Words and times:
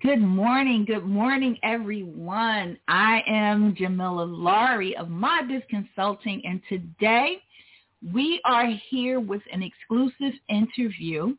Good 0.00 0.20
morning. 0.20 0.84
Good 0.84 1.04
morning, 1.06 1.58
everyone. 1.64 2.78
I 2.86 3.20
am 3.26 3.74
Jamila 3.76 4.22
Laurie 4.22 4.96
of 4.96 5.08
Biz 5.08 5.62
Consulting, 5.68 6.40
and 6.46 6.60
today 6.68 7.42
we 8.12 8.40
are 8.44 8.68
here 8.90 9.18
with 9.18 9.42
an 9.52 9.60
exclusive 9.60 10.38
interview 10.48 11.34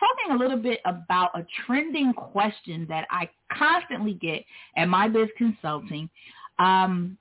talking 0.00 0.32
a 0.32 0.36
little 0.36 0.58
bit 0.58 0.80
about 0.86 1.38
a 1.38 1.46
trending 1.64 2.12
question 2.14 2.84
that 2.88 3.06
I 3.10 3.30
constantly 3.56 4.14
get 4.14 4.44
at 4.76 4.88
My 4.88 5.06
Biz 5.06 5.28
Consulting. 5.38 6.10
Um, 6.58 7.16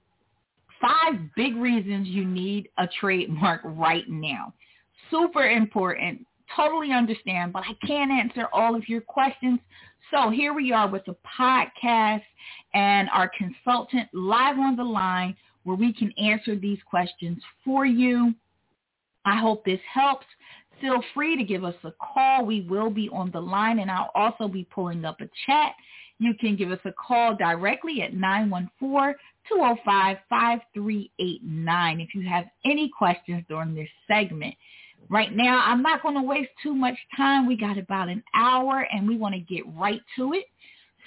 five 0.82 1.22
big 1.36 1.56
reasons 1.56 2.08
you 2.08 2.26
need 2.26 2.70
a 2.80 2.88
trademark 3.00 3.62
right 3.64 4.10
now. 4.10 4.56
Super 5.12 5.52
important. 5.52 6.26
Totally 6.56 6.92
understand, 6.92 7.54
but 7.54 7.64
I 7.64 7.74
can't 7.86 8.12
answer 8.12 8.48
all 8.54 8.76
of 8.76 8.88
your 8.88 9.02
questions. 9.02 9.60
So 10.12 10.30
here 10.30 10.54
we 10.54 10.72
are 10.72 10.88
with 10.88 11.06
the 11.06 11.16
podcast 11.40 12.24
and 12.74 13.10
our 13.10 13.32
consultant 13.38 14.08
live 14.14 14.60
on 14.60 14.76
the 14.76 14.84
line 14.84 15.36
where 15.64 15.76
we 15.76 15.92
can 15.94 16.12
answer 16.18 16.56
these 16.56 16.78
questions 16.88 17.42
for 17.64 17.86
you. 17.86 18.36
I 19.26 19.40
hope 19.40 19.66
this 19.66 19.80
helps. 19.92 20.28
Feel 20.80 21.02
free 21.14 21.36
to 21.38 21.44
give 21.44 21.64
us 21.64 21.76
a 21.84 21.92
call. 22.00 22.46
We 22.46 22.62
will 22.62 22.92
be 22.92 23.10
on 23.10 23.32
the 23.32 23.42
line 23.42 23.80
and 23.80 23.90
I'll 23.90 24.12
also 24.14 24.48
be 24.48 24.66
pulling 24.66 25.04
up 25.06 25.22
a 25.22 25.30
chat. 25.46 25.74
You 26.20 26.34
can 26.36 26.56
give 26.56 26.72
us 26.72 26.80
a 26.86 26.94
call 26.94 27.36
directly 27.36 28.02
at 28.04 28.14
914-205-5389 28.14 29.16
if 32.04 32.14
you 32.14 32.22
have 32.30 32.46
any 32.64 32.90
questions 32.96 33.44
during 33.50 33.74
this 33.74 33.90
segment. 34.08 34.54
Right 35.10 35.36
now, 35.36 35.62
I'm 35.66 35.82
not 35.82 36.02
going 36.02 36.16
to 36.16 36.22
waste 36.22 36.52
too 36.64 36.74
much 36.74 36.98
time. 37.16 37.48
We 37.48 37.58
got 37.58 37.78
about 37.78 38.10
an 38.10 38.24
hour 38.36 38.88
and 38.92 39.08
we 39.08 39.18
want 39.18 39.36
to 39.36 39.42
get 39.42 39.64
right 39.76 40.02
to 40.18 40.34
it. 40.34 40.46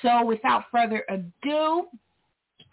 So 0.02 0.25
without 0.25 0.65
further 0.70 1.05
ado, 1.09 1.87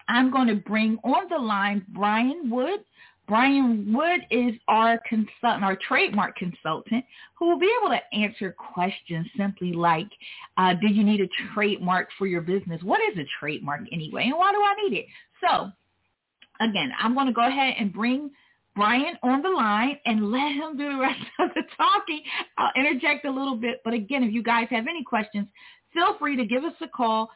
I'm 0.08 0.30
going 0.30 0.48
to 0.48 0.54
bring 0.54 0.98
on 1.02 1.28
the 1.28 1.38
line 1.38 1.84
Brian 1.88 2.48
Wood. 2.50 2.80
Brian 3.26 3.92
Wood 3.92 4.20
is 4.30 4.54
our 4.68 5.00
consultant, 5.08 5.64
our 5.64 5.76
trademark 5.88 6.36
consultant, 6.36 7.04
who 7.36 7.48
will 7.48 7.58
be 7.58 7.72
able 7.80 7.92
to 7.92 8.16
answer 8.16 8.52
questions 8.52 9.26
simply 9.36 9.72
like, 9.72 10.08
uh, 10.58 10.74
do 10.74 10.86
you 10.86 11.02
need 11.02 11.20
a 11.20 11.28
trademark 11.52 12.08
for 12.18 12.28
your 12.28 12.40
business? 12.40 12.80
What 12.84 13.00
is 13.10 13.18
a 13.18 13.26
trademark 13.40 13.80
anyway, 13.90 14.24
and 14.26 14.38
why 14.38 14.52
do 14.52 14.62
I 14.62 14.74
need 14.88 14.98
it? 14.98 15.06
So, 15.40 15.72
again, 16.60 16.92
I'm 17.02 17.14
going 17.14 17.26
to 17.26 17.32
go 17.32 17.46
ahead 17.46 17.74
and 17.80 17.92
bring 17.92 18.30
Brian 18.76 19.16
on 19.22 19.40
the 19.42 19.48
line 19.48 19.98
and 20.04 20.30
let 20.30 20.52
him 20.52 20.76
do 20.76 20.92
the 20.92 20.98
rest 20.98 21.18
of 21.40 21.48
the 21.54 21.62
talking. 21.76 22.22
I'll 22.58 22.70
interject 22.76 23.24
a 23.24 23.30
little 23.30 23.56
bit, 23.56 23.80
but 23.84 23.94
again, 23.94 24.22
if 24.22 24.32
you 24.32 24.42
guys 24.42 24.66
have 24.70 24.86
any 24.86 25.02
questions, 25.02 25.48
feel 25.94 26.18
free 26.18 26.36
to 26.36 26.44
give 26.44 26.62
us 26.62 26.74
a 26.82 26.88
call, 26.88 27.30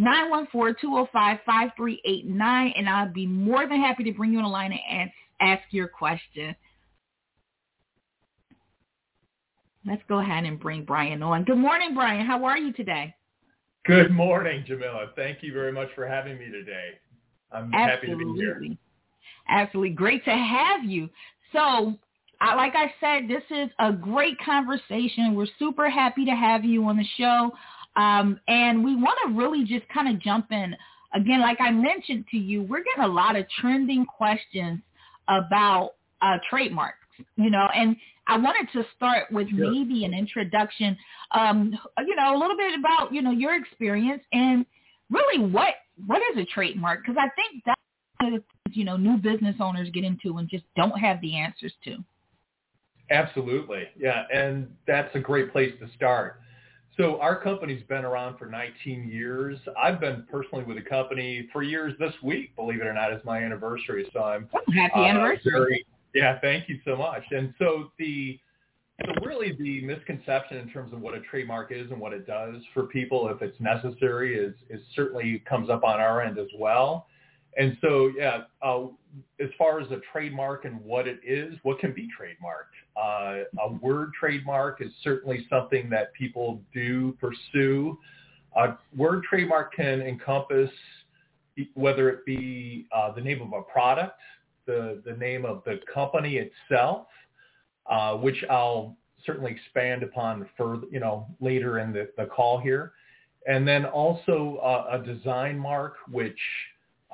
914-205-5389, 0.00 2.72
and 2.76 2.88
I'll 2.88 3.12
be 3.12 3.26
more 3.26 3.68
than 3.68 3.80
happy 3.80 4.04
to 4.04 4.12
bring 4.12 4.32
you 4.32 4.38
on 4.38 4.44
the 4.44 4.50
line 4.50 4.72
and 4.90 5.10
ask 5.40 5.62
your 5.70 5.88
question. 5.88 6.56
Let's 9.86 10.02
go 10.08 10.18
ahead 10.18 10.44
and 10.44 10.58
bring 10.58 10.84
Brian 10.84 11.22
on. 11.22 11.44
Good 11.44 11.58
morning, 11.58 11.94
Brian. 11.94 12.26
How 12.26 12.44
are 12.44 12.58
you 12.58 12.72
today? 12.72 13.14
Good 13.86 14.10
morning, 14.10 14.64
Jamila. 14.66 15.10
Thank 15.14 15.42
you 15.42 15.52
very 15.52 15.70
much 15.70 15.88
for 15.94 16.08
having 16.08 16.38
me 16.38 16.50
today. 16.50 16.98
I'm 17.52 17.72
Absolutely. 17.72 17.90
happy 17.90 18.08
to 18.08 18.16
be 18.16 18.24
here. 18.40 18.60
Absolutely. 19.48 19.90
Great 19.90 20.24
to 20.24 20.30
have 20.30 20.84
you. 20.84 21.08
So 21.52 21.94
I, 22.40 22.54
like 22.54 22.74
I 22.74 22.92
said, 23.00 23.28
this 23.28 23.42
is 23.50 23.70
a 23.78 23.92
great 23.92 24.36
conversation. 24.44 25.34
We're 25.34 25.46
super 25.58 25.88
happy 25.88 26.24
to 26.24 26.32
have 26.32 26.64
you 26.64 26.84
on 26.84 26.96
the 26.96 27.06
show. 27.16 27.52
Um, 27.96 28.38
and 28.46 28.84
we 28.84 28.94
want 28.94 29.18
to 29.26 29.32
really 29.32 29.64
just 29.64 29.88
kind 29.88 30.08
of 30.14 30.20
jump 30.20 30.52
in. 30.52 30.76
Again, 31.14 31.40
like 31.40 31.58
I 31.60 31.70
mentioned 31.70 32.26
to 32.30 32.36
you, 32.36 32.62
we're 32.62 32.82
getting 32.84 33.04
a 33.04 33.14
lot 33.14 33.36
of 33.36 33.46
trending 33.60 34.04
questions 34.04 34.80
about 35.28 35.92
uh, 36.20 36.36
trademarks, 36.50 36.98
you 37.36 37.50
know, 37.50 37.66
and 37.74 37.96
I 38.26 38.36
wanted 38.36 38.70
to 38.72 38.84
start 38.96 39.30
with 39.30 39.48
Sure. 39.48 39.70
maybe 39.70 40.04
an 40.04 40.12
introduction, 40.12 40.96
um, 41.32 41.78
you 42.06 42.16
know, 42.16 42.36
a 42.36 42.38
little 42.38 42.56
bit 42.56 42.78
about, 42.78 43.12
you 43.14 43.22
know, 43.22 43.30
your 43.30 43.54
experience 43.54 44.22
and 44.32 44.66
really 45.10 45.44
what, 45.50 45.74
what 46.06 46.20
is 46.32 46.38
a 46.42 46.44
trademark? 46.44 47.02
Because 47.02 47.16
I 47.18 47.28
think 47.30 47.62
that's 47.64 48.44
one 48.66 48.74
of 48.74 48.74
the 48.74 48.74
things, 48.74 48.76
you 48.76 48.84
know, 48.84 48.96
new 48.96 49.16
business 49.16 49.56
owners 49.60 49.88
get 49.92 50.04
into 50.04 50.38
and 50.38 50.48
just 50.48 50.64
don't 50.76 50.98
have 50.98 51.20
the 51.20 51.36
answers 51.36 51.72
to. 51.84 51.98
Absolutely. 53.10 53.84
Yeah. 53.98 54.24
And 54.32 54.68
that's 54.86 55.14
a 55.14 55.20
great 55.20 55.52
place 55.52 55.72
to 55.80 55.88
start. 55.94 56.40
So 56.96 57.20
our 57.20 57.40
company's 57.40 57.82
been 57.84 58.04
around 58.04 58.38
for 58.38 58.46
19 58.46 59.08
years. 59.08 59.58
I've 59.80 60.00
been 60.00 60.24
personally 60.30 60.64
with 60.64 60.76
the 60.76 60.82
company 60.82 61.46
for 61.52 61.62
years 61.62 61.92
this 61.98 62.14
week, 62.22 62.56
believe 62.56 62.80
it 62.80 62.86
or 62.86 62.94
not, 62.94 63.12
is 63.12 63.20
my 63.24 63.38
anniversary. 63.42 64.08
So 64.12 64.22
I'm 64.22 64.48
Happy 64.74 64.92
uh, 64.96 65.04
anniversary. 65.04 65.52
very- 65.52 65.86
yeah, 66.14 66.38
thank 66.40 66.68
you 66.68 66.80
so 66.84 66.96
much. 66.96 67.22
And 67.30 67.52
so 67.58 67.92
the 67.98 68.38
so 69.04 69.12
really 69.26 69.52
the 69.60 69.82
misconception 69.82 70.56
in 70.56 70.70
terms 70.70 70.94
of 70.94 71.02
what 71.02 71.12
a 71.12 71.20
trademark 71.20 71.70
is 71.70 71.90
and 71.90 72.00
what 72.00 72.14
it 72.14 72.26
does 72.26 72.62
for 72.72 72.84
people 72.84 73.28
if 73.28 73.42
it's 73.42 73.60
necessary 73.60 74.38
is 74.38 74.54
is 74.70 74.80
certainly 74.94 75.42
comes 75.46 75.68
up 75.68 75.84
on 75.84 76.00
our 76.00 76.22
end 76.22 76.38
as 76.38 76.48
well. 76.58 77.06
And 77.56 77.76
so 77.80 78.12
yeah, 78.16 78.42
uh, 78.62 78.84
as 79.40 79.48
far 79.56 79.80
as 79.80 79.90
a 79.90 80.00
trademark 80.12 80.64
and 80.64 80.82
what 80.84 81.08
it 81.08 81.20
is, 81.26 81.54
what 81.62 81.78
can 81.78 81.92
be 81.92 82.08
trademarked? 82.08 82.74
Uh, 82.96 83.44
a 83.62 83.72
word 83.80 84.12
trademark 84.18 84.82
is 84.82 84.90
certainly 85.02 85.46
something 85.48 85.88
that 85.90 86.12
people 86.12 86.60
do 86.74 87.16
pursue. 87.20 87.98
A 88.56 88.76
word 88.96 89.22
trademark 89.24 89.74
can 89.74 90.02
encompass 90.02 90.70
whether 91.74 92.10
it 92.10 92.24
be 92.26 92.86
uh, 92.94 93.12
the 93.12 93.20
name 93.20 93.40
of 93.40 93.52
a 93.52 93.62
product, 93.62 94.20
the, 94.66 95.00
the 95.06 95.12
name 95.12 95.46
of 95.46 95.62
the 95.64 95.80
company 95.92 96.36
itself, 96.38 97.06
uh, 97.90 98.14
which 98.16 98.44
I'll 98.50 98.96
certainly 99.24 99.52
expand 99.52 100.02
upon 100.02 100.48
further, 100.58 100.86
you 100.90 101.00
know, 101.00 101.26
later 101.40 101.78
in 101.78 101.92
the, 101.92 102.10
the 102.18 102.26
call 102.26 102.58
here. 102.58 102.92
And 103.46 103.66
then 103.66 103.84
also 103.84 104.58
uh, 104.62 104.98
a 105.00 105.04
design 105.04 105.58
mark, 105.58 105.94
which 106.10 106.38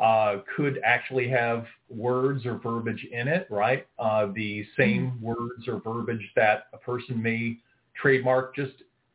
uh, 0.03 0.39
could 0.57 0.81
actually 0.85 1.29
have 1.29 1.65
words 1.89 2.45
or 2.45 2.59
verbiage 2.59 3.07
in 3.13 3.29
it, 3.29 3.47
right? 3.49 3.87
Uh, 4.01 4.27
the 4.35 4.67
same 4.77 5.17
words 5.23 5.69
or 5.69 5.81
verbiage 5.81 6.29
that 6.35 6.65
a 6.73 6.77
person 6.77 7.23
may 7.23 7.57
trademark 8.01 8.55
just 8.57 8.73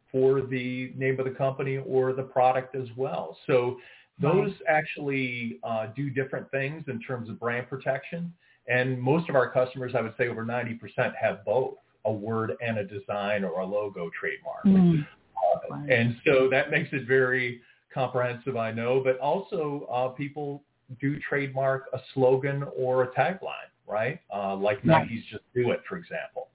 for 0.09 0.41
the 0.41 0.93
name 0.95 1.19
of 1.19 1.25
the 1.25 1.31
company 1.31 1.77
or 1.85 2.13
the 2.13 2.23
product 2.23 2.73
as 2.73 2.87
well. 2.95 3.37
So 3.47 3.77
those 4.21 4.51
actually 4.69 5.59
uh, 5.61 5.87
do 5.93 6.09
different 6.09 6.49
things 6.51 6.85
in 6.87 7.01
terms 7.01 7.29
of 7.29 7.37
brand 7.37 7.67
protection. 7.67 8.33
And 8.69 8.97
most 8.97 9.27
of 9.27 9.35
our 9.35 9.51
customers, 9.51 9.91
I 9.93 10.01
would 10.01 10.13
say 10.17 10.29
over 10.29 10.45
90% 10.45 10.79
have 11.21 11.43
both 11.43 11.73
a 12.05 12.11
word 12.11 12.53
and 12.65 12.77
a 12.77 12.85
design 12.85 13.43
or 13.43 13.59
a 13.59 13.65
logo 13.65 14.09
trademark. 14.17 14.63
Mm. 14.65 15.05
Uh, 15.35 15.93
and 15.93 16.15
so 16.25 16.47
that 16.49 16.71
makes 16.71 16.89
it 16.93 17.05
very 17.05 17.59
comprehensive, 17.93 18.55
I 18.55 18.71
know, 18.71 19.01
but 19.03 19.19
also 19.19 19.85
uh, 19.91 20.07
people 20.09 20.63
do 20.99 21.19
trademark 21.19 21.85
a 21.93 21.99
slogan 22.13 22.63
or 22.75 23.03
a 23.03 23.07
tagline, 23.09 23.69
right? 23.87 24.19
Uh, 24.33 24.55
like 24.55 24.77
Right. 24.85 25.09
Nike's 25.09 25.25
Just 25.29 25.43
Do 25.53 25.71
It, 25.71 25.81
for 25.87 25.97
example. 25.97 26.49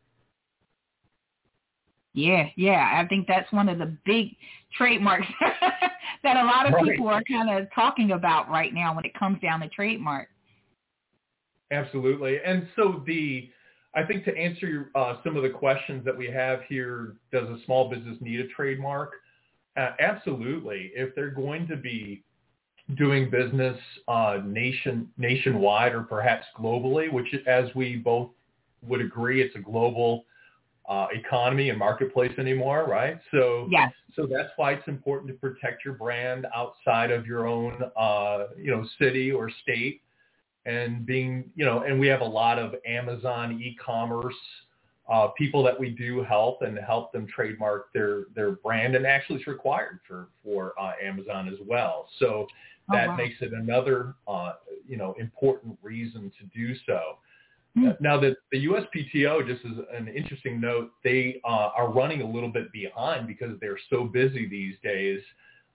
Yeah, 2.14 2.48
yeah. 2.56 3.00
I 3.02 3.06
think 3.08 3.26
that's 3.26 3.50
one 3.52 3.68
of 3.68 3.78
the 3.78 3.96
big 4.04 4.36
trademarks 4.76 5.26
that 6.22 6.36
a 6.36 6.44
lot 6.44 6.66
of 6.66 6.74
Right. 6.74 6.84
people 6.84 7.08
are 7.08 7.22
kind 7.24 7.50
of 7.50 7.68
talking 7.74 8.12
about 8.12 8.50
right 8.50 8.72
now 8.74 8.94
when 8.94 9.04
it 9.04 9.14
comes 9.14 9.40
down 9.40 9.60
to 9.60 9.68
trademark. 9.68 10.28
Absolutely. 11.70 12.38
And 12.44 12.68
so 12.76 13.02
the, 13.06 13.50
I 13.94 14.02
think 14.04 14.24
to 14.26 14.36
answer 14.36 14.90
uh, 14.94 15.16
some 15.24 15.36
of 15.36 15.42
the 15.42 15.50
questions 15.50 16.04
that 16.04 16.16
we 16.16 16.26
have 16.26 16.60
here, 16.68 17.14
does 17.32 17.48
a 17.48 17.58
small 17.64 17.88
business 17.88 18.18
need 18.20 18.40
a 18.40 18.48
trademark? 18.48 19.12
Uh, 19.76 19.92
absolutely. 20.00 20.92
If 20.94 21.14
they're 21.14 21.30
going 21.30 21.66
to 21.68 21.76
be 21.76 22.24
doing 22.96 23.30
business 23.30 23.78
uh, 24.08 24.38
nation 24.44 25.08
nationwide 25.16 25.94
or 25.94 26.02
perhaps 26.02 26.46
globally, 26.58 27.12
which 27.12 27.34
as 27.46 27.74
we 27.74 27.96
both 27.96 28.30
would 28.86 29.00
agree, 29.00 29.40
it's 29.40 29.54
a 29.56 29.60
global 29.60 30.24
uh, 30.88 31.06
economy 31.12 31.70
and 31.70 31.78
marketplace 31.78 32.32
anymore, 32.38 32.86
right? 32.88 33.18
So 33.30 33.68
Yes. 33.70 33.92
so 34.14 34.26
that's 34.26 34.50
why 34.56 34.72
it's 34.72 34.86
important 34.88 35.32
to 35.32 35.38
protect 35.38 35.84
your 35.84 35.94
brand 35.94 36.46
outside 36.54 37.10
of 37.10 37.26
your 37.26 37.46
own, 37.46 37.82
uh, 37.96 38.46
you 38.58 38.70
know, 38.70 38.84
city 38.98 39.30
or 39.32 39.50
state. 39.62 40.02
And 40.64 41.04
being, 41.04 41.50
you 41.56 41.64
know, 41.64 41.82
and 41.82 41.98
we 41.98 42.06
have 42.08 42.20
a 42.20 42.26
lot 42.26 42.58
of 42.58 42.74
Amazon 42.86 43.60
e-commerce 43.60 44.34
uh, 45.08 45.28
people 45.36 45.62
that 45.64 45.78
we 45.78 45.90
do 45.90 46.22
help 46.22 46.62
and 46.62 46.78
help 46.78 47.12
them 47.12 47.26
trademark 47.26 47.92
their 47.92 48.24
their 48.34 48.52
brand, 48.52 48.94
and 48.94 49.06
actually 49.06 49.38
it's 49.38 49.48
required 49.48 49.98
for 50.06 50.28
for 50.44 50.72
uh, 50.80 50.92
Amazon 51.02 51.48
as 51.48 51.58
well. 51.66 52.08
So 52.18 52.46
Oh, 52.90 52.94
that 52.94 53.08
wow. 53.08 53.16
makes 53.16 53.36
it 53.40 53.52
another, 53.52 54.14
uh, 54.26 54.54
you 54.88 54.96
know, 54.96 55.14
important 55.18 55.78
reason 55.82 56.32
to 56.38 56.44
do 56.46 56.74
so. 56.86 57.18
Hmm. 57.74 57.90
Now 58.00 58.20
the, 58.20 58.36
the 58.50 58.66
USPTO, 58.66 59.46
just 59.46 59.64
as 59.64 59.72
an 59.96 60.08
interesting 60.08 60.60
note, 60.60 60.90
they 61.02 61.40
uh, 61.44 61.70
are 61.76 61.90
running 61.90 62.20
a 62.20 62.26
little 62.26 62.50
bit 62.50 62.70
behind 62.72 63.26
because 63.26 63.58
they're 63.60 63.78
so 63.88 64.04
busy 64.04 64.46
these 64.48 64.74
days 64.82 65.20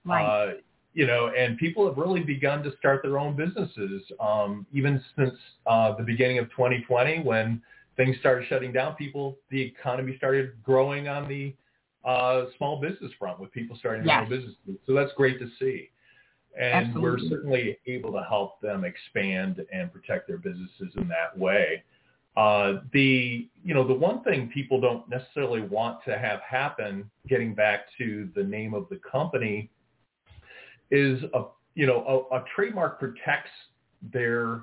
Right. 0.08 0.24
Uh, 0.24 0.52
you 0.94 1.06
know, 1.06 1.30
and 1.38 1.56
people 1.58 1.86
have 1.86 1.96
really 1.96 2.22
begun 2.22 2.62
to 2.64 2.76
start 2.78 3.02
their 3.02 3.18
own 3.18 3.36
businesses, 3.36 4.02
um, 4.20 4.66
even 4.72 5.02
since 5.16 5.34
uh, 5.66 5.94
the 5.94 6.02
beginning 6.02 6.38
of 6.38 6.50
2020 6.50 7.22
when 7.22 7.62
things 7.96 8.16
started 8.18 8.46
shutting 8.48 8.72
down. 8.72 8.94
People, 8.96 9.36
the 9.50 9.60
economy 9.60 10.16
started 10.16 10.60
growing 10.62 11.06
on 11.06 11.28
the 11.28 11.54
uh, 12.04 12.46
small 12.56 12.80
business 12.80 13.12
front 13.18 13.38
with 13.38 13.52
people 13.52 13.76
starting 13.78 14.04
their 14.04 14.14
Yes. 14.14 14.22
own 14.24 14.30
businesses. 14.30 14.80
So 14.86 14.94
that's 14.94 15.12
great 15.12 15.38
to 15.38 15.48
see. 15.60 15.90
And 16.58 17.00
we're 17.00 17.18
certainly 17.28 17.78
able 17.86 18.12
to 18.12 18.22
help 18.28 18.60
them 18.60 18.84
expand 18.84 19.64
and 19.72 19.92
protect 19.92 20.26
their 20.26 20.38
businesses 20.38 20.92
in 20.96 21.08
that 21.08 21.36
way. 21.36 21.84
Uh, 22.36 22.80
the 22.92 23.48
you 23.64 23.74
know 23.74 23.86
the 23.86 23.94
one 23.94 24.22
thing 24.22 24.50
people 24.52 24.80
don't 24.80 25.08
necessarily 25.08 25.60
want 25.60 25.98
to 26.04 26.18
have 26.18 26.40
happen, 26.40 27.10
getting 27.28 27.54
back 27.54 27.86
to 27.98 28.28
the 28.34 28.42
name 28.42 28.74
of 28.74 28.86
the 28.90 29.00
company, 29.10 29.70
is 30.90 31.22
a 31.34 31.44
you 31.74 31.86
know 31.86 32.26
a, 32.30 32.36
a 32.36 32.44
trademark 32.54 32.98
protects 32.98 33.50
their 34.12 34.62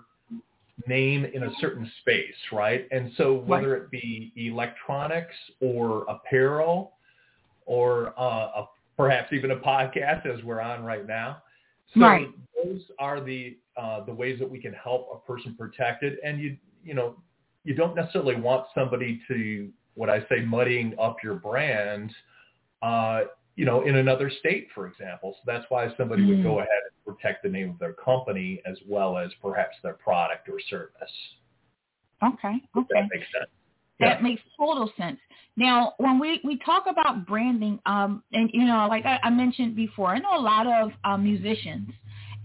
name 0.87 1.25
in 1.25 1.43
a 1.43 1.49
certain 1.59 1.89
space, 2.01 2.35
right? 2.51 2.87
And 2.91 3.11
so 3.17 3.33
whether 3.33 3.75
it 3.75 3.91
be 3.91 4.33
electronics 4.35 5.35
or 5.61 6.05
apparel 6.09 6.93
or 7.65 8.13
uh, 8.19 8.61
a, 8.61 8.69
perhaps 8.97 9.33
even 9.33 9.51
a 9.51 9.57
podcast 9.57 10.25
as 10.25 10.43
we're 10.43 10.61
on 10.61 10.83
right 10.83 11.07
now. 11.07 11.41
So 11.95 12.01
Right. 12.01 12.29
those 12.63 12.81
are 12.99 13.21
the 13.21 13.57
uh, 13.77 14.03
the 14.05 14.13
ways 14.13 14.39
that 14.39 14.49
we 14.49 14.59
can 14.59 14.73
help 14.73 15.09
a 15.13 15.25
person 15.27 15.55
protect 15.55 16.03
it. 16.03 16.19
And 16.23 16.39
you 16.39 16.57
you 16.83 16.93
know 16.93 17.15
you 17.63 17.73
don't 17.73 17.95
necessarily 17.95 18.35
want 18.35 18.67
somebody 18.75 19.21
to 19.27 19.71
what 19.95 20.09
I 20.09 20.21
say 20.27 20.41
muddying 20.41 20.93
up 20.99 21.17
your 21.23 21.35
brand, 21.35 22.13
uh, 22.81 23.23
you 23.55 23.63
know, 23.63 23.83
in 23.83 23.95
another 23.95 24.29
state, 24.29 24.67
for 24.75 24.87
example. 24.87 25.33
So 25.37 25.41
that's 25.45 25.65
why 25.69 25.93
somebody 25.95 26.23
Mm. 26.23 26.27
would 26.27 26.43
go 26.43 26.59
ahead 26.59 26.69
and 26.69 27.15
protect 27.15 27.43
the 27.43 27.49
name 27.49 27.69
of 27.69 27.79
their 27.79 27.93
company 27.93 28.61
as 28.65 28.77
well 28.85 29.17
as 29.17 29.33
perhaps 29.35 29.77
their 29.81 29.93
product 29.93 30.49
or 30.49 30.59
service. 30.59 31.35
Okay. 32.21 32.55
If 32.55 32.75
Okay. 32.75 32.87
that 32.93 33.09
makes 33.09 33.31
sense. 33.31 33.49
That 33.99 34.23
makes 34.23 34.41
total 34.57 34.91
sense. 34.97 35.19
Now, 35.57 35.93
when 35.97 36.19
we, 36.19 36.41
we 36.43 36.59
talk 36.65 36.83
about 36.87 37.25
branding, 37.25 37.79
um, 37.85 38.23
and 38.33 38.49
you 38.53 38.65
know, 38.65 38.87
like 38.89 39.05
I, 39.05 39.19
I 39.23 39.29
mentioned 39.29 39.75
before, 39.75 40.07
I 40.07 40.19
know 40.19 40.37
a 40.37 40.41
lot 40.41 40.67
of 40.67 40.91
uh, 41.05 41.17
musicians, 41.17 41.91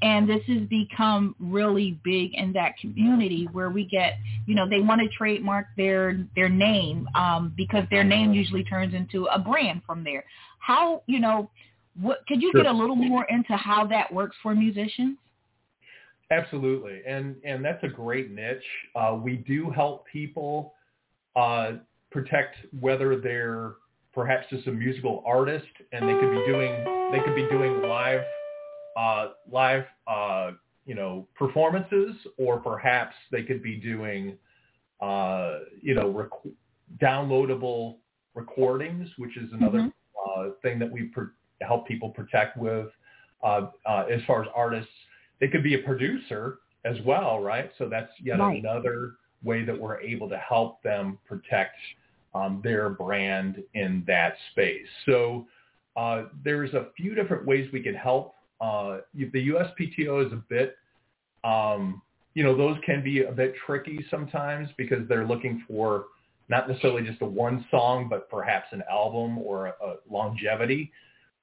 and 0.02 0.28
this 0.28 0.42
has 0.46 0.62
become 0.68 1.34
really 1.40 1.98
big 2.04 2.34
in 2.34 2.52
that 2.52 2.78
community 2.78 3.48
where 3.52 3.68
we 3.70 3.84
get, 3.84 4.14
you 4.46 4.54
know, 4.54 4.68
they 4.68 4.80
want 4.80 5.00
to 5.00 5.08
trademark 5.08 5.66
their 5.76 6.24
their 6.36 6.48
name 6.48 7.08
um, 7.14 7.52
because 7.56 7.84
their 7.90 8.04
name 8.04 8.32
usually 8.32 8.64
turns 8.64 8.94
into 8.94 9.26
a 9.26 9.38
brand 9.38 9.82
from 9.84 10.04
there. 10.04 10.24
How, 10.60 11.02
you 11.06 11.18
know, 11.18 11.50
what 12.00 12.24
could 12.28 12.40
you 12.40 12.52
Sure. 12.52 12.62
get 12.62 12.70
a 12.70 12.74
little 12.74 12.96
more 12.96 13.24
into 13.24 13.56
how 13.56 13.86
that 13.88 14.12
works 14.12 14.36
for 14.42 14.54
musicians? 14.54 15.18
Absolutely, 16.30 17.00
and 17.06 17.34
and 17.44 17.64
that's 17.64 17.82
a 17.82 17.88
great 17.88 18.30
niche. 18.30 18.62
Uh, 18.94 19.18
we 19.20 19.38
do 19.38 19.68
help 19.68 20.06
people 20.06 20.74
uh, 21.36 21.72
protect 22.10 22.56
whether 22.80 23.20
they're 23.20 23.74
perhaps 24.12 24.46
just 24.50 24.66
a 24.66 24.72
musical 24.72 25.22
artist, 25.26 25.66
and 25.92 26.08
they 26.08 26.14
could 26.14 26.30
be 26.30 26.44
doing 26.46 26.84
they 27.12 27.20
could 27.24 27.34
be 27.34 27.46
doing 27.48 27.82
live 27.82 28.22
uh, 28.96 29.28
live 29.50 29.84
uh, 30.06 30.52
you 30.86 30.94
know 30.94 31.26
performances, 31.36 32.14
or 32.38 32.58
perhaps 32.58 33.14
they 33.30 33.42
could 33.42 33.62
be 33.62 33.76
doing 33.76 34.36
uh, 35.00 35.60
you 35.80 35.94
know 35.94 36.10
rec- 36.10 36.54
downloadable 37.00 37.98
recordings, 38.34 39.08
which 39.18 39.36
is 39.36 39.52
another 39.52 39.78
Mhm. 39.80 39.92
uh, 40.26 40.50
thing 40.62 40.78
that 40.78 40.90
we 40.90 41.04
pr- 41.04 41.32
help 41.60 41.86
people 41.86 42.10
protect 42.10 42.56
with 42.56 42.90
uh, 43.42 43.68
uh, 43.86 44.06
as 44.10 44.22
far 44.24 44.42
as 44.42 44.48
artists. 44.54 44.92
They 45.40 45.48
could 45.48 45.62
be 45.62 45.74
a 45.74 45.78
producer 45.78 46.58
as 46.84 47.00
well, 47.02 47.40
right? 47.40 47.70
So 47.78 47.88
that's 47.88 48.12
yet 48.20 48.38
Right. 48.38 48.58
another 48.62 49.16
way 49.42 49.64
that 49.64 49.78
we're 49.78 50.00
able 50.00 50.28
to 50.28 50.36
help 50.38 50.82
them 50.82 51.18
protect 51.26 51.76
um, 52.34 52.60
their 52.62 52.90
brand 52.90 53.62
in 53.74 54.04
that 54.06 54.34
space. 54.52 54.86
So 55.06 55.46
uh, 55.96 56.24
there's 56.44 56.72
a 56.74 56.88
few 56.96 57.14
different 57.14 57.46
ways 57.46 57.68
we 57.72 57.82
can 57.82 57.94
help. 57.94 58.34
Uh, 58.60 58.98
the 59.14 59.48
USPTO 59.48 60.26
is 60.26 60.32
a 60.32 60.42
bit, 60.48 60.76
um, 61.44 62.02
you 62.34 62.44
know, 62.44 62.56
those 62.56 62.76
can 62.84 63.02
be 63.02 63.22
a 63.22 63.32
bit 63.32 63.54
tricky 63.66 64.04
sometimes 64.10 64.68
because 64.76 65.08
they're 65.08 65.26
looking 65.26 65.64
for 65.66 66.06
not 66.48 66.68
necessarily 66.68 67.02
just 67.02 67.22
a 67.22 67.26
one 67.26 67.64
song, 67.70 68.08
but 68.08 68.28
perhaps 68.28 68.66
an 68.72 68.82
album 68.90 69.38
or 69.38 69.68
a, 69.68 69.74
a 69.84 69.96
longevity. 70.10 70.92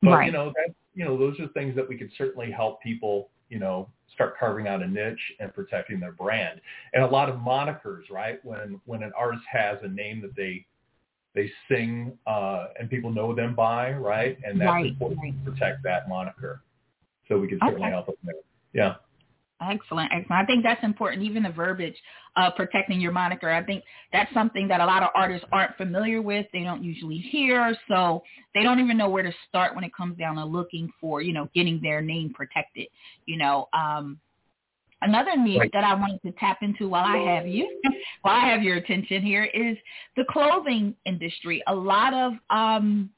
But 0.01 0.11
Right. 0.11 0.25
you 0.27 0.31
know, 0.31 0.53
that 0.55 0.75
you 0.93 1.05
know, 1.05 1.17
those 1.17 1.39
are 1.39 1.47
things 1.49 1.75
that 1.75 1.87
we 1.87 1.97
could 1.97 2.11
certainly 2.17 2.51
help 2.51 2.81
people, 2.81 3.29
you 3.49 3.59
know, 3.59 3.89
start 4.13 4.37
carving 4.39 4.67
out 4.67 4.81
a 4.81 4.87
niche 4.87 5.19
and 5.39 5.53
protecting 5.53 5.99
their 5.99 6.11
brand. 6.11 6.59
And 6.93 7.03
a 7.03 7.07
lot 7.07 7.29
of 7.29 7.35
monikers, 7.37 8.09
right? 8.09 8.43
When 8.43 8.79
when 8.85 9.03
an 9.03 9.11
artist 9.17 9.43
has 9.51 9.77
a 9.83 9.87
name 9.87 10.21
that 10.21 10.35
they 10.35 10.65
they 11.35 11.51
sing 11.69 12.17
uh, 12.25 12.67
and 12.79 12.89
people 12.89 13.11
know 13.11 13.35
them 13.35 13.53
by, 13.53 13.91
right? 13.93 14.37
And 14.43 14.59
that's 14.59 14.71
Right, 14.71 14.85
important 14.87 15.19
right. 15.21 15.45
to 15.45 15.51
protect 15.51 15.83
that 15.83 16.09
moniker. 16.09 16.63
So 17.27 17.37
we 17.37 17.47
can 17.47 17.59
certainly 17.59 17.83
Okay. 17.83 17.91
help 17.91 18.07
them 18.07 18.15
there. 18.23 18.35
Yeah. 18.73 18.95
Excellent, 19.61 20.11
excellent. 20.13 20.31
I 20.31 20.45
think 20.45 20.63
that's 20.63 20.83
important, 20.83 21.23
even 21.23 21.43
the 21.43 21.49
verbiage, 21.49 21.95
of 22.35 22.55
protecting 22.55 23.01
your 23.01 23.11
moniker. 23.11 23.51
I 23.51 23.63
think 23.63 23.83
that's 24.13 24.31
something 24.33 24.67
that 24.67 24.81
a 24.81 24.85
lot 24.85 25.01
of 25.01 25.09
artists 25.15 25.47
aren't 25.51 25.75
familiar 25.77 26.21
with. 26.21 26.45
They 26.53 26.63
don't 26.63 26.83
usually 26.83 27.17
hear, 27.17 27.75
so 27.87 28.21
they 28.53 28.61
don't 28.61 28.79
even 28.79 28.97
know 28.97 29.09
where 29.09 29.23
to 29.23 29.33
start 29.49 29.73
when 29.73 29.83
it 29.83 29.95
comes 29.95 30.17
down 30.17 30.35
to 30.35 30.45
looking 30.45 30.91
for, 31.01 31.21
you 31.21 31.33
know, 31.33 31.49
getting 31.55 31.79
their 31.81 32.01
name 32.01 32.33
protected. 32.35 32.87
You 33.25 33.37
know, 33.37 33.67
um, 33.73 34.19
another 35.01 35.35
niche 35.35 35.57
Right. 35.59 35.71
that 35.73 35.83
I 35.83 35.95
wanted 35.95 36.21
to 36.23 36.31
tap 36.33 36.59
into 36.61 36.87
while 36.87 37.05
I 37.05 37.17
have 37.17 37.47
you, 37.47 37.81
while 38.21 38.35
I 38.35 38.47
have 38.47 38.61
your 38.61 38.77
attention 38.77 39.23
here, 39.23 39.45
is 39.45 39.75
the 40.15 40.25
clothing 40.29 40.95
industry. 41.05 41.63
A 41.67 41.73
lot 41.73 42.13
of 42.13 42.33
um, 42.51 43.09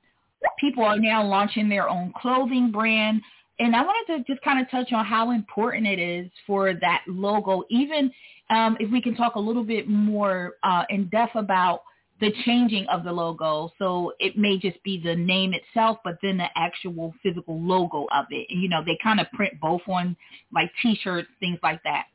people 0.58 0.84
are 0.84 1.00
now 1.00 1.22
launching 1.26 1.68
their 1.68 1.90
own 1.90 2.14
clothing 2.16 2.72
brand 2.72 3.22
and 3.60 3.76
I 3.76 3.82
wanted 3.82 4.18
to 4.18 4.34
just 4.34 4.44
kind 4.44 4.60
of 4.60 4.72
touch 4.72 4.94
on 4.94 5.06
how 5.06 5.32
important 5.32 5.86
it 5.86 6.00
is 6.00 6.30
for 6.48 6.74
that 6.74 7.04
logo, 7.08 7.64
even 7.70 8.12
um, 8.50 8.78
if 8.80 8.92
we 8.92 9.02
can 9.02 9.16
talk 9.16 9.36
a 9.36 9.40
little 9.40 9.64
bit 9.64 9.88
more 9.88 10.54
uh, 10.64 10.84
in 10.90 11.10
depth 11.10 11.36
about 11.36 11.84
the 12.22 12.34
changing 12.46 12.86
of 12.88 13.04
the 13.04 13.12
logo. 13.12 13.72
So 13.78 14.14
it 14.20 14.38
may 14.38 14.58
just 14.58 14.82
be 14.84 15.02
the 15.02 15.16
name 15.16 15.54
itself, 15.54 15.98
but 16.04 16.18
then 16.22 16.38
the 16.38 16.48
actual 16.56 17.14
physical 17.22 17.60
logo 17.60 18.08
of 18.14 18.26
it. 18.30 18.48
You 18.50 18.70
know, 18.70 18.82
they 18.86 18.98
kind 19.02 19.20
of 19.20 19.28
print 19.34 19.54
both 19.62 19.82
on 19.88 20.16
like 20.54 20.72
T-shirts, 20.82 21.30
things 21.40 21.60
like 21.62 21.82
that. 21.84 22.06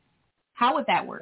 How 0.53 0.75
would 0.75 0.85
that 0.87 1.05
work? 1.05 1.21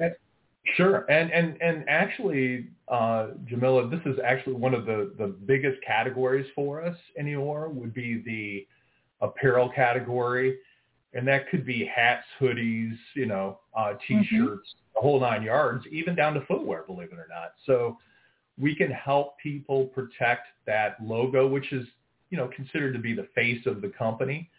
Sure, 0.76 1.04
and 1.10 1.30
and 1.30 1.60
and 1.60 1.84
actually, 1.88 2.68
uh, 2.88 3.28
Jamila, 3.46 3.90
this 3.90 4.00
is 4.06 4.18
actually 4.24 4.54
one 4.54 4.72
of 4.72 4.86
the 4.86 5.12
the 5.18 5.26
biggest 5.26 5.76
categories 5.86 6.46
for 6.54 6.82
us 6.82 6.96
anymore. 7.18 7.68
Would 7.68 7.92
be 7.92 8.22
the 8.24 8.66
apparel 9.24 9.68
category, 9.68 10.58
and 11.14 11.26
that 11.26 11.48
could 11.48 11.64
be 11.64 11.84
hats, 11.84 12.26
hoodies, 12.40 12.96
you 13.14 13.26
know, 13.26 13.60
uh, 13.76 13.94
t-shirts, 14.06 14.74
the 14.94 15.00
whole 15.00 15.20
nine 15.20 15.42
yards, 15.42 15.84
even 15.90 16.14
down 16.14 16.34
to 16.34 16.44
footwear, 16.46 16.82
believe 16.82 17.12
it 17.12 17.18
or 17.18 17.28
not. 17.28 17.52
So 17.66 17.98
we 18.58 18.74
can 18.74 18.90
help 18.90 19.38
people 19.38 19.86
protect 19.86 20.46
that 20.66 20.96
logo, 21.02 21.46
which 21.46 21.72
is 21.72 21.86
you 22.30 22.38
know 22.38 22.48
considered 22.48 22.92
to 22.92 22.98
be 22.98 23.14
the 23.14 23.28
face 23.34 23.64
of 23.66 23.80
the 23.80 23.88
company. 23.88 24.50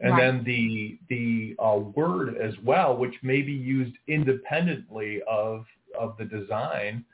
And 0.00 0.12
Right. 0.12 0.20
then 0.20 0.44
the 0.44 0.98
the 1.08 1.56
uh, 1.64 1.78
word 1.78 2.36
as 2.36 2.54
well, 2.64 2.96
which 2.96 3.14
may 3.22 3.42
be 3.42 3.52
used 3.52 3.96
independently 4.08 5.22
of 5.28 5.64
of 5.98 6.16
the 6.18 6.24
design, 6.24 7.04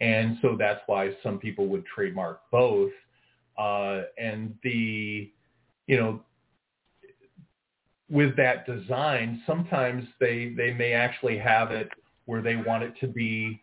and 0.00 0.38
so 0.40 0.56
that's 0.58 0.80
why 0.86 1.14
some 1.22 1.38
people 1.38 1.66
would 1.68 1.84
trademark 1.86 2.50
both. 2.50 2.92
Uh, 3.58 4.02
and 4.18 4.54
the 4.62 5.30
you 5.86 5.96
know 5.98 6.20
with 8.12 8.36
that 8.36 8.66
design, 8.66 9.42
sometimes 9.46 10.04
they 10.20 10.54
they 10.56 10.72
may 10.72 10.92
actually 10.92 11.38
have 11.38 11.72
it 11.72 11.88
where 12.26 12.42
they 12.42 12.56
want 12.56 12.84
it 12.84 12.92
to 13.00 13.08
be 13.08 13.60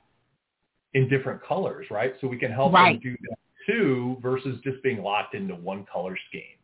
in 0.96 1.08
different 1.08 1.41
colors, 1.44 1.86
right? 1.91 2.15
So 2.20 2.27
we 2.27 2.38
can 2.38 2.51
help 2.51 2.74
Right. 2.74 3.00
them 3.01 3.13
do 3.13 3.18
that 3.29 3.38
too, 3.68 4.18
versus 4.22 4.60
just 4.63 4.82
being 4.82 5.03
locked 5.03 5.36
into 5.36 5.53
one 5.56 5.86
color 5.86 6.18
scheme. 6.27 6.58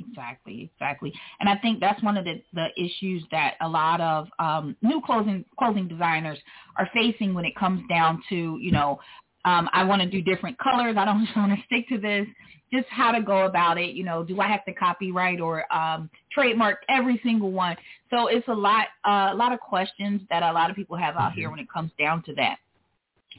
Exactly, 0.00 0.70
exactly. 0.74 1.12
And 1.38 1.48
I 1.48 1.56
think 1.58 1.78
that's 1.78 2.02
one 2.02 2.16
of 2.16 2.24
the, 2.24 2.42
the 2.52 2.68
issues 2.76 3.24
that 3.30 3.54
a 3.60 3.68
lot 3.68 4.00
of 4.00 4.26
um, 4.40 4.76
new 4.82 5.00
clothing 5.00 5.44
clothing 5.56 5.86
designers 5.86 6.38
are 6.76 6.90
facing 6.92 7.32
when 7.32 7.44
it 7.44 7.54
comes 7.54 7.82
down 7.88 8.20
to, 8.28 8.58
you 8.60 8.72
know, 8.72 8.98
um, 9.44 9.68
I 9.72 9.84
want 9.84 10.02
to 10.02 10.08
do 10.08 10.22
different 10.22 10.58
colors. 10.58 10.96
I 10.98 11.04
don't 11.04 11.20
just 11.24 11.36
want 11.36 11.52
to 11.52 11.64
stick 11.66 11.88
to 11.88 11.98
this. 11.98 12.26
Just 12.72 12.86
how 12.88 13.12
to 13.12 13.20
go 13.20 13.44
about 13.44 13.76
it. 13.76 13.94
You 13.94 14.02
know, 14.04 14.24
do 14.24 14.40
I 14.40 14.48
have 14.48 14.64
to 14.64 14.72
copyright 14.72 15.40
or 15.40 15.70
um, 15.74 16.08
trademark 16.32 16.78
every 16.88 17.20
single 17.22 17.52
one? 17.52 17.76
So 18.10 18.28
it's 18.28 18.48
a 18.48 18.54
lot, 18.54 18.86
uh, 19.06 19.30
a 19.32 19.34
lot 19.34 19.52
of 19.52 19.60
questions 19.60 20.22
that 20.30 20.42
a 20.42 20.52
lot 20.52 20.70
of 20.70 20.76
people 20.76 20.96
have 20.96 21.16
out 21.16 21.32
here 21.32 21.50
when 21.50 21.58
it 21.58 21.66
comes 21.70 21.90
down 21.98 22.22
to 22.24 22.34
that. 22.36 22.56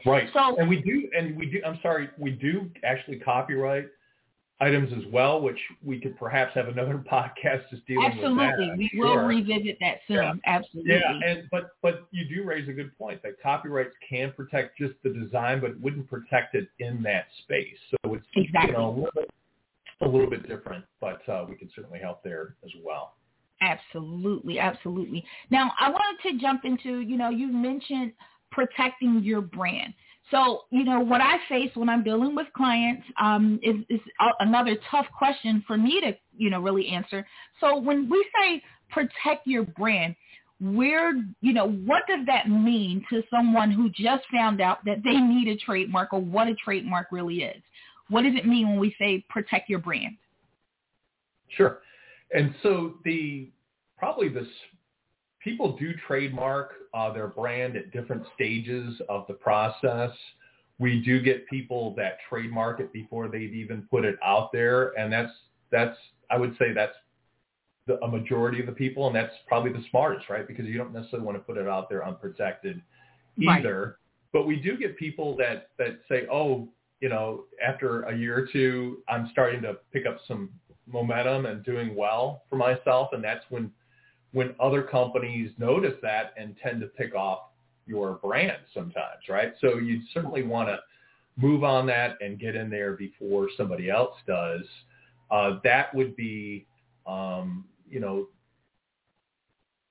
Right. 0.06 0.30
So- 0.34 0.56
and 0.58 0.70
we 0.70 0.82
do, 0.82 1.10
and 1.18 1.36
we 1.36 1.48
do. 1.48 1.62
I'm 1.66 1.80
sorry, 1.82 2.10
we 2.18 2.32
do 2.32 2.70
actually 2.84 3.18
copyright. 3.20 3.88
Items 4.64 4.92
as 4.94 5.04
well, 5.12 5.42
which 5.42 5.60
we 5.84 6.00
could 6.00 6.18
perhaps 6.18 6.54
have 6.56 6.68
another 6.68 7.04
podcast 7.12 7.70
just 7.70 7.86
dealing 7.86 8.06
Absolutely. 8.06 8.30
with 8.30 8.38
that. 8.38 8.54
Absolutely, 8.54 8.78
we 8.78 8.90
sure. 8.94 9.22
will 9.22 9.28
revisit 9.28 9.78
that 9.82 9.98
soon. 10.08 10.16
Yeah. 10.18 10.34
Absolutely. 10.46 10.94
Yeah, 10.94 11.20
and 11.26 11.44
but 11.52 11.72
but 11.82 12.08
you 12.12 12.26
do 12.34 12.44
raise 12.44 12.68
a 12.70 12.74
good 12.74 12.98
point 12.98 13.22
that 13.24 13.42
copyrights 13.42 13.96
can 14.08 14.32
protect 14.32 14.78
just 14.78 14.94
the 15.04 15.10
design, 15.10 15.60
but 15.60 15.80
wouldn't 15.80 16.10
protect 16.10 16.56
it 16.56 16.70
in 16.80 17.04
that 17.04 17.26
space. 17.44 17.78
So 17.92 18.14
it's 18.14 18.26
Exactly. 18.36 18.72
you 18.72 18.78
know 18.78 18.90
a 18.90 18.96
little 18.96 19.12
bit, 19.14 19.30
a 20.02 20.08
little 20.08 20.30
bit 20.30 20.48
different, 20.48 20.86
but 21.02 21.28
uh, 21.28 21.46
we 21.48 21.56
can 21.56 21.70
certainly 21.76 22.00
help 22.00 22.24
there 22.24 22.56
as 22.64 22.72
well. 22.84 23.16
Absolutely, 23.62 24.60
absolutely. 24.60 25.24
Now, 25.50 25.72
I 25.80 25.90
wanted 25.90 26.32
to 26.32 26.38
jump 26.38 26.66
into, 26.66 27.00
you 27.00 27.18
know, 27.18 27.30
you 27.30 27.48
mentioned 27.48 28.12
protecting 28.52 29.22
your 29.24 29.42
brand. 29.42 29.94
So, 30.34 30.64
you 30.72 30.84
know, 30.84 31.00
what 31.00 31.22
I 31.22 31.38
face 31.48 31.70
when 31.76 31.90
I'm 31.90 32.04
dealing 32.04 32.34
with 32.34 32.48
clients 32.58 33.04
um, 33.22 33.60
is, 33.62 33.76
is 33.88 34.00
another 34.40 34.76
tough 34.90 35.06
question 35.16 35.64
for 35.68 35.78
me 35.78 36.02
to, 36.02 36.14
you 36.36 36.50
know, 36.50 36.60
really 36.60 36.88
answer. 36.88 37.24
So 37.60 37.78
when 37.78 38.10
we 38.10 38.26
say 38.36 38.64
protect 38.90 39.46
your 39.46 39.62
brand, 39.62 40.16
where, 40.60 41.14
you 41.42 41.54
know, 41.54 41.70
what 41.70 42.04
does 42.08 42.26
that 42.26 42.50
mean 42.50 43.06
to 43.12 43.22
someone 43.30 43.70
who 43.70 43.90
just 43.90 44.24
found 44.34 44.60
out 44.60 44.84
that 44.86 45.04
they 45.04 45.18
need 45.18 45.50
a 45.50 45.58
trademark 45.58 46.14
or 46.14 46.22
what 46.22 46.48
a 46.48 46.56
trademark 46.56 47.12
really 47.12 47.44
is? 47.44 47.62
What 48.10 48.24
does 48.24 48.34
it 48.36 48.48
mean 48.48 48.70
when 48.70 48.80
we 48.80 48.96
say 48.98 49.24
protect 49.30 49.70
your 49.70 49.80
brand? 49.80 50.18
Sure. 51.50 51.82
And 52.34 52.56
so 52.64 52.96
the 53.06 53.52
probably 54.00 54.30
this 54.30 54.48
people 55.44 55.78
do 55.78 55.92
trademark 56.08 56.74
uh, 56.94 57.12
their 57.12 57.28
brand 57.28 57.76
at 57.76 57.92
different 57.92 58.24
stages 58.36 59.00
of 59.10 59.26
the 59.28 59.34
process. 59.34 60.12
We 60.80 61.02
do 61.02 61.22
get 61.22 61.48
people 61.48 61.94
that 61.98 62.18
trademark 62.30 62.80
it 62.80 62.92
before 62.94 63.28
they've 63.28 63.54
even 63.54 63.88
put 63.90 64.06
it 64.06 64.16
out 64.24 64.52
there, 64.52 64.98
and 64.98 65.12
that's 65.12 65.32
that's 65.72 65.98
I 66.32 66.38
would 66.38 66.56
say 66.58 66.74
that's 66.74 66.96
the, 67.88 68.00
a 68.04 68.08
majority 68.08 68.60
of 68.60 68.66
the 68.66 68.72
people, 68.72 69.08
and 69.08 69.16
that's 69.16 69.34
probably 69.48 69.72
the 69.72 69.84
smartest, 69.90 70.30
right? 70.30 70.48
Because 70.48 70.66
you 70.66 70.78
don't 70.78 70.94
necessarily 70.94 71.26
want 71.26 71.38
to 71.38 71.44
put 71.44 71.58
it 71.58 71.68
out 71.68 71.90
there 71.90 72.06
unprotected 72.06 72.82
Right. 73.38 73.60
either. 73.60 73.98
But 74.32 74.46
we 74.46 74.58
do 74.58 74.78
get 74.78 74.98
people 74.98 75.36
that 75.38 75.70
that 75.78 76.00
say, 76.10 76.28
oh, 76.32 76.70
you 77.02 77.10
know, 77.10 77.46
after 77.66 78.04
a 78.04 78.16
year 78.18 78.38
or 78.38 78.48
two, 78.48 79.04
I'm 79.10 79.30
starting 79.32 79.62
to 79.64 79.78
pick 79.92 80.06
up 80.06 80.18
some 80.28 80.50
momentum 80.88 81.46
and 81.46 81.64
doing 81.64 81.96
well 81.96 82.44
for 82.50 82.56
myself, 82.56 83.10
and 83.14 83.24
that's 83.24 83.44
when 83.50 83.72
when 84.34 84.56
other 84.60 84.84
companies 84.84 85.52
notice 85.58 85.94
that 86.02 86.34
and 86.38 86.56
tend 86.62 86.82
to 86.82 86.88
pick 86.88 87.16
off 87.16 87.40
your 87.86 88.14
brand 88.16 88.58
sometimes, 88.74 89.30
right? 89.30 89.54
So 89.62 89.78
you 89.78 90.02
certainly 90.14 90.44
want 90.44 90.70
to 90.70 90.80
move 91.38 91.64
on 91.64 91.86
that 91.88 92.18
and 92.22 92.40
get 92.40 92.56
in 92.56 92.70
there 92.70 92.94
before 92.94 93.48
somebody 93.58 93.90
else 93.90 94.16
does. 94.28 94.62
Uh, 95.32 95.60
that 95.64 95.94
would 95.96 96.16
be, 96.16 96.68
um, 97.08 97.66
you 97.90 98.00
know, 98.00 98.28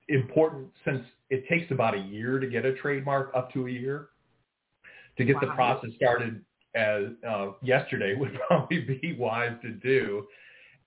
important 0.09 0.67
since 0.85 1.03
it 1.29 1.47
takes 1.47 1.71
about 1.71 1.95
a 1.95 1.99
year 1.99 2.39
to 2.39 2.47
get 2.47 2.65
a 2.65 2.73
trademark, 2.75 3.31
up 3.35 3.51
to 3.53 3.67
a 3.67 3.71
year, 3.71 4.09
to 5.17 5.25
get 5.25 5.35
the 5.41 5.47
process 5.47 5.89
started 5.95 6.43
as 6.75 7.03
uh, 7.27 7.51
yesterday 7.61 8.15
would 8.17 8.37
probably 8.47 8.81
be 8.81 9.15
wise 9.17 9.55
to 9.61 9.71
do. 9.71 10.25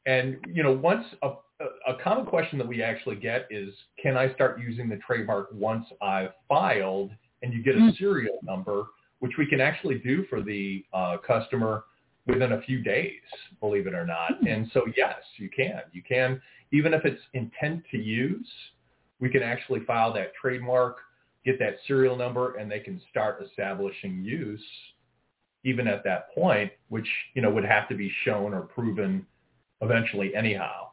And 0.06 0.36
you 0.52 0.62
know, 0.62 0.72
once 0.72 1.04
a, 1.22 1.32
a 1.60 1.94
common 2.02 2.26
question 2.26 2.58
that 2.58 2.66
we 2.66 2.82
actually 2.82 3.16
get 3.16 3.46
is, 3.50 3.72
can 4.02 4.16
I 4.16 4.32
start 4.34 4.60
using 4.60 4.88
the 4.88 4.98
trademark 5.06 5.48
once 5.52 5.86
I've 6.02 6.32
filed? 6.48 7.12
And 7.42 7.52
you 7.52 7.62
get 7.62 7.76
a 7.76 7.78
Mm. 7.78 7.96
serial 7.96 8.38
number, 8.42 8.86
which 9.20 9.36
we 9.38 9.46
can 9.46 9.60
actually 9.60 9.98
do 9.98 10.24
for 10.24 10.42
the 10.42 10.84
uh, 10.92 11.18
customer 11.18 11.84
within 12.26 12.52
a 12.52 12.62
few 12.62 12.82
days, 12.82 13.22
believe 13.60 13.86
it 13.86 13.94
or 13.94 14.04
not. 14.04 14.40
Mm. 14.40 14.52
And 14.52 14.70
so, 14.72 14.86
yes, 14.96 15.22
you 15.36 15.48
can. 15.48 15.82
You 15.92 16.02
can, 16.02 16.42
even 16.72 16.92
if 16.92 17.04
it's 17.04 17.22
intent 17.34 17.84
to 17.90 17.98
use, 17.98 18.50
we 19.20 19.30
can 19.30 19.42
actually 19.42 19.80
file 19.80 20.12
that 20.14 20.34
trademark, 20.34 20.98
get 21.44 21.58
that 21.60 21.76
serial 21.86 22.16
number, 22.16 22.56
and 22.56 22.70
they 22.70 22.80
can 22.80 23.00
start 23.10 23.42
establishing 23.42 24.24
use 24.24 24.64
even 25.64 25.88
at 25.88 26.04
that 26.04 26.32
point, 26.34 26.70
which, 26.88 27.08
you 27.34 27.42
know, 27.42 27.50
would 27.50 27.64
have 27.64 27.88
to 27.88 27.94
be 27.94 28.10
shown 28.24 28.54
or 28.54 28.62
proven 28.62 29.26
eventually 29.80 30.34
anyhow. 30.34 30.90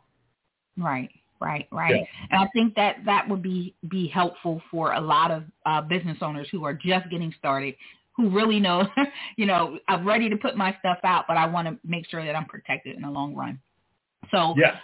Right, 0.78 1.10
right, 1.40 1.68
right. 1.72 1.96
Yeah. 1.96 2.28
And 2.32 2.44
I 2.44 2.48
think 2.54 2.76
that 2.76 2.98
that 3.06 3.28
would 3.30 3.42
be 3.42 3.76
be 3.90 4.08
helpful 4.08 4.62
for 4.72 4.94
a 4.94 5.02
lot 5.02 5.32
of 5.32 5.44
uh, 5.66 5.82
business 5.82 6.18
owners 6.22 6.48
who 6.52 6.64
are 6.66 6.74
just 6.74 7.10
getting 7.10 7.34
started, 7.38 7.76
who 8.16 8.30
really 8.30 8.60
know, 8.60 8.88
you 9.38 9.46
know, 9.46 9.78
I'm 9.88 10.08
ready 10.08 10.30
to 10.30 10.38
put 10.38 10.56
my 10.56 10.76
stuff 10.80 11.00
out, 11.04 11.26
but 11.28 11.38
I 11.38 11.46
want 11.46 11.68
to 11.68 11.78
make 11.88 12.08
sure 12.10 12.26
that 12.26 12.36
I'm 12.36 12.46
protected 12.46 12.96
in 12.96 13.02
the 13.04 13.10
long 13.10 13.36
run. 13.36 13.60
So 14.32 14.56
yeah. 14.58 14.78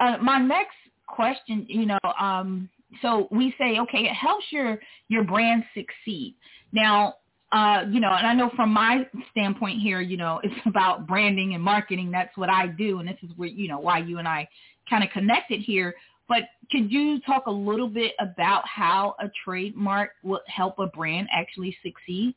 uh, 0.00 0.18
my 0.22 0.38
next 0.38 0.76
question, 1.06 1.66
you 1.68 1.86
know, 1.86 1.98
um, 2.18 2.68
so 3.02 3.28
we 3.30 3.54
say, 3.58 3.78
okay, 3.80 4.04
it 4.04 4.14
helps 4.14 4.44
your 4.50 4.78
your 5.08 5.24
brand 5.24 5.64
succeed. 5.74 6.36
Now, 6.72 7.14
uh, 7.52 7.84
you 7.88 8.00
know, 8.00 8.10
and 8.10 8.26
I 8.26 8.34
know 8.34 8.50
from 8.56 8.72
my 8.72 9.06
standpoint 9.30 9.80
here, 9.80 10.00
you 10.00 10.16
know, 10.16 10.40
it's 10.42 10.54
about 10.66 11.06
branding 11.06 11.54
and 11.54 11.62
marketing. 11.62 12.10
That's 12.10 12.36
what 12.36 12.50
I 12.50 12.66
do, 12.66 12.98
and 12.98 13.08
this 13.08 13.18
is 13.22 13.30
where 13.36 13.48
you 13.48 13.68
know 13.68 13.78
why 13.78 13.98
you 13.98 14.18
and 14.18 14.28
I 14.28 14.48
kind 14.88 15.04
of 15.04 15.10
connected 15.10 15.60
here. 15.60 15.94
But 16.28 16.44
could 16.70 16.90
you 16.90 17.20
talk 17.20 17.46
a 17.46 17.50
little 17.50 17.88
bit 17.88 18.12
about 18.18 18.66
how 18.66 19.14
a 19.20 19.30
trademark 19.44 20.12
will 20.22 20.40
help 20.48 20.78
a 20.78 20.86
brand 20.86 21.28
actually 21.32 21.76
succeed? 21.82 22.34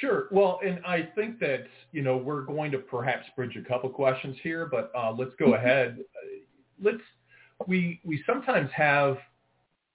Sure. 0.00 0.26
Well, 0.30 0.60
and 0.64 0.80
I 0.84 1.08
think 1.14 1.38
that, 1.40 1.66
you 1.92 2.02
know, 2.02 2.16
we're 2.16 2.42
going 2.42 2.72
to 2.72 2.78
perhaps 2.78 3.26
bridge 3.36 3.56
a 3.56 3.66
couple 3.66 3.88
questions 3.90 4.36
here, 4.42 4.66
but 4.66 4.90
uh, 4.96 5.12
let's 5.12 5.34
go 5.38 5.54
ahead. 5.54 5.98
Uh, 6.00 6.28
Let's, 6.82 6.98
we, 7.68 8.00
we 8.04 8.22
sometimes 8.26 8.68
have 8.74 9.16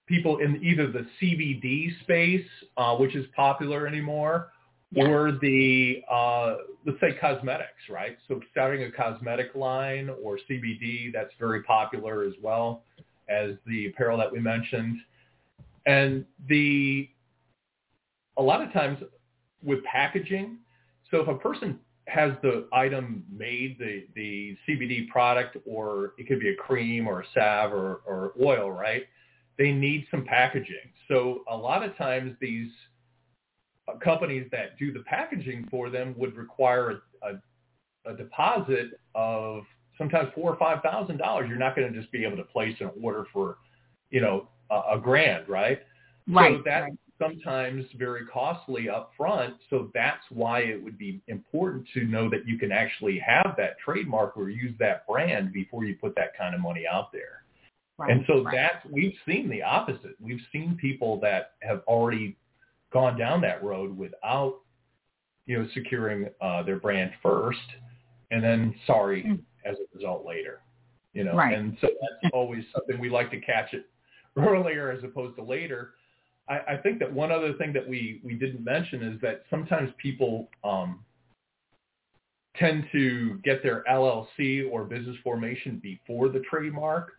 people 0.07 0.37
in 0.37 0.63
either 0.63 0.89
the 0.89 1.05
CBD 1.21 1.89
space, 2.01 2.47
uh, 2.77 2.95
which 2.95 3.15
is 3.15 3.25
popular 3.35 3.85
anymore, 3.85 4.51
Yeah. 4.91 5.07
or 5.07 5.31
the, 5.33 6.03
uh, 6.09 6.55
let's 6.85 6.99
say 6.99 7.15
cosmetics, 7.19 7.89
right? 7.89 8.17
So 8.27 8.41
starting 8.51 8.83
a 8.83 8.91
cosmetic 8.91 9.53
line 9.53 10.09
or 10.23 10.39
CBD, 10.49 11.13
that's 11.13 11.31
very 11.39 11.61
popular 11.63 12.23
as 12.23 12.33
well 12.41 12.83
as 13.29 13.51
the 13.67 13.87
apparel 13.87 14.17
that 14.17 14.31
we 14.31 14.39
mentioned. 14.39 14.97
And 15.85 16.25
the, 16.47 17.07
a 18.37 18.41
lot 18.41 18.61
of 18.61 18.73
times 18.73 18.99
with 19.63 19.83
packaging. 19.83 20.57
So 21.11 21.19
if 21.21 21.27
a 21.27 21.35
person 21.35 21.79
has 22.07 22.31
the 22.41 22.67
item 22.73 23.23
made, 23.31 23.77
the, 23.77 24.07
the 24.15 24.57
CBD 24.67 25.07
product, 25.09 25.57
or 25.65 26.13
it 26.17 26.27
could 26.27 26.39
be 26.39 26.49
a 26.49 26.55
cream 26.55 27.07
or 27.07 27.21
a 27.21 27.25
salve 27.33 27.73
or, 27.73 28.01
or 28.07 28.33
oil, 28.41 28.71
right? 28.71 29.03
They 29.59 29.71
need 29.71 30.07
some 30.09 30.25
packaging. 30.25 30.93
So 31.07 31.43
a 31.49 31.55
lot 31.55 31.83
of 31.83 31.95
times 31.97 32.35
these 32.41 32.71
Uh, 33.89 33.97
companies 33.99 34.47
that 34.51 34.77
do 34.77 34.91
the 34.91 35.01
packaging 35.01 35.67
for 35.69 35.89
them 35.89 36.13
would 36.17 36.35
require 36.35 37.01
a, 37.23 37.27
a, 38.05 38.11
a 38.11 38.17
deposit 38.17 38.99
of 39.15 39.63
sometimes 39.97 40.29
four 40.35 40.51
or 40.51 40.57
five 40.57 40.81
thousand 40.81 41.17
dollars. 41.17 41.47
You're 41.49 41.57
not 41.57 41.75
going 41.75 41.91
to 41.91 41.99
just 41.99 42.11
be 42.11 42.25
able 42.25 42.37
to 42.37 42.43
place 42.43 42.75
an 42.79 42.91
order 43.01 43.25
for, 43.31 43.57
you 44.09 44.21
know, 44.21 44.47
a, 44.71 44.95
a 44.95 44.99
grand, 44.99 45.47
right? 45.47 45.79
Right. 46.27 46.57
So 46.57 46.63
that's 46.65 46.83
right. 46.83 46.97
sometimes 47.21 47.85
very 47.97 48.25
costly 48.25 48.89
up 48.89 49.11
front. 49.17 49.55
So 49.69 49.89
that's 49.93 50.23
why 50.29 50.59
it 50.61 50.81
would 50.83 50.97
be 50.97 51.21
important 51.27 51.87
to 51.93 52.03
know 52.05 52.29
that 52.29 52.47
you 52.47 52.57
can 52.57 52.71
actually 52.71 53.19
have 53.19 53.55
that 53.57 53.77
trademark 53.83 54.37
or 54.37 54.49
use 54.49 54.73
that 54.79 55.07
brand 55.07 55.51
before 55.53 55.85
you 55.85 55.95
put 55.95 56.15
that 56.15 56.37
kind 56.37 56.53
of 56.53 56.61
money 56.61 56.85
out 56.91 57.11
there. 57.11 57.43
right. 57.97 58.11
and 58.11 58.23
so 58.27 58.43
right. 58.43 58.55
that's 58.55 58.93
we've 58.93 59.15
seen 59.27 59.49
the 59.49 59.61
opposite. 59.61 60.15
We've 60.19 60.41
seen 60.51 60.77
people 60.79 61.19
that 61.21 61.53
have 61.61 61.81
already 61.87 62.37
gone 62.91 63.17
down 63.17 63.41
that 63.41 63.63
road 63.63 63.95
without, 63.97 64.59
you 65.45 65.59
know, 65.59 65.67
securing 65.73 66.29
uh, 66.41 66.63
their 66.63 66.77
brand 66.79 67.11
first, 67.21 67.59
and 68.31 68.43
then 68.43 68.73
sorry 68.85 69.23
Mm. 69.23 69.41
as 69.65 69.77
a 69.77 69.95
result 69.95 70.25
later. 70.25 70.61
You 71.13 71.23
know, 71.23 71.35
Right. 71.35 71.57
and 71.57 71.77
so 71.81 71.87
that's 71.87 72.31
always 72.33 72.63
something 72.73 72.99
we 72.99 73.09
like 73.09 73.31
to 73.31 73.39
catch 73.39 73.73
it 73.73 73.85
earlier 74.37 74.91
as 74.91 75.03
opposed 75.03 75.35
to 75.37 75.43
later. 75.43 75.93
I, 76.47 76.59
I 76.73 76.77
think 76.77 76.99
that 76.99 77.11
one 77.11 77.31
other 77.31 77.53
thing 77.53 77.73
that 77.73 77.87
we 77.87 78.21
we 78.23 78.33
didn't 78.35 78.63
mention 78.63 79.03
is 79.03 79.19
that 79.21 79.43
sometimes 79.49 79.91
people 79.97 80.49
um, 80.63 81.03
tend 82.55 82.85
to 82.91 83.39
get 83.43 83.63
their 83.63 83.83
LLC 83.89 84.69
or 84.71 84.83
business 84.83 85.15
formation 85.23 85.79
before 85.81 86.29
the 86.29 86.41
trademark. 86.49 87.13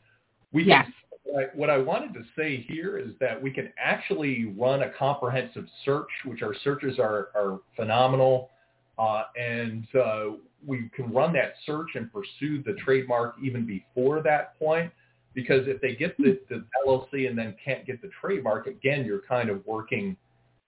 We 0.52 0.64
Yes. 0.64 0.86
What 1.30 1.44
I- 1.44 1.56
what 1.56 1.70
I 1.70 1.78
wanted 1.78 2.14
to 2.14 2.25
say 2.37 2.56
here 2.56 2.99
is 2.99 3.16
that 3.18 3.40
we 3.40 3.50
can 3.50 3.72
actually 3.78 4.46
run 4.46 4.82
a 4.82 4.90
comprehensive 4.90 5.68
search, 5.84 6.10
which 6.25 6.42
our 6.42 6.54
searches 6.54 6.99
are, 6.99 7.28
are 7.34 7.60
phenomenal, 7.76 8.50
uh, 8.99 9.25
and 9.38 9.87
uh, 9.94 10.30
we 10.66 10.88
can 10.94 11.12
run 11.12 11.32
that 11.34 11.54
search 11.64 11.94
and 11.94 12.12
pursue 12.12 12.62
the 12.62 12.75
trademark 12.75 13.37
even 13.42 13.64
before 13.64 14.22
that 14.22 14.58
point. 14.58 14.92
Because 15.32 15.68
if 15.68 15.80
they 15.80 15.94
get 15.94 16.16
the, 16.18 16.40
the 16.49 16.64
LLC 16.84 17.28
and 17.28 17.38
then 17.38 17.54
can't 17.64 17.87
get 17.87 18.02
the 18.02 18.10
trademark, 18.20 18.66
again, 18.66 19.04
you're 19.04 19.22
kind 19.22 19.49
of 19.49 19.64
working 19.64 20.16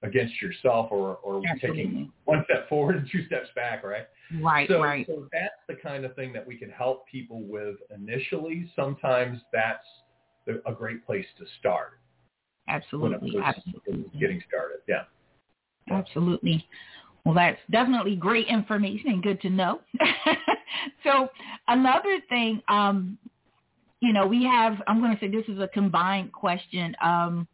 against 0.02 0.40
yourself 0.40 0.88
or, 0.90 1.16
or 1.16 1.42
taking 1.60 2.12
one 2.24 2.44
step 2.44 2.68
forward 2.68 2.96
and 2.96 3.08
two 3.10 3.24
steps 3.26 3.48
back, 3.56 3.82
right? 3.82 4.06
Right, 4.40 4.68
so, 4.68 4.80
right. 4.80 5.06
So 5.06 5.28
that's 5.32 5.54
the 5.68 5.74
kind 5.74 6.04
of 6.04 6.14
thing 6.14 6.32
that 6.32 6.46
we 6.46 6.56
can 6.56 6.70
help 6.70 7.06
people 7.08 7.42
with 7.42 7.76
initially. 7.94 8.70
Sometimes 8.74 9.40
that's 9.52 9.84
a 10.66 10.72
great 10.72 11.04
place 11.06 11.26
to 11.38 11.44
start. 11.58 11.98
Absolutely, 12.68 13.34
absolutely. 13.42 14.04
Getting 14.18 14.42
started, 14.48 14.78
yeah. 14.88 15.04
Absolutely. 15.90 16.66
Well, 17.24 17.34
that's 17.34 17.58
definitely 17.70 18.16
great 18.16 18.48
information 18.48 19.10
and 19.10 19.22
good 19.22 19.40
to 19.42 19.50
know. 19.50 19.80
so 21.04 21.28
another 21.68 22.20
thing, 22.28 22.60
um, 22.68 23.18
you 24.00 24.12
know, 24.12 24.26
we 24.26 24.44
have, 24.44 24.82
I'm 24.86 25.00
going 25.00 25.14
to 25.14 25.20
say 25.20 25.28
this 25.28 25.44
is 25.48 25.60
a 25.60 25.68
combined 25.68 26.32
question. 26.32 26.96
Um, 27.02 27.46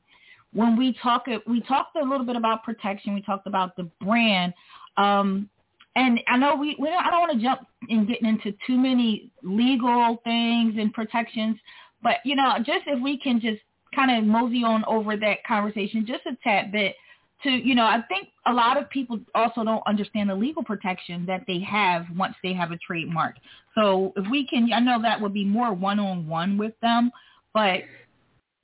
when 0.54 0.78
we 0.78 0.96
talk, 1.02 1.26
we 1.46 1.60
talked 1.62 1.96
a 1.96 2.02
little 2.02 2.24
bit 2.24 2.36
about 2.36 2.64
protection. 2.64 3.14
We 3.14 3.22
talked 3.22 3.46
about 3.46 3.76
the 3.76 3.90
brand. 4.00 4.54
Um, 4.96 5.50
and 5.96 6.20
I 6.28 6.38
know 6.38 6.56
we, 6.56 6.76
we 6.78 6.88
don't, 6.88 7.04
I 7.04 7.10
don't 7.10 7.20
want 7.20 7.32
to 7.38 7.44
jump 7.44 7.60
in 7.88 8.06
getting 8.06 8.28
into 8.28 8.52
too 8.66 8.78
many 8.78 9.30
legal 9.42 10.16
things 10.24 10.74
and 10.78 10.92
protections, 10.92 11.56
but 12.02 12.16
you 12.24 12.36
know, 12.36 12.54
just 12.58 12.84
if 12.86 13.00
we 13.02 13.18
can 13.18 13.40
just 13.40 13.60
kind 13.94 14.16
of 14.16 14.24
mosey 14.24 14.62
on 14.64 14.84
over 14.86 15.16
that 15.16 15.44
conversation 15.46 16.04
just 16.06 16.26
a 16.26 16.36
tad 16.44 16.70
bit 16.72 16.94
to, 17.42 17.50
you 17.50 17.74
know, 17.74 17.84
I 17.84 18.02
think 18.08 18.28
a 18.46 18.52
lot 18.52 18.76
of 18.76 18.90
people 18.90 19.20
also 19.34 19.62
don't 19.62 19.82
understand 19.86 20.28
the 20.28 20.34
legal 20.34 20.64
protection 20.64 21.24
that 21.26 21.44
they 21.46 21.60
have 21.60 22.04
once 22.16 22.34
they 22.42 22.52
have 22.52 22.72
a 22.72 22.78
trademark. 22.78 23.36
So 23.76 24.12
if 24.16 24.28
we 24.28 24.46
can, 24.46 24.72
I 24.72 24.80
know 24.80 25.00
that 25.02 25.20
would 25.20 25.32
be 25.32 25.44
more 25.44 25.72
one-on-one 25.72 26.58
with 26.58 26.74
them, 26.82 27.12
but 27.54 27.82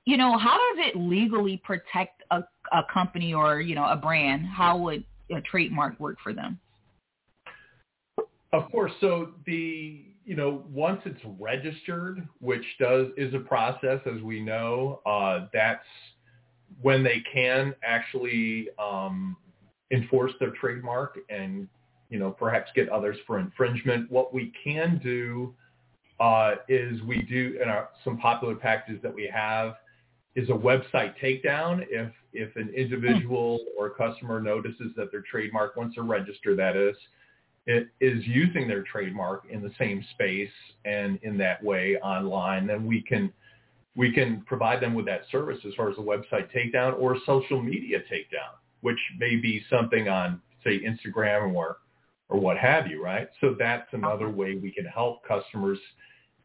you 0.06 0.16
know, 0.16 0.36
how 0.36 0.58
does 0.58 0.86
it 0.86 0.98
legally 0.98 1.62
protect 1.64 2.22
a, 2.30 2.42
a 2.72 2.82
company 2.92 3.32
or, 3.32 3.60
you 3.60 3.74
know, 3.74 3.86
a 3.86 3.96
brand? 3.96 4.44
How 4.44 4.76
would 4.78 5.04
a 5.30 5.40
trademark 5.40 5.98
work 5.98 6.18
for 6.22 6.34
them? 6.34 6.58
Of 8.52 8.70
course. 8.70 8.92
So 9.00 9.30
the, 9.46 10.04
you 10.24 10.36
know, 10.36 10.64
once 10.70 11.00
it's 11.04 11.20
registered, 11.38 12.26
which 12.40 12.64
does 12.78 13.08
is 13.16 13.34
a 13.34 13.38
process, 13.38 14.00
as 14.06 14.22
we 14.22 14.40
know, 14.40 15.00
uh, 15.04 15.46
that's 15.52 15.84
when 16.80 17.02
they 17.02 17.22
can 17.32 17.74
actually 17.84 18.68
um, 18.78 19.36
enforce 19.90 20.32
their 20.40 20.50
trademark 20.50 21.18
and, 21.28 21.68
you 22.10 22.18
know, 22.18 22.30
perhaps 22.30 22.70
get 22.74 22.88
others 22.88 23.16
for 23.26 23.38
infringement. 23.38 24.10
What 24.10 24.32
we 24.32 24.52
can 24.62 25.00
do 25.02 25.54
uh, 26.20 26.56
is 26.68 27.00
we 27.02 27.22
do 27.22 27.58
in 27.62 27.68
our, 27.68 27.90
some 28.02 28.18
popular 28.18 28.54
packages 28.54 29.02
that 29.02 29.14
we 29.14 29.30
have 29.32 29.74
is 30.36 30.48
a 30.48 30.52
website 30.52 31.14
takedown 31.22 31.84
if 31.90 32.10
if 32.32 32.56
an 32.56 32.72
individual 32.76 33.60
or 33.78 33.90
customer 33.90 34.40
notices 34.40 34.90
that 34.96 35.12
their 35.12 35.22
trademark, 35.30 35.76
once 35.76 35.94
they're 35.94 36.02
registered, 36.02 36.58
that 36.58 36.76
is, 36.76 36.96
it 37.66 37.88
is 38.00 38.26
using 38.26 38.68
their 38.68 38.83
trademark 38.83 39.44
in 39.50 39.62
the 39.62 39.71
same 39.78 40.04
space 40.12 40.50
and 40.85 41.18
in 41.23 41.38
that 41.38 41.62
way 41.62 41.97
online, 42.02 42.66
then 42.66 42.87
we 42.87 43.00
can 43.02 43.33
we 43.97 44.12
can 44.12 44.42
provide 44.47 44.83
them 44.83 44.92
with 44.92 45.06
that 45.06 45.23
service 45.30 45.59
as 45.66 45.73
far 45.75 45.88
as 45.88 45.97
a 45.99 46.00
website 46.00 46.49
takedown 46.52 46.99
or 46.99 47.16
social 47.25 47.62
media 47.62 48.00
takedown, 48.12 48.59
which 48.80 48.99
may 49.18 49.37
be 49.37 49.62
something 49.71 50.09
on 50.09 50.40
say 50.64 50.80
Instagram 50.80 51.54
or 51.54 51.78
or 52.28 52.40
what 52.40 52.59
have 52.59 52.87
you, 52.87 53.02
right? 53.02 53.28
So 53.40 53.54
that's 53.59 53.87
another 53.92 54.28
way 54.28 54.56
we 54.56 54.71
can 54.71 54.87
help 54.87 55.26
customers 55.26 55.78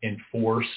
enforce 0.03 0.67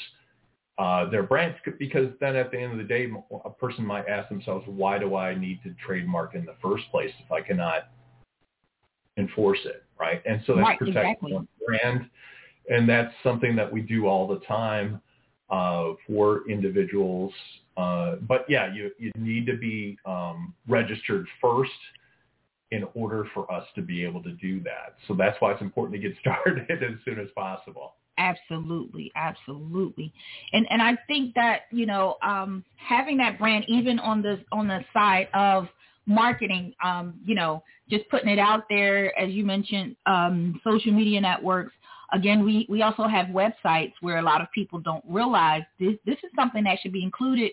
uh, 0.78 1.08
their 1.10 1.22
brands 1.22 1.56
because 1.78 2.08
then 2.20 2.34
at 2.34 2.50
the 2.50 2.58
end 2.58 2.72
of 2.72 2.78
the 2.78 2.84
day, 2.84 3.08
a 3.44 3.50
person 3.50 3.84
might 3.84 4.08
ask 4.08 4.28
themselves, 4.28 4.64
why 4.66 4.98
do 4.98 5.16
I 5.16 5.34
need 5.34 5.62
to 5.64 5.74
trademark 5.84 6.34
in 6.34 6.44
the 6.44 6.54
first 6.62 6.84
place 6.90 7.12
if 7.24 7.30
I 7.30 7.40
cannot 7.40 7.88
enforce 9.18 9.58
it, 9.64 9.84
right? 10.02 10.22
And 10.26 10.42
so 10.46 10.56
that's 10.56 10.64
right, 10.64 10.78
protecting 10.78 11.28
exactly. 11.28 11.48
brand, 11.66 12.10
and 12.68 12.88
that's 12.88 13.14
something 13.22 13.54
that 13.56 13.72
we 13.72 13.80
do 13.80 14.06
all 14.06 14.26
the 14.26 14.40
time 14.40 15.00
uh, 15.48 15.92
for 16.06 16.48
individuals. 16.50 17.32
Uh, 17.76 18.16
but 18.28 18.44
yeah, 18.48 18.72
you 18.74 18.90
you 18.98 19.12
need 19.16 19.46
to 19.46 19.56
be 19.56 19.96
um, 20.04 20.54
registered 20.68 21.26
first 21.40 21.70
in 22.72 22.84
order 22.94 23.26
for 23.34 23.50
us 23.52 23.66
to 23.74 23.82
be 23.82 24.02
able 24.04 24.22
to 24.22 24.32
do 24.32 24.60
that. 24.62 24.96
So 25.06 25.14
that's 25.14 25.38
why 25.40 25.52
it's 25.52 25.62
important 25.62 26.00
to 26.00 26.08
get 26.08 26.18
started 26.20 26.68
as 26.70 26.98
soon 27.04 27.20
as 27.20 27.28
possible. 27.36 27.94
Absolutely, 28.18 29.10
absolutely, 29.14 30.12
and 30.52 30.66
and 30.68 30.82
I 30.82 30.98
think 31.06 31.34
that 31.34 31.62
you 31.70 31.86
know 31.86 32.16
um, 32.22 32.64
having 32.76 33.16
that 33.18 33.38
brand 33.38 33.64
even 33.68 33.98
on 34.00 34.20
the 34.20 34.40
on 34.50 34.66
the 34.68 34.80
side 34.92 35.28
of 35.32 35.68
marketing, 36.06 36.74
um, 36.84 37.14
you 37.24 37.34
know, 37.34 37.62
just 37.88 38.08
putting 38.08 38.28
it 38.28 38.38
out 38.38 38.64
there 38.68 39.18
as 39.18 39.30
you 39.30 39.44
mentioned, 39.44 39.96
um, 40.06 40.60
social 40.64 40.92
media 40.92 41.20
networks. 41.20 41.72
Again, 42.12 42.44
we 42.44 42.66
we 42.68 42.82
also 42.82 43.04
have 43.04 43.26
websites 43.26 43.92
where 44.00 44.18
a 44.18 44.22
lot 44.22 44.40
of 44.40 44.48
people 44.52 44.78
don't 44.78 45.04
realize 45.08 45.62
this 45.80 45.94
this 46.04 46.18
is 46.22 46.30
something 46.36 46.64
that 46.64 46.78
should 46.82 46.92
be 46.92 47.02
included 47.02 47.52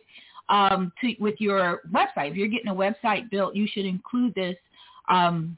um, 0.49 0.91
to, 1.01 1.13
with 1.19 1.35
your 1.39 1.81
website. 1.91 2.31
If 2.31 2.35
you're 2.35 2.47
getting 2.47 2.69
a 2.69 2.75
website 2.75 3.29
built, 3.29 3.55
you 3.55 3.67
should 3.71 3.85
include 3.85 4.35
this. 4.35 4.55
Um, 5.09 5.57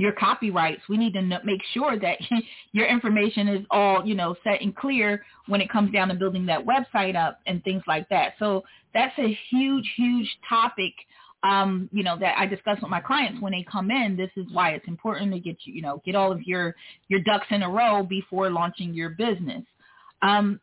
your 0.00 0.12
copyrights. 0.12 0.80
We 0.88 0.96
need 0.96 1.12
to 1.12 1.20
make 1.20 1.60
sure 1.74 1.98
that 1.98 2.16
your 2.72 2.86
information 2.86 3.48
is 3.48 3.66
all, 3.70 4.04
you 4.04 4.14
know, 4.14 4.34
set 4.42 4.62
and 4.62 4.74
clear 4.74 5.22
when 5.46 5.60
it 5.60 5.68
comes 5.68 5.92
down 5.92 6.08
to 6.08 6.14
building 6.14 6.46
that 6.46 6.64
website 6.64 7.16
up 7.16 7.38
and 7.46 7.62
things 7.64 7.82
like 7.86 8.08
that. 8.08 8.32
So 8.38 8.64
that's 8.94 9.16
a 9.18 9.38
huge, 9.50 9.86
huge 9.96 10.38
topic, 10.48 10.94
um, 11.42 11.88
you 11.92 12.02
know, 12.02 12.18
that 12.18 12.38
I 12.38 12.46
discuss 12.46 12.78
with 12.80 12.90
my 12.90 13.00
clients 13.00 13.40
when 13.40 13.52
they 13.52 13.64
come 13.70 13.90
in. 13.90 14.16
This 14.16 14.30
is 14.36 14.46
why 14.52 14.70
it's 14.70 14.86
important 14.86 15.32
to 15.32 15.40
get 15.40 15.56
you, 15.64 15.74
you 15.74 15.82
know, 15.82 16.02
get 16.04 16.14
all 16.14 16.32
of 16.32 16.42
your, 16.42 16.74
your 17.08 17.20
ducks 17.20 17.46
in 17.50 17.62
a 17.62 17.68
row 17.68 18.02
before 18.02 18.50
launching 18.50 18.92
your 18.92 19.10
business. 19.10 19.62
Um, 20.22 20.60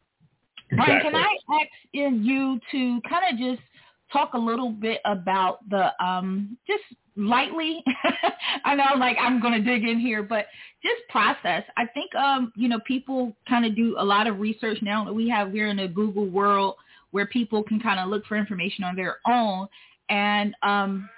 exactly. 0.70 0.96
Brian, 0.96 1.02
can 1.02 1.16
I 1.16 1.36
ask 1.62 2.26
you 2.26 2.60
to 2.72 3.02
kind 3.10 3.24
of 3.32 3.40
just 3.40 3.68
talk 4.12 4.34
a 4.34 4.38
little 4.38 4.70
bit 4.70 5.02
about 5.06 5.68
the 5.70 5.92
um, 6.04 6.58
just 6.68 6.84
lightly. 7.18 7.84
I 8.66 8.76
know 8.76 8.86
like 8.98 9.18
I'm 9.20 9.42
going 9.42 9.54
to 9.54 9.62
dig 9.62 9.88
in 9.88 10.00
here, 10.00 10.24
but 10.24 10.46
just 10.84 11.08
process. 11.10 11.64
I 11.76 11.86
think, 11.88 12.14
um, 12.16 12.54
you 12.56 12.70
know, 12.70 12.80
people 12.88 13.36
kind 13.50 13.66
of 13.66 13.76
do 13.76 13.96
a 13.98 14.06
lot 14.06 14.28
of 14.28 14.40
research 14.40 14.78
now 14.82 15.04
that 15.04 15.14
we 15.14 15.28
have, 15.30 15.52
we're 15.52 15.68
in 15.68 15.80
a 15.80 15.88
Google 15.88 16.28
world 16.28 16.76
where 17.12 17.26
people 17.26 17.64
can 17.64 17.80
kind 17.80 18.00
of 18.00 18.10
look 18.10 18.26
for 18.26 18.38
information 18.38 18.84
on 18.84 18.96
their 18.96 19.18
own. 19.28 19.68
And 20.10 20.56
um, 20.64 21.10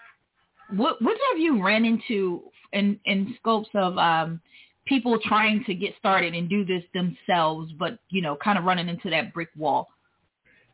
what, 0.71 1.01
what 1.01 1.17
have 1.31 1.39
you 1.39 1.63
ran 1.63 1.85
into 1.85 2.43
in, 2.73 2.99
in 3.05 3.35
scopes 3.39 3.69
of 3.73 3.97
um, 3.97 4.41
people 4.85 5.17
trying 5.23 5.63
to 5.65 5.73
get 5.73 5.93
started 5.97 6.33
and 6.33 6.49
do 6.49 6.65
this 6.65 6.83
themselves, 6.93 7.71
but, 7.77 7.99
you 8.09 8.21
know, 8.21 8.35
kind 8.35 8.57
of 8.57 8.63
running 8.63 8.89
into 8.89 9.09
that 9.09 9.33
brick 9.33 9.49
wall? 9.57 9.87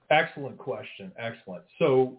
Excellent 0.10 0.58
question. 0.58 1.12
Excellent. 1.18 1.64
So 1.80 2.18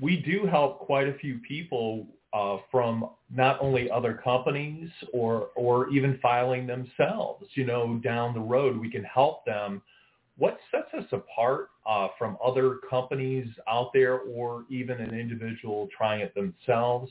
we 0.00 0.18
do 0.18 0.46
help 0.46 0.80
quite 0.80 1.08
a 1.08 1.14
few 1.14 1.38
people 1.46 2.06
uh, 2.32 2.58
from 2.70 3.10
not 3.32 3.60
only 3.60 3.90
other 3.90 4.20
companies 4.22 4.90
or 5.12 5.48
or 5.54 5.88
even 5.90 6.18
filing 6.20 6.66
themselves. 6.66 7.46
You 7.54 7.64
know, 7.64 8.00
down 8.02 8.34
the 8.34 8.40
road, 8.40 8.76
we 8.78 8.90
can 8.90 9.04
help 9.04 9.44
them. 9.44 9.82
What 10.36 10.58
sets 10.70 10.92
us 10.94 11.04
apart 11.12 11.70
uh, 11.86 12.08
from 12.18 12.36
other 12.44 12.76
companies 12.90 13.46
out 13.68 13.90
there, 13.92 14.18
or 14.18 14.64
even 14.68 15.00
an 15.00 15.18
individual 15.18 15.88
trying 15.96 16.20
it 16.20 16.34
themselves, 16.34 17.10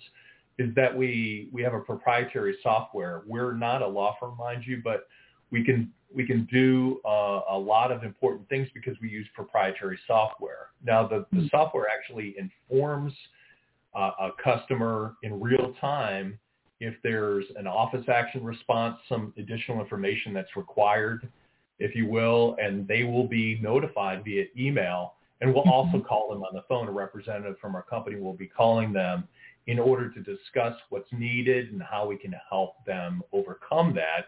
is 0.60 0.74
that 0.76 0.96
we 0.96 1.50
we 1.52 1.64
have 1.64 1.74
a 1.74 1.80
proprietary 1.80 2.58
software. 2.62 3.24
We're 3.26 3.54
not 3.54 3.82
a 3.82 3.88
law 3.88 4.16
firm, 4.20 4.38
mind 4.38 4.64
you, 4.66 4.82
but 4.84 5.08
we 5.52 5.64
can 5.64 5.92
we 6.14 6.28
can 6.28 6.48
do 6.52 7.00
uh, 7.06 7.42
a 7.50 7.58
lot 7.58 7.92
of 7.92 8.04
important 8.04 8.48
things 8.50 8.68
because 8.74 8.96
we 9.02 9.10
use 9.10 9.28
proprietary 9.34 9.98
software. 10.06 10.68
Now, 10.86 11.08
the, 11.08 11.26
the 11.32 11.48
software 11.50 11.88
actually 11.90 12.36
informs 12.38 13.14
uh, 13.96 14.12
a 14.20 14.30
customer 14.44 15.16
in 15.24 15.40
real 15.40 15.74
time 15.82 16.38
if 16.80 16.96
there's 17.02 17.46
an 17.56 17.66
office 17.66 18.06
action 18.10 18.44
response, 18.44 18.98
some 19.08 19.34
additional 19.38 19.80
information 19.80 20.34
that's 20.34 20.56
required, 20.56 21.28
if 21.84 21.94
you 21.94 22.08
will, 22.08 22.56
and 22.62 22.88
they 22.88 23.04
will 23.04 23.28
be 23.28 23.60
notified 23.62 24.24
via 24.24 24.46
email. 24.58 25.16
And 25.42 25.54
we'll 25.54 25.70
also 25.70 26.00
call 26.00 26.30
them 26.30 26.42
on 26.42 26.56
the 26.56 26.64
phone. 26.70 26.88
A 26.88 26.92
representative 26.92 27.58
from 27.60 27.76
our 27.76 27.84
company 27.84 28.18
will 28.20 28.34
be 28.34 28.48
calling 28.48 28.94
them 28.94 29.28
in 29.68 29.80
order 29.80 30.10
to 30.10 30.22
discuss 30.22 30.76
what's 30.90 31.12
needed 31.12 31.74
and 31.74 31.84
how 31.84 32.08
we 32.08 32.18
can 32.18 32.34
help 32.50 32.84
them 32.86 33.22
overcome 33.34 33.94
that. 33.96 34.28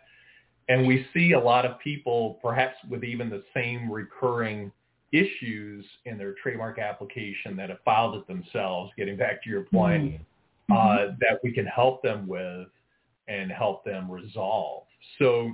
And 0.68 0.86
we 0.86 1.08
see 1.14 1.32
a 1.32 1.40
lot 1.40 1.66
of 1.66 1.80
people, 1.80 2.40
perhaps 2.42 2.76
with 2.90 3.06
even 3.06 3.30
the 3.30 3.44
same 3.54 3.90
recurring 3.90 4.70
issues 5.14 5.86
in 6.04 6.18
their 6.18 6.34
trademark 6.44 6.78
application 6.78 7.56
that 7.56 7.70
have 7.70 7.80
filed 7.86 8.16
it 8.16 8.28
themselves, 8.28 8.92
getting 8.98 9.16
back 9.16 9.42
to 9.44 9.50
your 9.50 9.64
point, 9.64 10.14
mm-hmm. 10.14 10.74
uh, 10.74 11.16
that 11.22 11.40
we 11.42 11.54
can 11.54 11.66
help 11.66 12.04
them 12.04 12.28
with 12.28 12.68
and 13.30 13.50
help 13.50 13.86
them 13.86 14.12
resolve. 14.12 14.84
So 15.20 15.52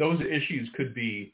those 0.00 0.20
issues 0.22 0.68
could 0.74 0.94
be 0.94 1.32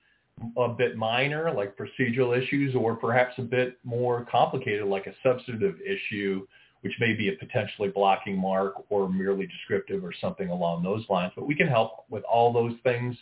a 0.59 0.69
bit 0.69 0.97
minor, 0.97 1.51
like 1.51 1.77
procedural 1.79 2.37
issues, 2.37 2.75
or 2.75 2.95
perhaps 2.95 3.35
a 3.39 3.43
bit 3.43 3.79
more 3.85 4.27
complicated, 4.31 4.85
like 4.87 5.07
a 5.07 5.15
substantive 5.23 5.77
issue 5.81 6.47
which 6.87 6.95
may 7.01 7.15
be 7.15 7.31
a 7.31 7.33
potentially 7.33 7.89
blocking 7.89 8.39
mark 8.39 8.75
or 8.91 9.09
merely 9.09 9.47
descriptive 9.47 10.05
or 10.05 10.13
something 10.21 10.51
along 10.51 10.85
those 10.85 11.05
lines. 11.09 11.33
But 11.35 11.45
we 11.45 11.55
can 11.57 11.67
help 11.67 12.05
with 12.11 12.23
all 12.25 12.53
those 12.53 12.75
things 12.85 13.17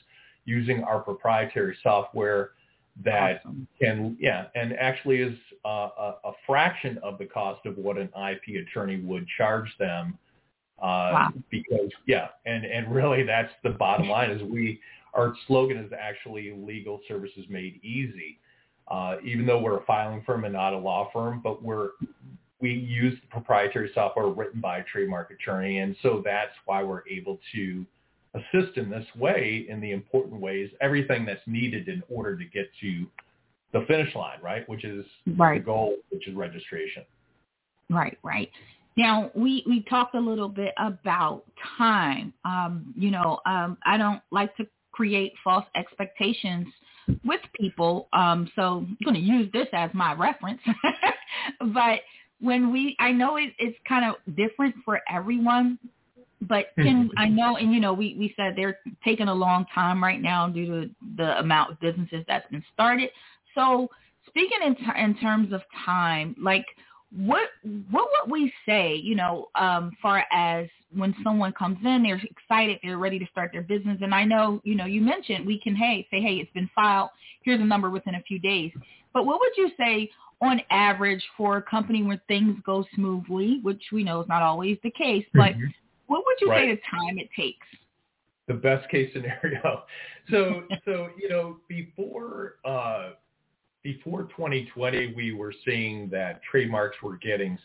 using 0.45 0.83
our 0.83 1.01
proprietary 1.01 1.75
software 1.83 2.51
that 3.05 3.41
awesome. 3.41 3.67
can, 3.81 4.19
yeah, 4.21 4.49
and 4.55 4.75
actually 4.75 5.21
is 5.21 5.37
a, 5.65 5.69
a, 5.69 6.33
fraction 6.47 6.99
of 7.03 7.17
the 7.17 7.25
cost 7.25 7.65
of 7.65 7.79
what 7.79 7.97
an 7.97 8.11
IP 8.31 8.63
attorney 8.67 9.01
would 9.01 9.27
charge 9.39 9.69
them. 9.79 10.19
Uh, 10.79 11.11
wow. 11.13 11.33
Because, 11.51 11.91
yeah, 12.07 12.29
and, 12.45 12.65
and 12.65 12.95
really 12.95 13.23
that's 13.23 13.53
the 13.63 13.71
bottom 13.71 14.09
line 14.09 14.31
is 14.31 14.43
we, 14.43 14.79
our 15.14 15.35
slogan 15.46 15.79
is 15.79 15.92
actually 15.98 16.53
legal 16.53 17.00
services 17.09 17.44
made 17.48 17.83
easy. 17.85 18.38
Uh, 18.88 19.16
even 19.24 19.46
though 19.46 19.59
we're 19.59 19.79
a 19.79 19.85
filing 19.85 20.22
firm 20.27 20.44
and 20.44 20.53
not 20.53 20.74
a 20.74 20.79
law 20.79 21.09
firm, 21.12 21.40
but 21.42 21.62
we're 21.62 21.90
we 22.61 22.72
use 22.72 23.18
proprietary 23.31 23.90
software 23.94 24.29
written 24.29 24.61
by 24.61 24.79
a 24.79 24.85
trademark 24.85 25.31
attorney, 25.31 25.79
and 25.79 25.96
so 26.03 26.22
that's 26.24 26.53
why 26.66 26.83
we're 26.83 27.07
able 27.09 27.38
to 27.55 27.85
assist 28.35 28.77
in 28.77 28.90
this 28.90 29.07
way 29.16 29.66
in 29.68 29.81
the 29.81 29.92
important 29.92 30.40
ways, 30.40 30.70
everything 30.81 31.24
that's 31.24 31.42
needed 31.46 31.88
in 31.88 32.03
order 32.09 32.37
to 32.37 32.44
get 32.44 32.68
to 32.81 33.07
the 33.72 33.85
finish 33.87 34.14
line, 34.14 34.38
right? 34.42 34.68
Which 34.68 34.85
is 34.85 35.05
right. 35.37 35.61
the 35.61 35.64
goal, 35.64 35.96
which 36.11 36.27
is 36.29 36.35
registration. 36.35 37.05
Right, 37.90 38.18
right. 38.22 38.50
Now 38.96 39.31
we 39.35 39.64
we 39.66 39.83
talked 39.83 40.14
a 40.14 40.20
little 40.20 40.48
bit 40.48 40.72
about 40.79 41.44
time. 41.77 42.33
Um, 42.44 42.94
you 42.96 43.11
know, 43.11 43.40
um, 43.44 43.77
I 43.85 43.96
don't 43.96 44.22
like 44.31 44.57
to 44.57 44.66
create 44.95 45.33
false 45.43 45.65
expectations 45.75 46.69
with 47.25 47.41
people. 47.61 48.09
Um, 48.13 48.51
so 48.55 48.87
I'm 48.87 48.97
going 49.05 49.15
to 49.15 49.21
use 49.21 49.51
this 49.53 49.67
as 49.73 49.91
my 49.93 50.15
reference. 50.15 50.61
but 51.75 52.01
when 52.41 52.73
we, 52.73 52.97
I 53.01 53.11
know 53.11 53.37
it, 53.37 53.53
it's 53.59 53.77
kind 53.89 54.05
of 54.05 54.37
different 54.37 54.75
for 54.85 55.01
everyone, 55.11 55.79
but 56.43 56.67
can 56.77 57.11
I 57.17 57.27
know, 57.27 57.57
and 57.57 57.73
you 57.73 57.81
know, 57.81 57.95
we, 57.95 58.17
we 58.19 58.35
said 58.37 58.55
they're 58.55 58.79
taking 59.03 59.29
a 59.29 59.35
long 59.35 59.65
time 59.75 60.03
right 60.03 60.21
now 60.21 60.49
due 60.49 60.67
to 60.67 60.91
the 61.17 61.39
amount 61.39 61.73
of 61.73 61.81
businesses 61.81 62.25
that's 62.29 62.49
been 62.51 62.65
started. 62.73 63.11
So 63.55 63.89
speaking 64.29 64.59
in, 64.65 64.75
t- 64.77 64.83
in 64.99 65.17
terms 65.17 65.53
of 65.53 65.63
time, 65.85 66.37
like 66.41 66.67
what 67.17 67.49
what 67.91 68.09
would 68.13 68.31
we 68.31 68.53
say, 68.67 68.95
you 68.95 69.15
know, 69.15 69.49
um, 69.55 69.93
far 70.03 70.25
as 70.33 70.67
when 70.97 71.15
someone 71.23 71.53
comes 71.53 71.79
in, 71.85 72.03
they're 72.03 72.21
excited, 72.23 72.79
they're 72.83 72.99
ready 72.99 73.19
to 73.19 73.27
start 73.31 73.51
their 73.53 73.63
business, 73.63 73.99
and 74.03 74.15
I 74.15 74.25
know, 74.25 74.61
you 74.65 74.75
know, 74.75 74.87
you 74.87 75.01
mentioned 75.01 75.47
we 75.47 75.61
can, 75.61 75.75
hey, 75.75 76.07
say, 76.11 76.21
hey, 76.21 76.37
it's 76.37 76.53
been 76.53 76.71
filed, 76.75 77.11
here's 77.43 77.61
a 77.61 77.65
number 77.65 77.91
within 77.91 78.17
a 78.17 78.23
few 78.23 78.39
days. 78.39 78.73
But 79.13 79.27
what 79.27 79.41
would 79.41 79.53
you 79.57 79.71
say 79.79 80.11
on 80.41 80.61
average 80.71 81.23
for 81.37 81.57
a 81.59 81.63
company 81.63 82.03
where 82.03 82.21
things 82.29 82.57
go 82.65 82.85
smoothly, 82.95 83.61
which 83.63 83.83
we 83.93 84.05
know 84.05 84.21
is 84.21 84.29
not 84.29 84.43
always 84.43 84.79
the 84.83 84.91
case, 84.91 85.25
but 85.33 85.53
mm-hmm. 85.53 85.67
what 86.07 86.25
would 86.27 86.37
you 86.41 86.51
right. 86.51 86.69
say 86.69 86.75
the 86.75 86.81
time 86.91 87.19
it 87.19 87.29
takes? 87.37 87.67
The 88.49 88.55
best 88.55 88.89
case 88.91 89.11
scenario. 89.13 89.85
So, 90.31 90.63
so 90.87 91.11
you 91.21 91.29
know, 91.29 91.59
before 91.69 92.55
uh, 92.65 93.11
before 93.83 94.23
2020, 94.23 95.13
we 95.15 95.33
were 95.33 95.53
seeing 95.67 96.09
that 96.09 96.41
trademarks 96.51 96.97
were 97.03 97.19
getting 97.19 97.59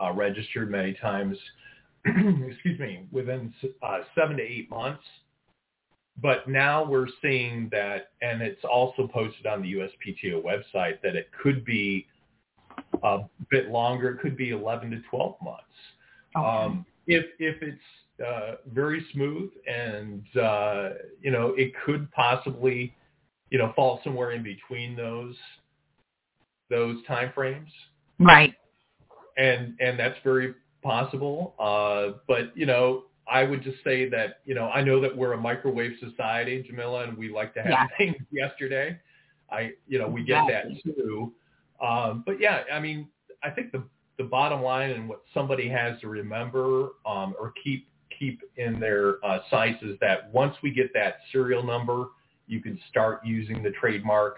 uh, 0.00 0.12
registered 0.12 0.70
many 0.70 0.94
times, 0.94 1.36
excuse 2.50 2.78
me, 2.78 3.06
within 3.12 3.52
uh, 3.82 4.00
seven 4.14 4.36
to 4.36 4.42
eight 4.42 4.70
months. 4.70 5.02
But 6.22 6.48
now 6.48 6.84
we're 6.84 7.08
seeing 7.20 7.68
that, 7.72 8.10
and 8.22 8.40
it's 8.40 8.64
also 8.64 9.08
posted 9.08 9.46
on 9.46 9.62
the 9.62 9.72
USPTO 9.74 10.44
website, 10.44 11.00
that 11.02 11.16
it 11.16 11.28
could 11.42 11.64
be 11.64 12.06
a 13.02 13.20
bit 13.50 13.70
longer. 13.70 14.10
It 14.10 14.20
could 14.20 14.36
be 14.36 14.50
11 14.50 14.90
to 14.92 15.00
12 15.10 15.34
months. 15.42 15.62
Okay. 16.36 16.46
Um, 16.46 16.86
if 17.06 17.26
if 17.38 17.62
it's 17.62 18.24
uh, 18.24 18.56
very 18.72 19.04
smooth 19.12 19.50
and 19.66 20.24
uh, 20.36 20.90
you 21.20 21.30
know 21.30 21.54
it 21.56 21.72
could 21.84 22.10
possibly 22.12 22.94
you 23.50 23.58
know 23.58 23.72
fall 23.74 24.00
somewhere 24.04 24.32
in 24.32 24.42
between 24.42 24.96
those 24.96 25.34
those 26.70 27.04
time 27.06 27.32
frames. 27.34 27.70
Right. 28.18 28.54
And 29.36 29.74
and 29.80 29.98
that's 29.98 30.16
very 30.22 30.54
possible. 30.84 31.54
Uh, 31.58 32.18
but 32.28 32.56
you 32.56 32.66
know, 32.66 33.04
I 33.26 33.42
would 33.42 33.62
just 33.62 33.82
say 33.82 34.08
that 34.10 34.40
you 34.44 34.54
know 34.54 34.68
I 34.68 34.82
know 34.82 35.00
that 35.00 35.16
we're 35.16 35.32
a 35.32 35.40
microwave 35.40 35.92
society, 35.98 36.62
Jamila, 36.62 37.04
and 37.04 37.18
we 37.18 37.28
like 37.28 37.54
to 37.54 37.62
have 37.62 37.70
yeah. 37.70 37.86
things 37.98 38.16
yesterday. 38.30 38.98
I 39.50 39.72
you 39.88 39.98
know 39.98 40.06
we 40.06 40.22
get 40.22 40.44
that 40.48 40.66
too. 40.84 41.32
Um, 41.84 42.22
but 42.24 42.40
yeah, 42.40 42.62
I 42.72 42.78
mean, 42.78 43.08
I 43.42 43.50
think 43.50 43.72
the 43.72 43.82
the 44.18 44.24
bottom 44.24 44.62
line 44.62 44.90
and 44.90 45.08
what 45.08 45.22
somebody 45.34 45.68
has 45.68 46.00
to 46.00 46.08
remember 46.08 46.90
um, 47.04 47.34
or 47.40 47.52
keep 47.62 47.88
keep 48.16 48.42
in 48.56 48.78
their 48.78 49.24
uh, 49.24 49.38
sights 49.50 49.82
is 49.82 49.98
that 50.00 50.32
once 50.32 50.54
we 50.62 50.70
get 50.70 50.92
that 50.94 51.16
serial 51.32 51.64
number, 51.64 52.06
you 52.46 52.60
can 52.60 52.78
start 52.88 53.20
using 53.24 53.60
the 53.60 53.70
trademark 53.70 54.36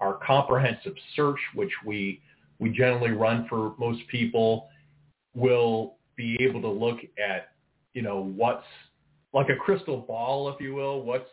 our 0.00 0.14
comprehensive 0.24 0.94
search, 1.16 1.40
which 1.54 1.72
we 1.84 2.20
we 2.60 2.70
generally 2.70 3.10
run 3.10 3.46
for 3.48 3.74
most 3.78 4.06
people, 4.08 4.68
will 5.38 5.96
be 6.16 6.36
able 6.40 6.60
to 6.60 6.68
look 6.68 6.98
at, 7.18 7.50
you 7.94 8.02
know, 8.02 8.32
what's 8.36 8.66
like 9.32 9.48
a 9.48 9.56
crystal 9.56 9.98
ball, 9.98 10.48
if 10.48 10.60
you 10.60 10.74
will, 10.74 11.02
what's 11.02 11.28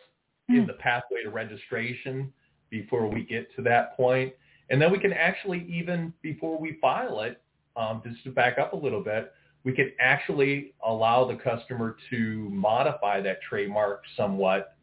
mm. 0.50 0.56
in 0.56 0.60
hmm. 0.62 0.66
the 0.66 0.74
pathway 0.74 1.22
to 1.24 1.30
registration 1.30 2.32
before 2.70 3.08
we 3.08 3.24
get 3.24 3.54
to 3.56 3.62
that 3.62 3.96
point. 3.96 4.32
And 4.70 4.80
then 4.80 4.90
we 4.90 4.98
can 4.98 5.12
actually, 5.12 5.66
even 5.68 6.12
before 6.22 6.58
we 6.60 6.78
file 6.80 7.20
it, 7.20 7.40
um, 7.76 8.02
just 8.04 8.22
to 8.24 8.30
back 8.30 8.58
up 8.58 8.72
a 8.72 8.76
little 8.76 9.02
bit, 9.02 9.32
we 9.64 9.72
can 9.72 9.92
actually 10.00 10.74
allow 10.86 11.26
the 11.26 11.36
customer 11.36 11.96
to 12.10 12.48
modify 12.50 13.20
that 13.20 13.38
trademark 13.48 14.02
somewhat 14.16 14.76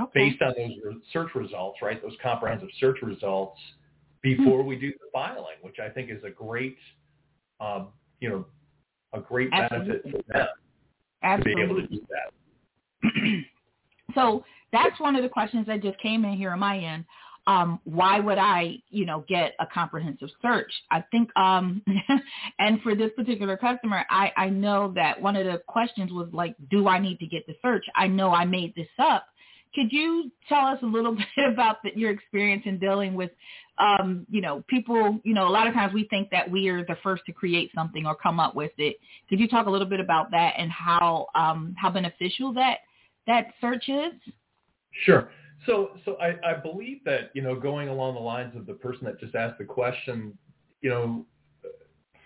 okay. 0.00 0.30
based 0.30 0.42
on 0.42 0.54
those 0.56 0.94
search 1.12 1.34
results, 1.34 1.78
right? 1.82 2.00
Those 2.02 2.16
comprehensive 2.22 2.68
search 2.78 2.98
results 3.02 3.58
before 4.22 4.62
we 4.62 4.76
do 4.76 4.90
the 4.92 5.08
filing, 5.12 5.56
which 5.62 5.76
I 5.78 5.88
think 5.88 6.10
is 6.10 6.22
a 6.24 6.30
great, 6.30 6.76
um, 7.60 7.88
you 8.20 8.28
know, 8.28 8.46
a 9.12 9.20
great 9.20 9.48
Absolutely. 9.52 9.88
benefit 9.88 10.24
for 10.26 10.32
them 10.32 10.46
Absolutely. 11.22 11.50
to 11.50 11.56
be 11.56 11.62
able 11.62 11.82
to 11.82 11.86
do 11.88 12.06
that. 12.10 13.44
so 14.14 14.44
that's 14.72 14.98
one 15.00 15.16
of 15.16 15.22
the 15.22 15.28
questions 15.28 15.66
that 15.66 15.82
just 15.82 15.98
came 15.98 16.24
in 16.24 16.34
here 16.34 16.52
on 16.52 16.60
my 16.60 16.78
end. 16.78 17.04
Um, 17.46 17.80
why 17.84 18.20
would 18.20 18.38
I, 18.38 18.76
you 18.90 19.06
know, 19.06 19.24
get 19.28 19.54
a 19.58 19.66
comprehensive 19.66 20.28
search? 20.42 20.70
I 20.90 21.02
think, 21.10 21.30
um, 21.36 21.82
and 22.58 22.80
for 22.82 22.94
this 22.94 23.10
particular 23.16 23.56
customer, 23.56 24.04
I, 24.10 24.30
I 24.36 24.50
know 24.50 24.92
that 24.94 25.20
one 25.20 25.36
of 25.36 25.46
the 25.46 25.60
questions 25.66 26.12
was 26.12 26.28
like, 26.32 26.54
do 26.70 26.86
I 26.86 26.98
need 26.98 27.18
to 27.18 27.26
get 27.26 27.46
the 27.46 27.56
search? 27.62 27.84
I 27.96 28.06
know 28.06 28.32
I 28.32 28.44
made 28.44 28.74
this 28.76 28.88
up 28.98 29.24
could 29.74 29.92
you 29.92 30.30
tell 30.48 30.66
us 30.66 30.78
a 30.82 30.86
little 30.86 31.14
bit 31.36 31.52
about 31.52 31.82
the, 31.82 31.90
your 31.94 32.10
experience 32.10 32.62
in 32.66 32.78
dealing 32.78 33.14
with, 33.14 33.30
um, 33.78 34.26
you 34.30 34.40
know, 34.40 34.62
people, 34.68 35.18
you 35.24 35.34
know, 35.34 35.48
a 35.48 35.50
lot 35.50 35.66
of 35.66 35.74
times 35.74 35.92
we 35.94 36.06
think 36.08 36.28
that 36.30 36.50
we 36.50 36.68
are 36.68 36.84
the 36.84 36.96
first 37.02 37.24
to 37.26 37.32
create 37.32 37.70
something 37.74 38.06
or 38.06 38.14
come 38.14 38.40
up 38.40 38.54
with 38.54 38.72
it. 38.78 38.96
Could 39.28 39.40
you 39.40 39.48
talk 39.48 39.66
a 39.66 39.70
little 39.70 39.86
bit 39.86 40.00
about 40.00 40.30
that 40.32 40.54
and 40.58 40.70
how, 40.70 41.26
um, 41.34 41.74
how 41.78 41.90
beneficial 41.90 42.52
that, 42.54 42.78
that 43.26 43.48
search 43.60 43.88
is? 43.88 44.12
Sure. 45.04 45.30
So, 45.66 45.90
so 46.04 46.16
I, 46.20 46.36
I 46.44 46.54
believe 46.54 47.04
that, 47.04 47.30
you 47.34 47.42
know, 47.42 47.58
going 47.58 47.88
along 47.88 48.14
the 48.14 48.20
lines 48.20 48.56
of 48.56 48.66
the 48.66 48.74
person 48.74 49.04
that 49.04 49.20
just 49.20 49.34
asked 49.34 49.58
the 49.58 49.64
question, 49.64 50.36
you 50.80 50.90
know, 50.90 51.26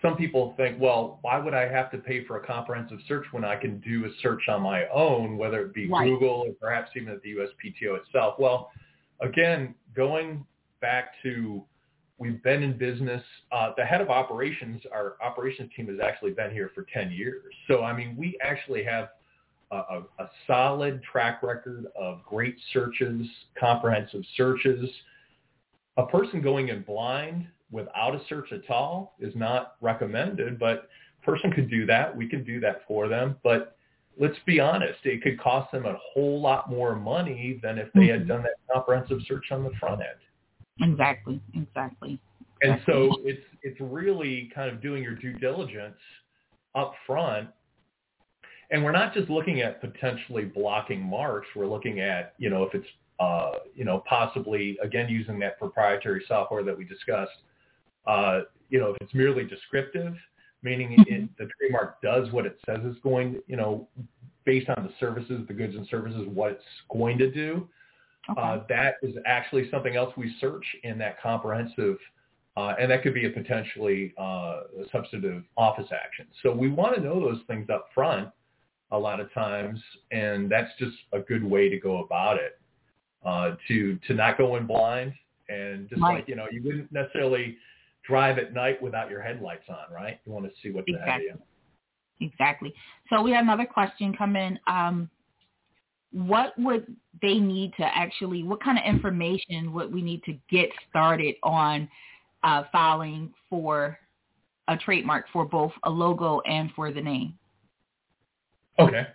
some 0.05 0.15
people 0.15 0.53
think, 0.55 0.79
well, 0.79 1.19
why 1.21 1.39
would 1.39 1.55
I 1.55 1.67
have 1.67 1.89
to 1.91 1.97
pay 1.97 2.23
for 2.25 2.37
a 2.37 2.45
comprehensive 2.45 2.99
search 3.07 3.25
when 3.31 3.43
I 3.43 3.55
can 3.55 3.79
do 3.79 4.05
a 4.05 4.09
search 4.21 4.43
on 4.47 4.61
my 4.61 4.87
own, 4.89 5.37
whether 5.37 5.61
it 5.61 5.73
be 5.73 5.87
right. 5.87 6.05
Google 6.05 6.45
or 6.47 6.53
perhaps 6.61 6.91
even 6.95 7.09
at 7.09 7.21
the 7.23 7.35
USPTO 7.35 7.97
itself? 7.97 8.35
Well, 8.37 8.71
again, 9.21 9.73
going 9.95 10.45
back 10.79 11.13
to 11.23 11.63
we've 12.17 12.41
been 12.43 12.63
in 12.63 12.77
business. 12.77 13.23
Uh, 13.51 13.71
the 13.75 13.83
head 13.83 14.01
of 14.01 14.09
operations, 14.09 14.81
our 14.93 15.15
operations 15.21 15.69
team 15.75 15.87
has 15.87 15.97
actually 16.01 16.31
been 16.31 16.51
here 16.51 16.71
for 16.73 16.85
10 16.93 17.11
years. 17.11 17.43
So, 17.67 17.83
I 17.83 17.95
mean, 17.95 18.15
we 18.17 18.37
actually 18.41 18.83
have 18.83 19.09
a, 19.71 19.75
a, 19.75 20.03
a 20.19 20.29
solid 20.47 21.01
track 21.03 21.43
record 21.43 21.87
of 21.99 22.23
great 22.23 22.55
searches, 22.71 23.27
comprehensive 23.59 24.21
searches. 24.37 24.89
A 25.97 26.05
person 26.05 26.41
going 26.41 26.69
in 26.69 26.83
blind 26.83 27.47
without 27.71 28.15
a 28.15 28.21
search 28.29 28.51
at 28.51 28.69
all 28.69 29.15
is 29.19 29.35
not 29.35 29.75
recommended, 29.81 30.59
but 30.59 30.89
person 31.23 31.51
could 31.51 31.69
do 31.69 31.85
that. 31.87 32.15
We 32.15 32.29
could 32.29 32.45
do 32.45 32.59
that 32.61 32.81
for 32.87 33.07
them. 33.07 33.37
But 33.43 33.75
let's 34.19 34.37
be 34.45 34.59
honest, 34.59 34.99
it 35.03 35.21
could 35.23 35.39
cost 35.39 35.71
them 35.71 35.85
a 35.85 35.97
whole 36.13 36.39
lot 36.39 36.69
more 36.69 36.95
money 36.95 37.59
than 37.61 37.77
if 37.77 37.91
they 37.93 38.01
mm-hmm. 38.01 38.19
had 38.19 38.27
done 38.27 38.43
that 38.43 38.53
comprehensive 38.71 39.19
search 39.27 39.45
on 39.51 39.63
the 39.63 39.71
front 39.79 40.01
end. 40.01 40.91
Exactly, 40.91 41.41
exactly. 41.53 42.19
And 42.61 42.79
so 42.85 43.17
it's 43.23 43.43
it's 43.63 43.79
really 43.81 44.51
kind 44.53 44.69
of 44.69 44.81
doing 44.81 45.03
your 45.03 45.15
due 45.15 45.33
diligence 45.33 45.97
up 46.73 46.93
front. 47.05 47.49
And 48.71 48.83
we're 48.83 48.91
not 48.91 49.13
just 49.13 49.29
looking 49.29 49.61
at 49.61 49.79
potentially 49.79 50.45
blocking 50.45 51.01
marks. 51.01 51.47
We're 51.55 51.67
looking 51.67 51.99
at, 51.99 52.33
you 52.37 52.49
know, 52.49 52.63
if 52.63 52.73
it's, 52.73 52.87
uh, 53.19 53.51
you 53.75 53.85
know, 53.85 54.03
possibly, 54.09 54.77
again, 54.81 55.07
using 55.07 55.37
that 55.39 55.59
proprietary 55.59 56.23
software 56.27 56.63
that 56.63 56.75
we 56.75 56.83
discussed, 56.83 57.43
uh, 58.07 58.41
you 58.69 58.79
know, 58.79 58.91
if 58.91 58.97
it's 59.01 59.13
merely 59.13 59.43
descriptive, 59.43 60.15
meaning 60.61 60.93
it, 60.93 61.07
Mhm. 61.07 61.29
the 61.37 61.47
trademark 61.57 62.01
does 62.01 62.31
what 62.31 62.45
it 62.45 62.59
says 62.65 62.79
it's 62.83 62.99
going 62.99 63.41
you 63.47 63.55
know, 63.55 63.87
based 64.45 64.69
on 64.69 64.83
the 64.85 64.93
services, 64.99 65.45
the 65.47 65.53
goods 65.53 65.75
and 65.75 65.87
services, 65.87 66.27
what 66.27 66.51
it's 66.51 66.63
going 66.89 67.17
to 67.17 67.29
do. 67.31 67.67
Okay. 68.29 68.41
Uh, 68.41 68.63
that 68.67 68.95
is 69.03 69.15
actually 69.25 69.69
something 69.69 69.95
else 69.95 70.15
we 70.17 70.33
search 70.39 70.65
in 70.83 70.97
that 70.97 71.21
comprehensive, 71.21 71.97
uh, 72.57 72.73
and 72.79 72.89
that 72.89 73.03
could 73.03 73.13
be 73.13 73.25
a 73.25 73.29
potentially 73.29 74.13
uh, 74.17 74.63
a 74.79 74.89
substantive 74.91 75.43
office 75.57 75.91
action. 75.91 76.27
So 76.41 76.51
we 76.51 76.69
want 76.69 76.95
to 76.95 77.01
know 77.01 77.19
those 77.19 77.41
things 77.43 77.69
up 77.69 77.89
front 77.93 78.29
a 78.91 78.97
lot 78.97 79.19
of 79.19 79.31
times, 79.33 79.79
and 80.11 80.49
that's 80.49 80.71
just 80.79 80.97
a 81.11 81.19
good 81.19 81.43
way 81.43 81.69
to 81.69 81.77
go 81.79 82.03
about 82.03 82.37
it. 82.37 82.59
Uh, 83.23 83.55
to 83.67 83.97
to 84.07 84.13
not 84.13 84.37
go 84.37 84.55
in 84.55 84.65
blind, 84.67 85.13
and 85.49 85.89
just 85.89 86.01
Right. 86.01 86.15
like 86.15 86.27
you 86.27 86.35
know, 86.35 86.47
you 86.51 86.61
wouldn't 86.63 86.91
necessarily 86.91 87.57
drive 88.07 88.37
at 88.37 88.53
night 88.53 88.81
without 88.81 89.09
your 89.09 89.21
headlights 89.21 89.67
on, 89.69 89.93
right? 89.93 90.19
You 90.25 90.31
want 90.31 90.45
to 90.45 90.51
see 90.61 90.71
what's 90.71 90.87
ahead 90.89 91.17
of 91.17 91.21
you. 91.21 91.37
Exactly. 92.21 92.73
So 93.09 93.21
we 93.21 93.31
have 93.31 93.43
another 93.43 93.65
question 93.65 94.15
come 94.15 94.35
in. 94.35 94.59
Um, 94.67 95.09
what 96.11 96.53
would 96.57 96.95
they 97.21 97.39
need 97.39 97.73
to 97.77 97.83
actually, 97.83 98.43
what 98.43 98.63
kind 98.63 98.77
of 98.77 98.85
information 98.85 99.73
would 99.73 99.93
we 99.93 100.01
need 100.01 100.23
to 100.23 100.37
get 100.49 100.69
started 100.89 101.35
on 101.43 101.89
uh, 102.43 102.63
filing 102.71 103.33
for 103.49 103.97
a 104.67 104.77
trademark 104.77 105.25
for 105.33 105.45
both 105.45 105.71
a 105.83 105.89
logo 105.89 106.39
and 106.41 106.71
for 106.75 106.91
the 106.91 107.01
name? 107.01 107.37
Okay. 108.79 109.07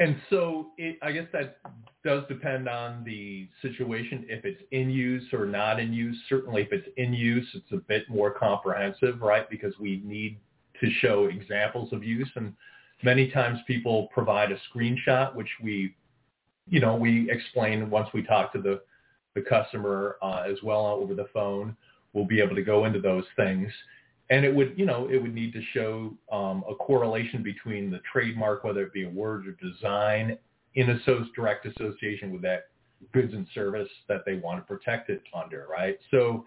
And 0.00 0.16
so 0.28 0.68
it, 0.76 0.98
I 1.02 1.12
guess 1.12 1.26
that 1.32 1.58
does 2.04 2.24
depend 2.28 2.68
on 2.68 3.04
the 3.04 3.48
situation, 3.62 4.26
if 4.28 4.44
it's 4.44 4.60
in 4.72 4.90
use 4.90 5.24
or 5.32 5.46
not 5.46 5.78
in 5.78 5.92
use. 5.92 6.16
Certainly 6.28 6.62
if 6.62 6.72
it's 6.72 6.88
in 6.96 7.14
use, 7.14 7.46
it's 7.54 7.72
a 7.72 7.76
bit 7.76 8.08
more 8.08 8.32
comprehensive, 8.32 9.20
right? 9.20 9.48
Because 9.48 9.72
we 9.78 10.02
need 10.04 10.38
to 10.80 10.90
show 11.00 11.26
examples 11.26 11.92
of 11.92 12.02
use. 12.02 12.28
And 12.34 12.54
many 13.02 13.30
times 13.30 13.60
people 13.66 14.08
provide 14.12 14.50
a 14.50 14.58
screenshot, 14.72 15.34
which 15.34 15.48
we, 15.62 15.94
you 16.68 16.80
know, 16.80 16.96
we 16.96 17.30
explain 17.30 17.88
once 17.88 18.08
we 18.12 18.22
talk 18.22 18.52
to 18.54 18.60
the, 18.60 18.80
the 19.34 19.42
customer 19.42 20.16
uh, 20.22 20.42
as 20.50 20.58
well 20.62 20.86
over 20.86 21.14
the 21.14 21.28
phone. 21.32 21.76
We'll 22.12 22.26
be 22.26 22.40
able 22.40 22.56
to 22.56 22.62
go 22.62 22.84
into 22.84 23.00
those 23.00 23.24
things 23.36 23.70
and 24.30 24.44
it 24.44 24.54
would 24.54 24.74
you 24.76 24.86
know 24.86 25.08
it 25.10 25.20
would 25.20 25.34
need 25.34 25.52
to 25.52 25.62
show 25.72 26.12
um, 26.32 26.64
a 26.68 26.74
correlation 26.74 27.42
between 27.42 27.90
the 27.90 28.00
trademark 28.10 28.64
whether 28.64 28.82
it 28.82 28.92
be 28.92 29.04
a 29.04 29.08
word 29.08 29.46
or 29.46 29.52
design 29.52 30.38
in 30.74 30.90
a 30.90 30.98
so 31.04 31.24
direct 31.34 31.66
association 31.66 32.32
with 32.32 32.42
that 32.42 32.68
goods 33.12 33.34
and 33.34 33.46
service 33.54 33.88
that 34.08 34.22
they 34.24 34.36
want 34.36 34.58
to 34.58 34.66
protect 34.66 35.10
it 35.10 35.22
under 35.34 35.66
right? 35.70 35.98
So 36.10 36.44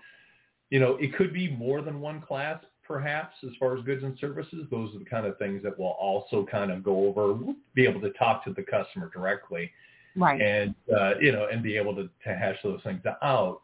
you 0.69 0.79
know 0.79 0.97
it 0.99 1.15
could 1.15 1.33
be 1.33 1.49
more 1.49 1.81
than 1.81 2.01
one 2.01 2.21
class 2.21 2.63
perhaps 2.87 3.35
as 3.43 3.49
far 3.59 3.77
as 3.77 3.83
goods 3.83 4.01
and 4.01 4.17
services. 4.17 4.65
Those 4.71 4.95
are 4.95 4.99
the 4.99 5.05
kind 5.05 5.25
of 5.25 5.37
things 5.37 5.61
that 5.63 5.77
we'll 5.77 5.89
also 5.89 6.47
kind 6.49 6.71
of 6.71 6.83
go 6.83 7.05
over 7.07 7.33
we'll 7.33 7.55
be 7.75 7.85
able 7.85 7.99
to 8.01 8.11
talk 8.11 8.45
to 8.45 8.53
the 8.53 8.63
customer 8.63 9.09
directly. 9.13 9.71
Right. 10.15 10.41
and 10.41 10.73
uh, 10.91 11.19
you 11.21 11.31
know 11.31 11.47
and 11.51 11.61
be 11.61 11.77
able 11.77 11.95
to, 11.95 12.09
to 12.25 12.35
hash 12.35 12.57
those 12.63 12.81
things 12.83 13.03
out 13.21 13.61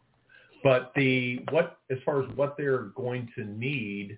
but 0.64 0.92
the 0.96 1.40
what 1.52 1.78
as 1.92 1.98
far 2.06 2.24
as 2.24 2.36
what 2.36 2.56
they're 2.58 2.86
going 2.96 3.30
to 3.36 3.44
need 3.44 4.18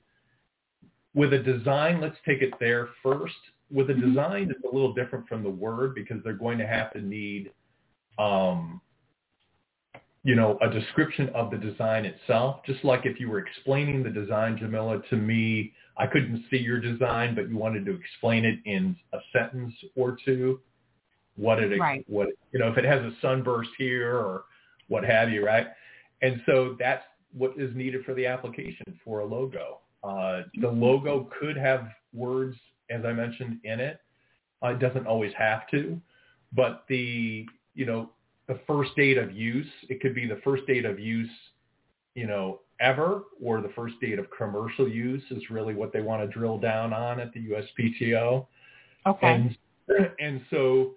with 1.15 1.34
a 1.34 1.39
design, 1.39 1.99
let's 2.01 2.17
take 2.25 2.41
it 2.41 2.53
there 2.60 2.89
first. 3.01 3.36
With 3.71 3.89
a 3.89 3.93
Mhm. 3.93 4.01
design, 4.01 4.51
it's 4.51 4.63
a 4.63 4.71
little 4.71 4.93
different 4.93 5.27
from 5.27 5.41
the 5.41 5.49
word 5.49 5.95
because 5.95 6.21
they're 6.23 6.34
going 6.34 6.60
to 6.60 6.67
have 6.67 6.91
to 6.93 7.01
need, 7.01 7.51
um, 8.19 8.81
you 10.23 10.36
know, 10.36 10.58
a 10.62 10.69
description 10.69 11.29
of 11.29 11.51
the 11.51 11.58
design 11.58 12.05
itself. 12.05 12.63
Just 12.65 12.84
like 12.84 13.05
if 13.05 13.19
you 13.19 13.29
were 13.29 13.39
explaining 13.39 14.03
the 14.03 14.10
design, 14.10 14.58
Jamila, 14.58 15.01
to 15.03 15.15
me, 15.15 15.73
I 15.97 16.08
couldn't 16.08 16.43
see 16.49 16.58
your 16.58 16.79
design, 16.79 17.34
but 17.34 17.49
you 17.49 17.58
wanted 17.58 17.86
to 17.86 17.95
explain 17.95 18.43
it 18.43 18.60
in 18.65 18.95
a 19.13 19.19
sentence 19.31 19.73
or 19.95 20.15
two. 20.15 20.62
What 21.38 21.62
it, 21.62 21.79
Right. 21.79 22.03
what 22.08 22.29
you 22.51 22.60
know, 22.60 22.69
if 22.69 22.77
it 22.77 22.86
has 22.86 23.01
a 23.03 23.15
sunburst 23.21 23.71
here 23.77 24.15
or 24.15 24.45
what 24.88 25.03
have 25.03 25.29
you, 25.29 25.45
right? 25.45 25.67
And 26.21 26.41
so 26.45 26.75
that's 26.80 27.04
what 27.34 27.54
is 27.58 27.75
needed 27.75 28.06
for 28.06 28.13
the 28.13 28.25
application 28.25 28.99
for 29.04 29.19
a 29.19 29.25
logo. 29.25 29.80
Uh, 30.04 30.43
the 30.62 30.69
logo 30.69 31.30
could 31.39 31.58
have 31.58 31.88
words, 32.13 32.56
as 32.89 33.04
I 33.06 33.12
mentioned, 33.12 33.60
in 33.63 33.80
it. 33.80 33.99
Uh, 34.63 34.69
it 34.69 34.80
doesn't 34.80 35.08
always 35.08 35.34
have 35.38 35.67
to, 35.71 35.99
but 36.54 36.86
the 36.88 37.45
you 37.73 37.86
know 37.86 38.10
the 38.47 38.60
first 38.67 38.95
date 38.95 39.17
of 39.17 39.32
use, 39.36 39.67
it 39.89 39.99
could 40.01 40.13
be 40.13 40.28
the 40.28 40.39
first 40.43 40.65
date 40.67 40.86
of 40.86 40.99
use, 40.99 41.30
you 42.13 42.28
know, 42.28 42.62
ever, 42.80 43.23
or 43.41 43.62
the 43.62 43.71
first 43.75 43.95
date 43.99 44.19
of 44.19 44.28
commercial 44.36 44.88
use 44.88 45.23
is 45.32 45.49
really 45.49 45.73
what 45.73 45.91
they 45.91 46.01
want 46.01 46.21
to 46.21 46.28
drill 46.28 46.58
down 46.58 46.93
on 46.93 47.19
at 47.19 47.34
the 47.34 47.39
USPTO. 47.49 48.45
Okay. 49.08 49.28
And 49.28 49.58
and 50.19 50.41
so 50.49 50.95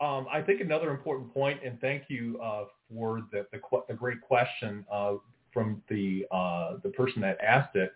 um, 0.00 0.26
I 0.32 0.42
think 0.42 0.60
another 0.60 0.90
important 0.90 1.32
point, 1.32 1.60
and 1.64 1.80
thank 1.80 2.04
you 2.08 2.38
uh, 2.42 2.64
for 2.92 3.22
the, 3.32 3.46
the, 3.52 3.60
the 3.88 3.94
great 3.94 4.20
question 4.20 4.84
uh, 4.92 5.14
from 5.52 5.82
the 5.88 6.26
uh, 6.30 6.76
the 6.82 6.90
person 6.90 7.20
that 7.22 7.38
asked 7.40 7.76
it, 7.76 7.92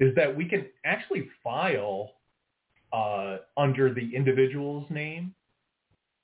is 0.00 0.14
that 0.14 0.34
we 0.34 0.44
can 0.44 0.66
actually 0.84 1.28
file 1.42 2.12
uh, 2.92 3.38
under 3.56 3.92
the 3.92 4.14
individual's 4.14 4.88
name. 4.90 5.34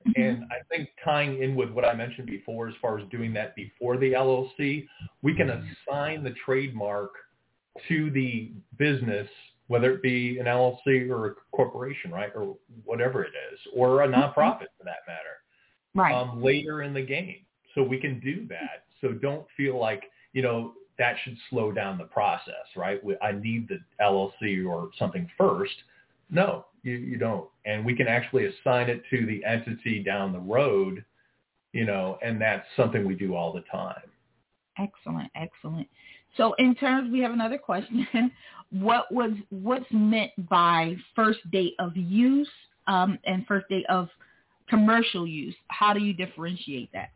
Mhm. 0.07 0.13
And 0.17 0.45
I 0.45 0.63
think 0.69 0.91
tying 1.05 1.43
in 1.43 1.57
with 1.57 1.71
what 1.71 1.85
I 1.85 1.95
mentioned 1.95 2.27
before, 2.27 2.69
as 2.69 2.75
far 2.81 2.99
as 2.99 3.09
doing 3.09 3.33
that 3.35 3.57
before 3.57 3.97
the 3.97 4.13
LLC, 4.13 4.87
we 5.23 5.35
can 5.35 5.51
assign 5.51 6.23
the 6.23 6.35
trademark 6.45 7.11
to 7.89 8.11
the 8.11 8.53
business, 8.77 9.29
whether 9.69 9.93
it 9.93 10.03
be 10.03 10.39
an 10.39 10.47
LLC 10.47 11.11
or 11.11 11.27
a 11.27 11.35
corporation, 11.53 12.11
right, 12.11 12.31
or 12.35 12.57
whatever 12.85 13.25
it 13.25 13.33
is, 13.53 13.59
or 13.75 14.03
a 14.03 14.09
nonprofit 14.09 14.69
for 14.77 14.85
that 14.85 15.01
matter, 15.07 15.43
right. 15.95 16.15
um, 16.15 16.43
later 16.43 16.83
in 16.83 16.95
the 16.95 17.03
game. 17.03 17.45
So 17.79 17.85
we 17.85 17.99
can 17.99 18.19
do 18.19 18.45
that. 18.49 18.87
So 19.01 19.13
don't 19.13 19.47
feel 19.57 19.79
like 19.79 20.03
you 20.33 20.43
know 20.43 20.73
that 20.99 21.15
should 21.23 21.37
slow 21.49 21.71
down 21.71 21.97
the 21.97 22.05
process, 22.05 22.67
right? 22.77 23.01
I 23.23 23.31
need 23.31 23.69
the 23.69 23.79
LLC 24.03 24.69
or 24.69 24.91
something 24.99 25.31
first. 25.39 25.75
No, 26.29 26.67
you, 26.83 26.95
you 26.95 27.19
don't. 27.19 27.49
And 27.67 27.87
we 27.87 27.95
can 27.95 28.09
actually 28.09 28.47
assign 28.47 28.91
it 28.91 29.05
to 29.11 29.25
the 29.27 29.45
entity 29.45 30.03
down 30.03 30.33
the 30.33 30.41
road, 30.41 31.05
you 31.73 31.87
know, 31.87 32.19
and 32.21 32.41
that's 32.41 32.67
something 32.77 33.07
we 33.07 33.15
do 33.15 33.37
all 33.37 33.53
the 33.53 33.63
time. 33.71 34.11
Excellent, 34.77 35.31
excellent. 35.37 35.87
So 36.37 36.55
in 36.55 36.75
terms, 36.75 37.13
we 37.13 37.21
have 37.21 37.33
another 37.33 37.59
question. 37.59 38.07
What 38.71 39.11
was 39.11 39.31
what's 39.49 39.91
meant 39.91 40.33
by 40.51 40.95
first 41.17 41.39
date 41.51 41.73
of 41.79 41.97
use 41.97 42.51
um, 42.87 43.19
and 43.25 43.47
first 43.47 43.67
date 43.71 43.87
of 43.89 44.11
commercial 44.69 45.27
use? 45.27 45.55
How 45.69 45.95
do 45.95 46.01
you 46.01 46.13
differentiate 46.13 46.93
that? 46.93 47.09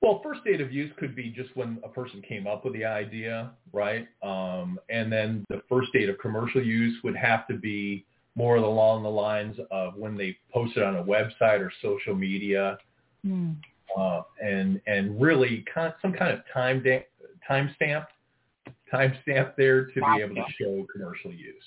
Well, 0.00 0.20
first 0.22 0.44
date 0.44 0.60
of 0.60 0.72
use 0.72 0.92
could 0.96 1.16
be 1.16 1.28
just 1.30 1.54
when 1.56 1.78
a 1.84 1.88
person 1.88 2.22
came 2.22 2.46
up 2.46 2.64
with 2.64 2.72
the 2.74 2.84
idea, 2.84 3.50
right? 3.72 4.06
Um, 4.22 4.78
and 4.88 5.10
then 5.12 5.44
the 5.48 5.60
first 5.68 5.92
date 5.92 6.08
of 6.08 6.18
commercial 6.18 6.62
use 6.62 6.96
would 7.02 7.16
have 7.16 7.48
to 7.48 7.54
be 7.54 8.04
more 8.36 8.56
along 8.56 9.02
the 9.02 9.10
lines 9.10 9.56
of 9.72 9.96
when 9.96 10.16
they 10.16 10.36
posted 10.52 10.84
on 10.84 10.96
a 10.96 11.02
website 11.02 11.60
or 11.60 11.72
social 11.82 12.14
media, 12.14 12.78
Hmm. 13.24 13.54
uh, 13.96 14.22
and 14.40 14.80
and 14.86 15.20
really 15.20 15.64
kind 15.74 15.92
some 16.00 16.12
kind 16.12 16.30
of 16.32 16.40
time 16.54 16.80
da- 16.82 17.04
time 17.46 17.72
stamp 17.74 18.06
time 18.88 19.12
stamp 19.22 19.56
there 19.56 19.86
to 19.86 19.94
be 20.00 20.22
able 20.22 20.36
to 20.36 20.44
show 20.52 20.86
commercial 20.92 21.32
use, 21.32 21.64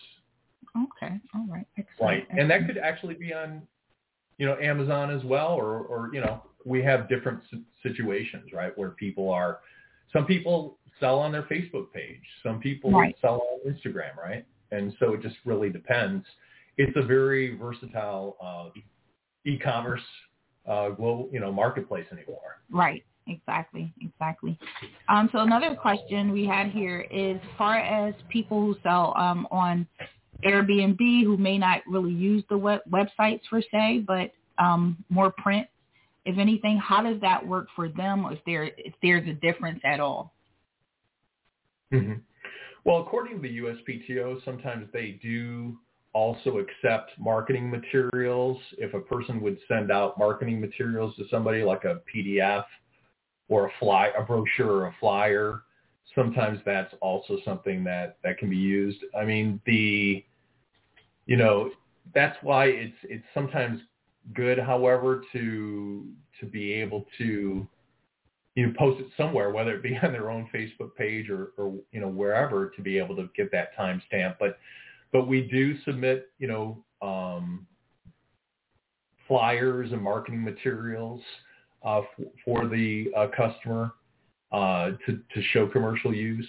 Okay, 0.77 1.19
all 1.35 1.45
right, 1.49 1.67
excellent. 1.77 1.99
right? 1.99 2.27
And 2.39 2.49
that 2.49 2.65
could 2.65 2.77
actually 2.77 3.15
be 3.15 3.33
on, 3.33 3.67
you 4.37 4.45
know, 4.45 4.55
Amazon 4.59 5.11
as 5.11 5.23
well, 5.25 5.49
or 5.49 5.79
or 5.79 6.09
you 6.13 6.21
know, 6.21 6.41
we 6.65 6.83
have 6.83 7.09
different 7.09 7.41
situations, 7.83 8.51
right, 8.53 8.77
where 8.77 8.91
people 8.91 9.29
are. 9.29 9.59
Some 10.13 10.25
people 10.25 10.77
sell 10.99 11.19
on 11.19 11.31
their 11.31 11.43
Facebook 11.43 11.91
page. 11.93 12.21
Some 12.43 12.59
people 12.59 12.91
Right. 12.91 13.15
sell 13.21 13.41
on 13.51 13.71
Instagram, 13.71 14.15
right? 14.17 14.45
And 14.71 14.93
so 14.99 15.13
it 15.13 15.21
just 15.21 15.37
really 15.45 15.69
depends. 15.69 16.25
It's 16.77 16.95
a 16.95 17.01
very 17.01 17.55
versatile 17.55 18.37
uh, 18.41 18.79
e-commerce 19.45 20.01
uh, 20.67 20.89
global, 20.89 21.29
you 21.31 21.39
know, 21.39 21.51
marketplace 21.51 22.05
anymore. 22.11 22.61
Right. 22.69 23.03
Exactly. 23.27 23.93
Exactly. 24.01 24.57
Um, 25.07 25.29
so 25.31 25.39
another 25.39 25.75
question 25.75 26.31
we 26.31 26.45
had 26.45 26.67
here 26.67 27.01
is, 27.11 27.37
as 27.37 27.57
far 27.57 27.77
as 27.77 28.13
people 28.29 28.59
who 28.59 28.75
sell 28.83 29.13
um, 29.17 29.47
on 29.51 29.87
Airbnb 30.43 31.23
who 31.23 31.37
may 31.37 31.57
not 31.57 31.81
really 31.87 32.11
use 32.13 32.43
the 32.49 32.57
web- 32.57 32.81
websites 32.89 33.41
per 33.49 33.61
se, 33.71 34.03
but 34.07 34.31
um, 34.57 34.97
more 35.09 35.31
print, 35.37 35.67
if 36.25 36.37
anything, 36.37 36.77
how 36.77 37.01
does 37.01 37.19
that 37.21 37.45
work 37.45 37.67
for 37.75 37.89
them? 37.89 38.25
If 38.31 38.39
there 38.45 38.65
if 38.77 38.93
there's 39.01 39.27
a 39.27 39.33
difference 39.33 39.81
at 39.83 39.99
all? 39.99 40.33
hmm 41.91 42.13
Well, 42.85 43.01
according 43.01 43.35
to 43.35 43.41
the 43.41 43.57
USPTO, 43.59 44.43
sometimes 44.45 44.87
they 44.93 45.19
do 45.21 45.77
also 46.13 46.59
accept 46.59 47.11
marketing 47.17 47.69
materials. 47.69 48.57
If 48.77 48.93
a 48.93 48.99
person 48.99 49.41
would 49.41 49.57
send 49.67 49.91
out 49.91 50.17
marketing 50.17 50.59
materials 50.59 51.15
to 51.15 51.23
somebody 51.29 51.63
like 51.63 51.85
a 51.85 52.01
PDF 52.13 52.65
or 53.49 53.67
a 53.67 53.71
fly, 53.79 54.11
a 54.17 54.23
brochure 54.23 54.71
or 54.71 54.87
a 54.87 54.95
flyer, 54.99 55.63
sometimes 56.13 56.59
that's 56.65 56.93
also 57.01 57.37
something 57.43 57.83
that 57.85 58.17
that 58.23 58.37
can 58.37 58.49
be 58.49 58.57
used. 58.57 58.99
I 59.19 59.25
mean, 59.25 59.59
the 59.65 60.23
you 61.25 61.37
know 61.37 61.71
that's 62.13 62.37
why 62.41 62.65
it's 62.65 62.97
it's 63.03 63.25
sometimes 63.33 63.81
good, 64.33 64.59
however, 64.59 65.23
to 65.33 66.05
to 66.39 66.45
be 66.45 66.73
able 66.73 67.05
to 67.17 67.67
you 68.55 68.67
know 68.67 68.73
post 68.77 68.99
it 68.99 69.07
somewhere, 69.17 69.51
whether 69.51 69.75
it 69.75 69.83
be 69.83 69.97
on 70.03 70.11
their 70.11 70.29
own 70.29 70.49
Facebook 70.53 70.95
page 70.95 71.29
or 71.29 71.51
or 71.57 71.73
you 71.91 72.01
know 72.01 72.09
wherever, 72.09 72.69
to 72.69 72.81
be 72.81 72.97
able 72.97 73.15
to 73.15 73.29
get 73.35 73.51
that 73.51 73.75
timestamp. 73.77 74.35
But 74.39 74.57
but 75.11 75.27
we 75.27 75.41
do 75.41 75.79
submit 75.83 76.29
you 76.39 76.47
know 76.47 76.83
um, 77.01 77.65
flyers 79.27 79.91
and 79.91 80.01
marketing 80.01 80.43
materials 80.43 81.21
uh, 81.85 81.99
f- 81.99 82.25
for 82.43 82.67
the 82.67 83.11
uh, 83.15 83.27
customer 83.35 83.93
uh, 84.51 84.91
to 85.05 85.19
to 85.33 85.41
show 85.53 85.67
commercial 85.67 86.13
use. 86.13 86.47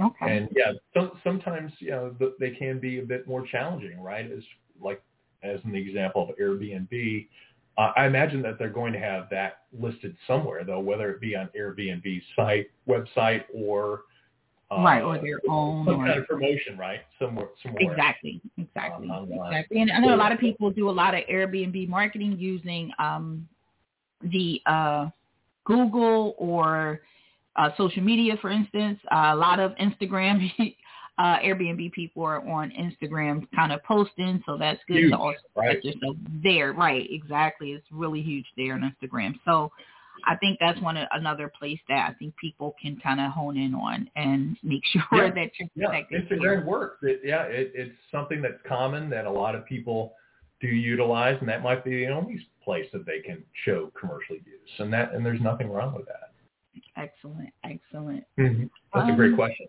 Okay. 0.00 0.36
And 0.36 0.48
yeah, 0.54 0.72
some, 0.94 1.12
sometimes 1.24 1.72
you 1.80 1.90
know 1.90 2.14
they 2.38 2.50
can 2.50 2.78
be 2.78 3.00
a 3.00 3.02
bit 3.02 3.26
more 3.26 3.44
challenging, 3.46 4.00
right? 4.00 4.30
As 4.30 4.42
like 4.80 5.02
as 5.42 5.60
an 5.64 5.74
example 5.74 6.28
of 6.28 6.36
Airbnb, 6.36 7.26
uh, 7.78 7.92
I 7.96 8.06
imagine 8.06 8.42
that 8.42 8.58
they're 8.58 8.68
going 8.68 8.92
to 8.92 8.98
have 8.98 9.28
that 9.30 9.62
listed 9.78 10.16
somewhere, 10.26 10.64
though, 10.64 10.80
whether 10.80 11.10
it 11.10 11.20
be 11.20 11.34
on 11.36 11.48
Airbnb 11.58 12.22
site, 12.36 12.70
website, 12.88 13.44
or 13.54 14.02
uh, 14.70 14.82
right, 14.82 15.02
or 15.02 15.18
their 15.18 15.40
own, 15.48 15.84
some 15.84 16.00
or, 16.00 16.06
kind 16.06 16.20
of 16.20 16.26
promotion, 16.26 16.78
right? 16.78 17.00
Somewhere, 17.18 17.48
somewhere. 17.62 17.90
exactly, 17.90 18.40
exactly, 18.56 19.08
Uh, 19.10 19.24
exactly. 19.24 19.80
And 19.80 19.90
I 19.90 19.98
know 19.98 20.14
a 20.14 20.16
lot 20.16 20.30
of 20.30 20.38
people 20.38 20.70
do 20.70 20.88
a 20.88 20.92
lot 20.92 21.14
of 21.14 21.24
Airbnb 21.24 21.88
marketing 21.88 22.36
using 22.38 22.92
um, 22.98 23.48
the 24.22 24.60
uh, 24.66 25.08
Google 25.64 26.34
or 26.38 27.00
uh, 27.56 27.70
social 27.76 28.02
media, 28.02 28.36
for 28.40 28.50
instance. 28.50 28.98
Uh, 29.10 29.30
a 29.32 29.36
lot 29.36 29.58
of 29.58 29.72
Instagram 29.72 30.50
uh, 31.20 31.38
Airbnb 31.40 31.92
people 31.92 32.22
are 32.24 32.40
on 32.48 32.70
Instagram 32.70 33.46
kind 33.54 33.72
of 33.72 33.82
posting, 33.84 34.42
so 34.46 34.56
that's 34.56 34.80
good 34.88 34.96
Huge, 35.00 35.10
to 35.12 35.18
also 35.18 35.36
right? 35.54 35.76
put 35.76 35.84
yourself 35.84 36.16
there. 36.42 36.72
Right, 36.72 37.06
exactly. 37.10 37.72
It's 37.72 37.86
really 37.92 38.22
huge 38.22 38.46
there 38.56 38.72
on 38.74 38.80
Instagram. 38.90 39.34
So 39.44 39.70
I 40.26 40.36
think 40.36 40.58
that's 40.60 40.80
one 40.80 40.96
another 41.12 41.52
place 41.58 41.78
that 41.90 42.08
I 42.10 42.14
think 42.14 42.34
people 42.36 42.74
can 42.80 42.98
kind 43.02 43.20
of 43.20 43.32
hone 43.32 43.56
in 43.58 43.74
on 43.74 44.08
and 44.16 44.56
make 44.62 44.82
sure 44.92 45.02
Yeah. 45.12 45.30
that 45.30 45.50
you're 45.58 45.68
Yeah, 45.74 45.86
protected. 45.88 46.28
Instagram 46.28 46.64
works. 46.64 46.98
It, 47.02 47.20
yeah, 47.22 47.42
it, 47.44 47.72
it's 47.74 47.94
something 48.10 48.40
that's 48.40 48.60
common 48.66 49.10
that 49.10 49.26
a 49.26 49.30
lot 49.30 49.54
of 49.54 49.66
people 49.66 50.14
do 50.62 50.68
utilize, 50.68 51.36
and 51.40 51.48
that 51.50 51.62
might 51.62 51.84
be 51.84 52.04
the 52.06 52.12
only 52.12 52.38
place 52.64 52.86
that 52.94 53.04
they 53.04 53.20
can 53.20 53.42
show 53.64 53.90
commercial 53.98 54.36
use, 54.36 54.74
and 54.78 54.90
that 54.92 55.12
and 55.14 55.24
there's 55.24 55.40
nothing 55.40 55.68
wrong 55.70 55.94
with 55.94 56.06
that. 56.06 56.32
Excellent, 56.96 57.50
excellent. 57.64 58.24
That's 58.36 59.08
a 59.08 59.16
great 59.16 59.30
Um, 59.32 59.36
question. 59.36 59.66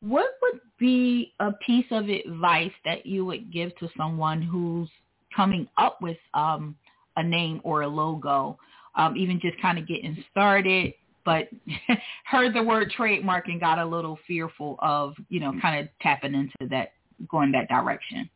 What 0.00 0.26
would 0.42 0.60
be 0.78 1.34
a 1.40 1.52
piece 1.52 1.86
of 1.90 2.08
advice 2.08 2.72
that 2.84 3.04
you 3.04 3.24
would 3.26 3.52
give 3.52 3.76
to 3.78 3.88
someone 3.96 4.40
who's 4.40 4.88
coming 5.34 5.68
up 5.76 6.00
with 6.00 6.16
um, 6.34 6.74
a 7.16 7.22
name 7.22 7.60
or 7.64 7.82
a 7.82 7.88
logo, 7.88 8.58
um, 8.94 9.16
even 9.16 9.40
just 9.40 9.60
kind 9.60 9.78
of 9.78 9.86
getting 9.86 10.22
started, 10.30 10.94
but 11.24 11.48
heard 12.24 12.54
the 12.54 12.62
word 12.62 12.90
trademark 12.96 13.48
and 13.48 13.60
got 13.60 13.78
a 13.78 13.84
little 13.84 14.18
fearful 14.26 14.76
of, 14.80 15.14
you 15.28 15.38
know, 15.38 15.52
kind 15.60 15.80
of 15.80 15.88
tapping 16.00 16.34
into 16.34 16.68
that, 16.70 16.92
going 17.30 17.52
that 17.52 17.68
direction? 17.68 18.28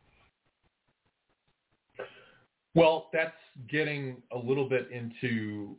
Well, 2.74 3.08
that's 3.12 3.32
getting 3.70 4.22
a 4.32 4.38
little 4.38 4.68
bit 4.68 4.88
into 4.90 5.76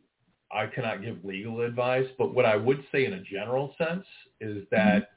I 0.52 0.68
cannot 0.68 1.02
give 1.02 1.24
legal 1.26 1.62
advice, 1.62 2.08
but 2.18 2.34
what 2.34 2.46
I 2.46 2.56
would 2.56 2.84
say 2.92 3.06
in 3.06 3.14
a 3.14 3.22
general 3.22 3.76
sense 3.78 4.06
is 4.40 4.64
that 4.72 5.10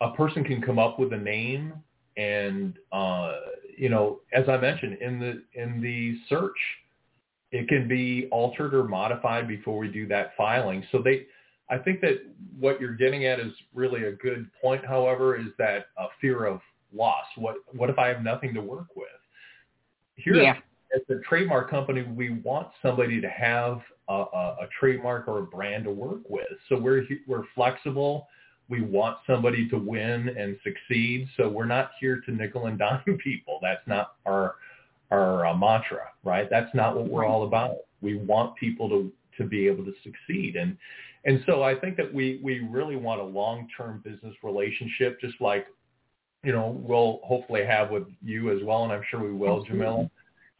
a 0.00 0.10
person 0.12 0.44
can 0.44 0.60
come 0.60 0.78
up 0.78 0.98
with 0.98 1.12
a 1.12 1.16
name 1.16 1.72
and 2.16 2.74
uh, 2.92 3.32
you 3.76 3.88
know, 3.88 4.20
as 4.32 4.48
I 4.48 4.56
mentioned 4.56 4.98
in 5.00 5.18
the 5.18 5.42
in 5.60 5.80
the 5.80 6.18
search, 6.28 6.56
it 7.52 7.68
can 7.68 7.86
be 7.86 8.28
altered 8.30 8.74
or 8.74 8.84
modified 8.84 9.46
before 9.46 9.78
we 9.78 9.88
do 9.88 10.06
that 10.08 10.32
filing. 10.36 10.82
So 10.92 11.02
they 11.02 11.26
I 11.68 11.78
think 11.78 12.00
that 12.00 12.22
what 12.58 12.80
you're 12.80 12.94
getting 12.94 13.26
at 13.26 13.40
is 13.40 13.52
really 13.74 14.04
a 14.04 14.12
good 14.12 14.48
point, 14.62 14.84
however, 14.84 15.36
is 15.36 15.46
that 15.58 15.86
a 15.98 16.06
fear 16.20 16.46
of 16.46 16.60
loss. 16.92 17.26
What 17.36 17.56
what 17.72 17.90
if 17.90 17.98
I 17.98 18.08
have 18.08 18.22
nothing 18.22 18.54
to 18.54 18.60
work 18.60 18.96
with? 18.96 19.08
Here 20.16 20.36
Yeah. 20.36 20.56
as 20.94 21.02
a 21.10 21.20
trademark 21.28 21.68
company, 21.68 22.02
we 22.02 22.30
want 22.30 22.68
somebody 22.80 23.20
to 23.20 23.28
have 23.28 23.82
a, 24.08 24.14
a, 24.14 24.56
a 24.62 24.68
trademark 24.78 25.28
or 25.28 25.40
a 25.40 25.42
brand 25.42 25.84
to 25.84 25.90
work 25.90 26.22
with. 26.30 26.46
So 26.68 26.78
we're 26.78 27.06
we're 27.26 27.44
flexible. 27.54 28.28
We 28.68 28.82
want 28.82 29.18
somebody 29.26 29.68
to 29.68 29.78
win 29.78 30.28
and 30.28 30.56
succeed. 30.64 31.28
So 31.36 31.48
we're 31.48 31.66
not 31.66 31.92
here 32.00 32.20
to 32.26 32.32
nickel 32.32 32.66
and 32.66 32.78
dime 32.78 33.02
people. 33.24 33.58
That's 33.62 33.86
not 33.86 34.14
our 34.26 34.56
our 35.10 35.46
uh, 35.46 35.56
mantra, 35.56 36.08
right? 36.24 36.48
That's 36.50 36.74
not 36.74 36.96
what 36.96 37.08
we're 37.08 37.24
all 37.24 37.44
about. 37.44 37.76
We 38.00 38.16
want 38.16 38.56
people 38.56 38.88
to 38.88 39.12
to 39.38 39.44
be 39.44 39.66
able 39.68 39.84
to 39.84 39.92
succeed, 40.02 40.56
and 40.56 40.76
and 41.24 41.42
so 41.46 41.62
I 41.62 41.74
think 41.74 41.96
that 41.96 42.12
we 42.12 42.40
we 42.42 42.60
really 42.60 42.96
want 42.96 43.20
a 43.20 43.24
long 43.24 43.68
term 43.76 44.02
business 44.04 44.34
relationship, 44.42 45.20
just 45.20 45.40
like 45.40 45.66
you 46.42 46.52
know 46.52 46.76
we'll 46.80 47.20
hopefully 47.24 47.64
have 47.64 47.90
with 47.90 48.04
you 48.22 48.50
as 48.56 48.62
well, 48.64 48.84
and 48.84 48.92
I'm 48.92 49.02
sure 49.10 49.20
we 49.20 49.32
will. 49.32 49.64
Jamila 49.64 50.10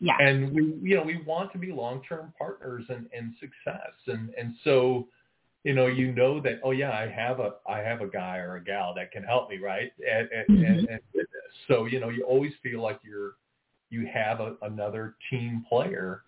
Yeah. 0.00 0.16
and 0.20 0.52
we 0.52 0.62
you 0.82 0.96
know 0.96 1.02
we 1.02 1.22
want 1.24 1.52
to 1.52 1.58
be 1.58 1.72
long-term 1.72 2.34
partners 2.38 2.84
and 2.88 3.08
and 3.16 3.32
success 3.40 3.92
and 4.06 4.30
and 4.38 4.54
so 4.62 5.08
you 5.66 5.74
know 5.74 5.88
you 5.88 6.12
know 6.12 6.40
that 6.40 6.61
oh 6.62 6.70
yeah 6.70 6.92
i 6.92 7.09
have 7.09 7.40
a 7.40 7.55
i 7.68 7.79
have 7.79 8.00
a 8.00 8.07
guy 8.07 8.37
or 8.37 8.55
a 8.55 8.62
gal 8.62 8.94
that 8.94 9.11
can 9.11 9.24
help 9.24 9.50
me 9.50 9.59
right? 9.59 9.92
And 10.09 10.29
and, 10.31 10.46
Mhm. 10.48 10.68
and, 10.68 10.88
and 10.88 11.00
with 11.12 11.26
this 11.26 11.52
so 11.66 11.87
you 11.87 11.98
know 11.98 12.09
you 12.09 12.22
always 12.22 12.52
feel 12.62 12.81
like 12.81 13.00
you're 13.02 13.35
you 13.90 14.07
have 14.07 14.38
a, 14.38 14.57
another 14.62 15.16
team 15.29 15.64
player 15.68 16.22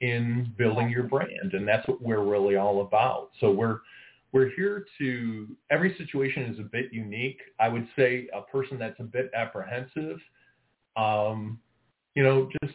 in 0.00 0.52
building 0.58 0.90
your 0.90 1.04
brand 1.04 1.54
and 1.54 1.68
that's 1.68 1.86
what 1.86 2.02
we're 2.02 2.24
really 2.24 2.56
all 2.56 2.80
about. 2.80 3.30
So 3.38 3.52
we're 3.52 3.78
we're 4.32 4.50
here 4.56 4.86
to 4.98 5.56
every 5.70 5.94
situation 5.96 6.42
is 6.52 6.58
a 6.58 6.64
bit 6.64 6.92
unique. 6.92 7.40
I 7.60 7.68
would 7.68 7.86
say 7.94 8.28
a 8.32 8.42
person 8.42 8.76
that's 8.76 8.98
a 8.98 9.04
bit 9.04 9.30
apprehensive 9.34 10.18
um 10.96 11.60
you 12.16 12.24
know 12.24 12.48
just 12.60 12.74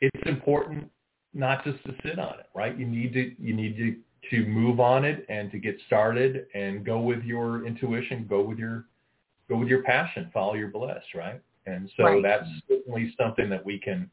it's 0.00 0.28
important 0.28 0.90
not 1.34 1.62
just 1.62 1.84
to 1.84 1.94
sit 2.04 2.18
on 2.18 2.40
it, 2.40 2.46
right? 2.52 2.76
You 2.76 2.86
need 2.86 3.12
to 3.12 3.32
you 3.40 3.54
need 3.54 3.76
to 3.76 3.96
to 4.30 4.44
move 4.46 4.80
on 4.80 5.04
it 5.04 5.24
and 5.28 5.50
to 5.50 5.58
get 5.58 5.76
started 5.86 6.46
and 6.54 6.84
go 6.84 7.00
with 7.00 7.22
your 7.22 7.66
intuition, 7.66 8.26
go 8.28 8.42
with 8.42 8.58
your 8.58 8.86
go 9.48 9.56
with 9.56 9.68
your 9.68 9.82
passion, 9.82 10.30
follow 10.32 10.54
your 10.54 10.68
bliss, 10.68 11.02
right? 11.14 11.40
And 11.66 11.90
so 11.96 12.04
Right. 12.04 12.22
that's 12.22 12.48
certainly 12.68 13.14
something 13.18 13.48
that 13.48 13.64
we 13.64 13.78
can 13.78 14.10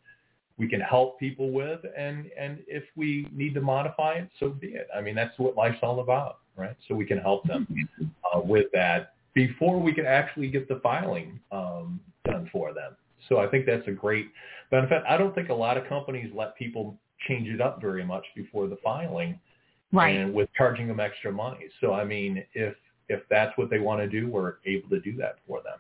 we 0.57 0.69
can 0.69 0.79
help 0.79 1.19
people 1.19 1.51
with 1.51 1.81
and 1.97 2.31
and 2.37 2.63
if 2.67 2.83
we 2.95 3.27
need 3.31 3.53
to 3.55 3.61
modify 3.61 4.13
it, 4.13 4.29
so 4.39 4.49
be 4.49 4.67
it. 4.67 4.87
I 4.95 5.01
mean, 5.01 5.15
that's 5.15 5.37
what 5.37 5.55
life's 5.55 5.79
all 5.81 5.99
about, 5.99 6.39
right? 6.55 6.75
So 6.87 6.95
we 6.95 7.05
can 7.05 7.17
help 7.17 7.45
them 7.45 7.67
uh, 8.33 8.39
with 8.39 8.67
that 8.73 9.15
before 9.33 9.79
we 9.81 9.93
can 9.93 10.05
actually 10.05 10.47
get 10.47 10.69
the 10.69 10.79
filing 10.81 11.39
um, 11.51 11.99
done 12.23 12.49
for 12.51 12.73
them. 12.73 12.95
So 13.27 13.39
I 13.39 13.47
think 13.47 13.65
that's 13.65 13.87
a 13.87 13.91
great 13.91 14.31
benefit. 14.71 15.03
I 15.07 15.17
don't 15.17 15.35
think 15.35 15.49
a 15.49 15.53
lot 15.53 15.77
of 15.77 15.87
companies 15.87 16.31
let 16.33 16.55
people 16.55 16.97
change 17.27 17.49
it 17.49 17.59
up 17.59 17.81
very 17.81 18.05
much 18.05 18.25
before 18.35 18.67
the 18.67 18.77
filing 18.83 19.39
Right. 19.95 20.17
and 20.17 20.33
with 20.33 20.49
charging 20.57 20.87
them 20.87 20.99
extra 20.99 21.31
money. 21.31 21.65
So 21.81 21.93
I 21.93 22.03
mean, 22.03 22.43
if 22.53 22.75
if 23.09 23.21
that's 23.29 23.55
what 23.57 23.69
they 23.69 23.79
want 23.79 24.01
to 24.01 24.07
do, 24.07 24.29
we're 24.29 24.55
able 24.65 24.89
to 24.89 24.99
do 24.99 25.15
that 25.17 25.37
for 25.47 25.61
them. 25.61 25.77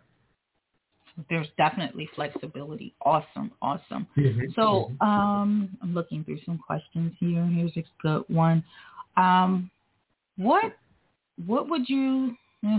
There's 1.29 1.47
definitely 1.57 2.09
flexibility. 2.13 2.93
Awesome. 3.01 3.51
Awesome. 3.61 4.05
Mm-hmm. 4.17 4.51
So 4.55 4.91
um, 4.99 5.77
I'm 5.81 5.93
looking 5.93 6.23
through 6.23 6.39
some 6.45 6.57
questions 6.57 7.13
here. 7.19 7.43
Here's 7.45 7.75
a 7.77 7.83
good 8.01 8.25
one. 8.27 8.63
Um, 9.15 9.71
what 10.37 10.73
what 11.45 11.69
would 11.69 11.87
you? 11.87 12.35
so 12.63 12.71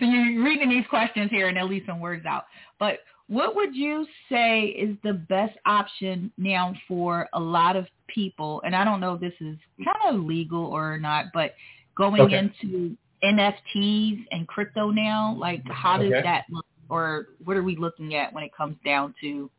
you're 0.00 0.42
reading 0.42 0.70
these 0.70 0.86
questions 0.88 1.30
here 1.30 1.48
and 1.48 1.58
at 1.58 1.66
least 1.66 1.86
some 1.86 2.00
words 2.00 2.24
out. 2.26 2.46
But 2.78 3.00
what 3.28 3.54
would 3.54 3.74
you 3.74 4.06
say 4.30 4.64
is 4.66 4.96
the 5.02 5.14
best 5.14 5.56
option 5.66 6.32
now 6.36 6.74
for 6.86 7.28
a 7.32 7.40
lot 7.40 7.76
of 7.76 7.86
people? 8.08 8.62
And 8.64 8.74
I 8.74 8.84
don't 8.84 9.00
know 9.00 9.14
if 9.14 9.20
this 9.20 9.34
is 9.40 9.56
kind 9.84 10.16
of 10.16 10.24
legal 10.24 10.64
or 10.64 10.98
not, 10.98 11.26
but 11.32 11.54
going 11.96 12.22
Okay. 12.22 12.38
into 12.38 12.96
NFTs 13.22 14.24
and 14.30 14.46
crypto 14.48 14.90
now, 14.90 15.36
like 15.38 15.62
how 15.68 15.96
does 15.96 16.12
Okay. 16.12 16.22
that 16.22 16.44
look, 16.50 16.66
or 16.88 17.28
what 17.44 17.56
are 17.56 17.62
we 17.62 17.76
looking 17.76 18.14
at 18.14 18.32
when 18.32 18.44
it 18.44 18.54
comes 18.54 18.76
down 18.84 19.14
to 19.20 19.50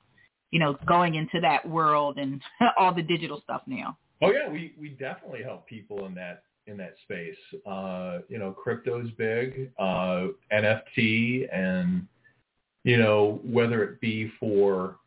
you 0.56 0.60
know, 0.60 0.78
going 0.88 1.16
into 1.16 1.42
that 1.42 1.68
world 1.68 2.18
and 2.18 2.42
all 2.80 2.94
the 2.94 3.02
digital 3.02 3.42
stuff 3.44 3.62
now. 3.68 3.98
Oh 4.22 4.32
yeah, 4.32 4.50
we 4.50 4.74
we 4.80 4.90
definitely 4.90 5.44
help 5.44 5.68
people 5.68 6.06
in 6.06 6.16
that 6.16 6.44
in 6.68 6.78
that 6.78 6.96
space. 7.04 7.36
Uh, 7.70 8.20
you 8.30 8.40
know, 8.40 8.52
crypto's 8.52 9.12
big, 9.18 9.72
uh, 9.78 10.28
NFT, 10.54 11.54
and 11.54 12.08
you 12.86 12.98
know 12.98 13.42
whether 13.44 13.84
it 13.84 14.00
be 14.00 14.32
for 14.40 14.98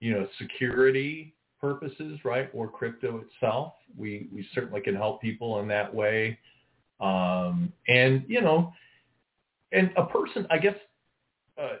you 0.00 0.12
know 0.12 0.28
security 0.38 1.34
purposes, 1.60 2.18
right, 2.24 2.48
or 2.52 2.68
crypto 2.68 3.22
itself, 3.22 3.74
we 3.96 4.28
we 4.32 4.46
certainly 4.54 4.80
can 4.80 4.94
help 4.94 5.20
people 5.20 5.60
in 5.60 5.68
that 5.68 5.92
way. 5.94 6.38
Um, 7.00 7.72
and 7.88 8.24
you 8.26 8.40
know, 8.40 8.72
and 9.72 9.90
a 9.96 10.04
person, 10.04 10.46
I 10.50 10.58
guess, 10.58 10.76
uh, 11.60 11.76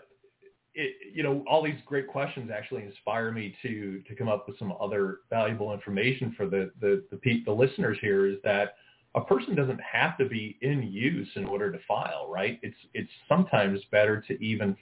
it, 0.74 1.14
you 1.14 1.22
know, 1.22 1.44
all 1.48 1.62
these 1.62 1.78
great 1.86 2.06
questions 2.06 2.50
actually 2.54 2.84
inspire 2.84 3.32
me 3.32 3.56
to 3.62 4.02
to 4.08 4.14
come 4.14 4.28
up 4.28 4.46
with 4.46 4.58
some 4.58 4.74
other 4.80 5.18
valuable 5.30 5.72
information 5.72 6.34
for 6.36 6.46
the 6.46 6.70
the 6.80 7.04
the, 7.10 7.16
pe- 7.16 7.44
the 7.44 7.52
listeners 7.52 7.98
here. 8.00 8.26
Is 8.26 8.38
that 8.44 8.76
a 9.14 9.20
person 9.22 9.54
doesn't 9.54 9.80
have 9.80 10.18
to 10.18 10.26
be 10.26 10.58
in 10.60 10.82
use 10.82 11.28
in 11.36 11.46
order 11.46 11.72
to 11.72 11.78
file, 11.88 12.28
right? 12.30 12.58
It's 12.62 12.76
it's 12.92 13.10
sometimes 13.28 13.80
better 13.90 14.22
to 14.28 14.44
even, 14.44 14.76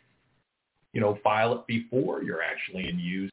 you 0.93 1.01
know, 1.01 1.19
file 1.23 1.53
it 1.55 1.67
before 1.67 2.23
you're 2.23 2.43
actually 2.43 2.89
in 2.89 2.99
use 2.99 3.31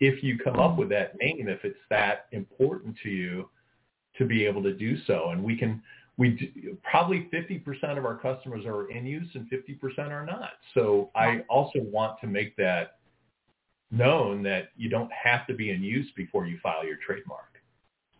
if 0.00 0.22
you 0.22 0.38
come 0.38 0.58
up 0.58 0.76
with 0.76 0.88
that 0.90 1.18
name, 1.20 1.48
if 1.48 1.64
it's 1.64 1.78
that 1.90 2.26
important 2.32 2.96
to 3.02 3.08
you 3.08 3.48
to 4.16 4.24
be 4.24 4.44
able 4.44 4.62
to 4.62 4.72
do 4.72 4.96
so. 5.06 5.30
And 5.30 5.42
we 5.42 5.56
can 5.56 5.82
we 6.16 6.30
do, 6.30 6.76
probably 6.82 7.28
50% 7.32 7.96
of 7.96 8.04
our 8.04 8.16
customers 8.16 8.64
are 8.66 8.90
in 8.90 9.06
use 9.06 9.28
and 9.34 9.48
50% 9.48 10.10
are 10.10 10.26
not. 10.26 10.50
So 10.74 11.10
I 11.14 11.42
also 11.48 11.78
want 11.78 12.20
to 12.20 12.26
make 12.26 12.56
that 12.56 12.98
known 13.92 14.42
that 14.42 14.70
you 14.76 14.88
don't 14.90 15.10
have 15.12 15.46
to 15.46 15.54
be 15.54 15.70
in 15.70 15.82
use 15.82 16.10
before 16.16 16.46
you 16.46 16.58
file 16.60 16.84
your 16.84 16.96
trademark. 17.06 17.44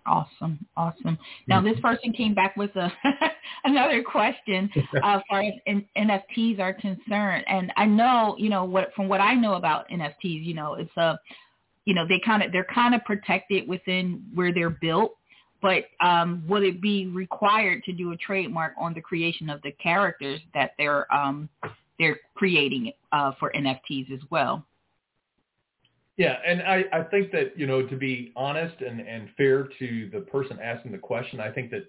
Awesome, 0.06 0.64
awesome. 0.76 1.18
Now 1.48 1.60
this 1.60 1.72
mm-hmm. 1.74 1.86
person 1.86 2.12
came 2.12 2.34
back 2.34 2.56
with 2.56 2.74
a 2.76 2.90
another 3.64 4.02
question 4.02 4.70
uh, 4.76 5.16
as 5.16 5.22
far 5.28 5.42
as 5.42 5.52
NFTs 5.98 6.60
are 6.60 6.72
concerned, 6.72 7.44
and 7.46 7.70
I 7.76 7.84
know 7.84 8.34
you 8.38 8.48
know 8.48 8.64
what 8.64 8.94
from 8.94 9.08
what 9.08 9.20
I 9.20 9.34
know 9.34 9.54
about 9.54 9.86
NFTs, 9.90 10.44
you 10.44 10.54
know 10.54 10.74
it's 10.74 10.96
a 10.96 11.18
you 11.88 11.94
know 11.94 12.06
they 12.06 12.20
kind 12.20 12.42
of 12.42 12.52
they're 12.52 12.66
kind 12.72 12.94
of 12.94 13.02
protected 13.04 13.66
within 13.66 14.22
where 14.34 14.52
they're 14.52 14.68
built 14.68 15.16
but 15.60 15.86
um, 16.00 16.44
would 16.46 16.62
it 16.62 16.80
be 16.80 17.06
required 17.06 17.82
to 17.84 17.92
do 17.92 18.12
a 18.12 18.16
trademark 18.16 18.74
on 18.78 18.94
the 18.94 19.00
creation 19.00 19.50
of 19.50 19.60
the 19.62 19.72
characters 19.72 20.38
that 20.54 20.72
they're 20.78 21.12
um, 21.12 21.48
they're 21.98 22.20
creating 22.34 22.92
uh, 23.10 23.32
for 23.40 23.50
NFTs 23.56 24.12
as 24.12 24.20
well? 24.30 24.64
Yeah, 26.16 26.36
and 26.46 26.62
I, 26.62 26.84
I 26.92 27.02
think 27.02 27.32
that 27.32 27.58
you 27.58 27.66
know 27.66 27.84
to 27.86 27.96
be 27.96 28.32
honest 28.36 28.80
and, 28.82 29.00
and 29.00 29.30
fair 29.36 29.68
to 29.78 30.10
the 30.12 30.20
person 30.20 30.58
asking 30.62 30.92
the 30.92 30.98
question, 30.98 31.40
I 31.40 31.50
think 31.50 31.70
that 31.70 31.86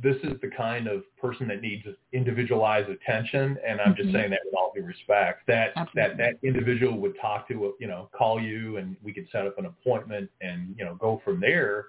this 0.00 0.16
is 0.22 0.40
the 0.40 0.48
kind 0.48 0.86
of 0.86 1.02
person 1.20 1.48
that 1.48 1.60
needs 1.60 1.84
individualized 2.12 2.88
attention, 2.88 3.58
and 3.66 3.80
I'm 3.80 3.92
mm-hmm. 3.92 4.02
just 4.02 4.12
saying 4.12 4.30
that 4.30 4.40
with 4.44 4.54
all 4.54 4.72
due 4.74 4.82
respect. 4.82 5.46
That 5.46 5.72
Absolutely. 5.76 6.02
that 6.02 6.16
that 6.18 6.46
individual 6.46 6.98
would 7.00 7.14
talk 7.20 7.48
to 7.48 7.74
you 7.80 7.86
know 7.86 8.08
call 8.16 8.40
you, 8.40 8.76
and 8.76 8.96
we 9.02 9.12
could 9.12 9.26
set 9.32 9.46
up 9.46 9.58
an 9.58 9.66
appointment 9.66 10.30
and 10.40 10.74
you 10.78 10.84
know 10.84 10.94
go 10.94 11.20
from 11.24 11.40
there 11.40 11.86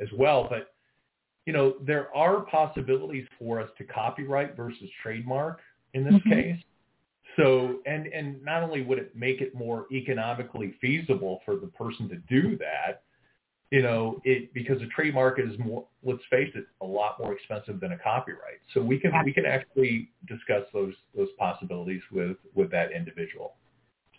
as 0.00 0.08
well. 0.16 0.46
But 0.48 0.72
you 1.46 1.52
know, 1.52 1.74
there 1.84 2.14
are 2.14 2.40
possibilities 2.42 3.26
for 3.38 3.60
us 3.60 3.68
to 3.78 3.84
copyright 3.84 4.56
versus 4.56 4.88
trademark 5.02 5.60
in 5.94 6.04
this 6.04 6.14
mm-hmm. 6.14 6.30
case. 6.30 6.62
So, 7.36 7.80
and 7.86 8.06
and 8.06 8.42
not 8.44 8.62
only 8.62 8.82
would 8.82 8.98
it 8.98 9.16
make 9.16 9.40
it 9.40 9.54
more 9.54 9.86
economically 9.92 10.74
feasible 10.80 11.40
for 11.44 11.56
the 11.56 11.68
person 11.68 12.08
to 12.08 12.16
do 12.28 12.58
that, 12.58 13.02
you 13.70 13.82
know, 13.82 14.20
it 14.24 14.52
because 14.52 14.82
a 14.82 14.86
trademark 14.86 15.38
is 15.38 15.56
more, 15.58 15.86
let's 16.02 16.22
face 16.28 16.50
it, 16.54 16.66
a 16.80 16.84
lot 16.84 17.18
more 17.20 17.32
expensive 17.32 17.78
than 17.80 17.92
a 17.92 17.98
copyright. 17.98 18.60
So 18.74 18.82
we 18.82 18.98
can 18.98 19.12
we 19.24 19.32
can 19.32 19.46
actually 19.46 20.10
discuss 20.26 20.64
those 20.72 20.94
those 21.16 21.28
possibilities 21.38 22.02
with 22.12 22.36
with 22.54 22.70
that 22.72 22.92
individual. 22.92 23.54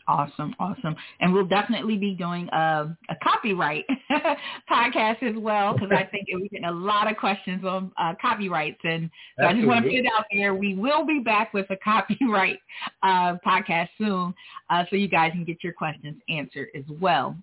Awesome, 0.08 0.56
awesome. 0.60 0.96
And 1.20 1.32
we'll 1.32 1.46
definitely 1.46 1.96
be 1.96 2.16
doing 2.16 2.50
a, 2.52 2.98
a 3.10 3.16
copyright 3.24 3.86
podcast 4.72 5.22
as 5.22 5.36
well 5.38 5.74
because 5.74 5.90
I 5.92 6.04
think 6.06 6.28
we're 6.34 6.48
getting 6.50 6.66
a 6.66 6.72
lot 6.72 7.10
of 7.10 7.18
questions 7.18 7.64
on 7.64 7.92
uh, 7.98 8.14
copyrights. 8.20 8.80
And 8.84 9.10
so 9.40 9.46
I 9.46 9.54
just 9.54 9.68
want 9.68 9.86
to 9.86 9.90
put 9.90 10.00
it 10.00 10.06
out 10.18 10.26
there. 10.34 10.56
We 10.56 10.74
will 10.74 11.06
be 11.06 11.20
back 11.20 11.54
with 11.54 11.70
a 11.70 11.76
copyright 11.84 12.60
uh, 13.04 13.36
podcast 13.46 13.90
soon 13.98 14.34
uh, 14.70 14.84
so 14.90 14.96
you 14.96 15.08
guys 15.08 15.32
can 15.34 15.46
get 15.46 15.64
your 15.64 15.74
questions 15.74 16.18
answered 16.28 16.70
as 16.76 16.84
well. 17.00 17.36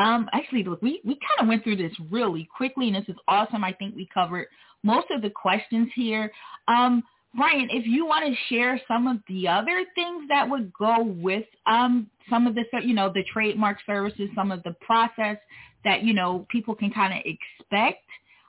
Um, 0.00 0.30
actually, 0.32 0.64
look, 0.64 0.80
we, 0.80 1.00
we 1.04 1.14
kind 1.14 1.42
of 1.42 1.48
went 1.48 1.62
through 1.62 1.76
this 1.76 1.92
really 2.10 2.48
quickly, 2.56 2.86
and 2.88 2.96
this 2.96 3.08
is 3.08 3.16
awesome. 3.28 3.62
I 3.62 3.72
think 3.74 3.94
we 3.94 4.08
covered 4.12 4.46
most 4.82 5.08
of 5.10 5.20
the 5.20 5.30
questions 5.30 5.90
here. 5.94 6.32
Um, 6.68 7.02
Brian, 7.36 7.68
if 7.70 7.86
you 7.86 8.06
want 8.06 8.24
to 8.26 8.34
share 8.48 8.80
some 8.88 9.06
of 9.06 9.18
the 9.28 9.46
other 9.46 9.84
things 9.94 10.24
that 10.28 10.48
would 10.48 10.72
go 10.72 11.02
with 11.02 11.44
um, 11.66 12.08
some 12.30 12.46
of 12.46 12.54
the, 12.54 12.64
you 12.82 12.94
know, 12.94 13.12
the 13.12 13.22
trademark 13.30 13.76
services, 13.86 14.30
some 14.34 14.50
of 14.50 14.62
the 14.62 14.74
process 14.80 15.36
that, 15.84 16.02
you 16.02 16.14
know, 16.14 16.46
people 16.48 16.74
can 16.74 16.90
kind 16.90 17.12
of 17.12 17.20
expect, 17.24 18.04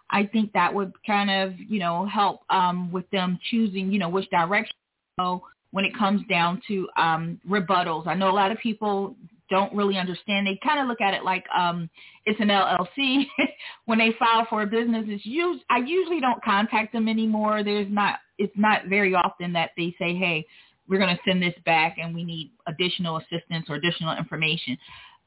I 0.09 0.25
think 0.25 0.53
that 0.53 0.73
would 0.73 0.93
kind 1.05 1.29
of, 1.29 1.53
you 1.59 1.79
know, 1.79 2.05
help 2.05 2.41
um, 2.49 2.91
with 2.91 3.09
them 3.11 3.37
choosing, 3.49 3.91
you 3.91 3.99
know, 3.99 4.09
which 4.09 4.29
direction 4.29 4.75
to 5.17 5.23
go 5.23 5.43
when 5.71 5.85
it 5.85 5.97
comes 5.97 6.21
down 6.29 6.61
to 6.67 6.87
um, 6.97 7.39
rebuttals. 7.47 8.07
I 8.07 8.15
know 8.15 8.29
a 8.29 8.33
lot 8.33 8.51
of 8.51 8.57
people 8.57 9.15
don't 9.51 9.73
really 9.75 9.97
understand. 9.97 10.47
They 10.47 10.59
kind 10.63 10.79
of 10.79 10.87
look 10.87 11.01
at 11.01 11.13
it 11.13 11.23
like 11.23 11.45
um, 11.55 11.89
it's 12.25 12.39
an 12.39 12.47
LLC. 12.47 13.25
when 13.85 13.99
they 13.99 14.15
file 14.17 14.47
for 14.49 14.63
a 14.63 14.67
business, 14.67 15.05
it's 15.07 15.25
us- 15.25 15.63
I 15.69 15.77
usually 15.79 16.19
don't 16.19 16.43
contact 16.43 16.93
them 16.93 17.07
anymore. 17.07 17.63
There's 17.63 17.91
not 17.91 18.19
it's 18.39 18.53
not 18.57 18.87
very 18.87 19.13
often 19.13 19.53
that 19.53 19.71
they 19.77 19.93
say, 19.99 20.15
hey, 20.15 20.47
we're 20.87 20.97
going 20.97 21.15
to 21.15 21.21
send 21.23 21.43
this 21.43 21.53
back 21.65 21.97
and 22.01 22.15
we 22.15 22.23
need 22.23 22.51
additional 22.67 23.17
assistance 23.17 23.67
or 23.69 23.75
additional 23.75 24.17
information. 24.17 24.77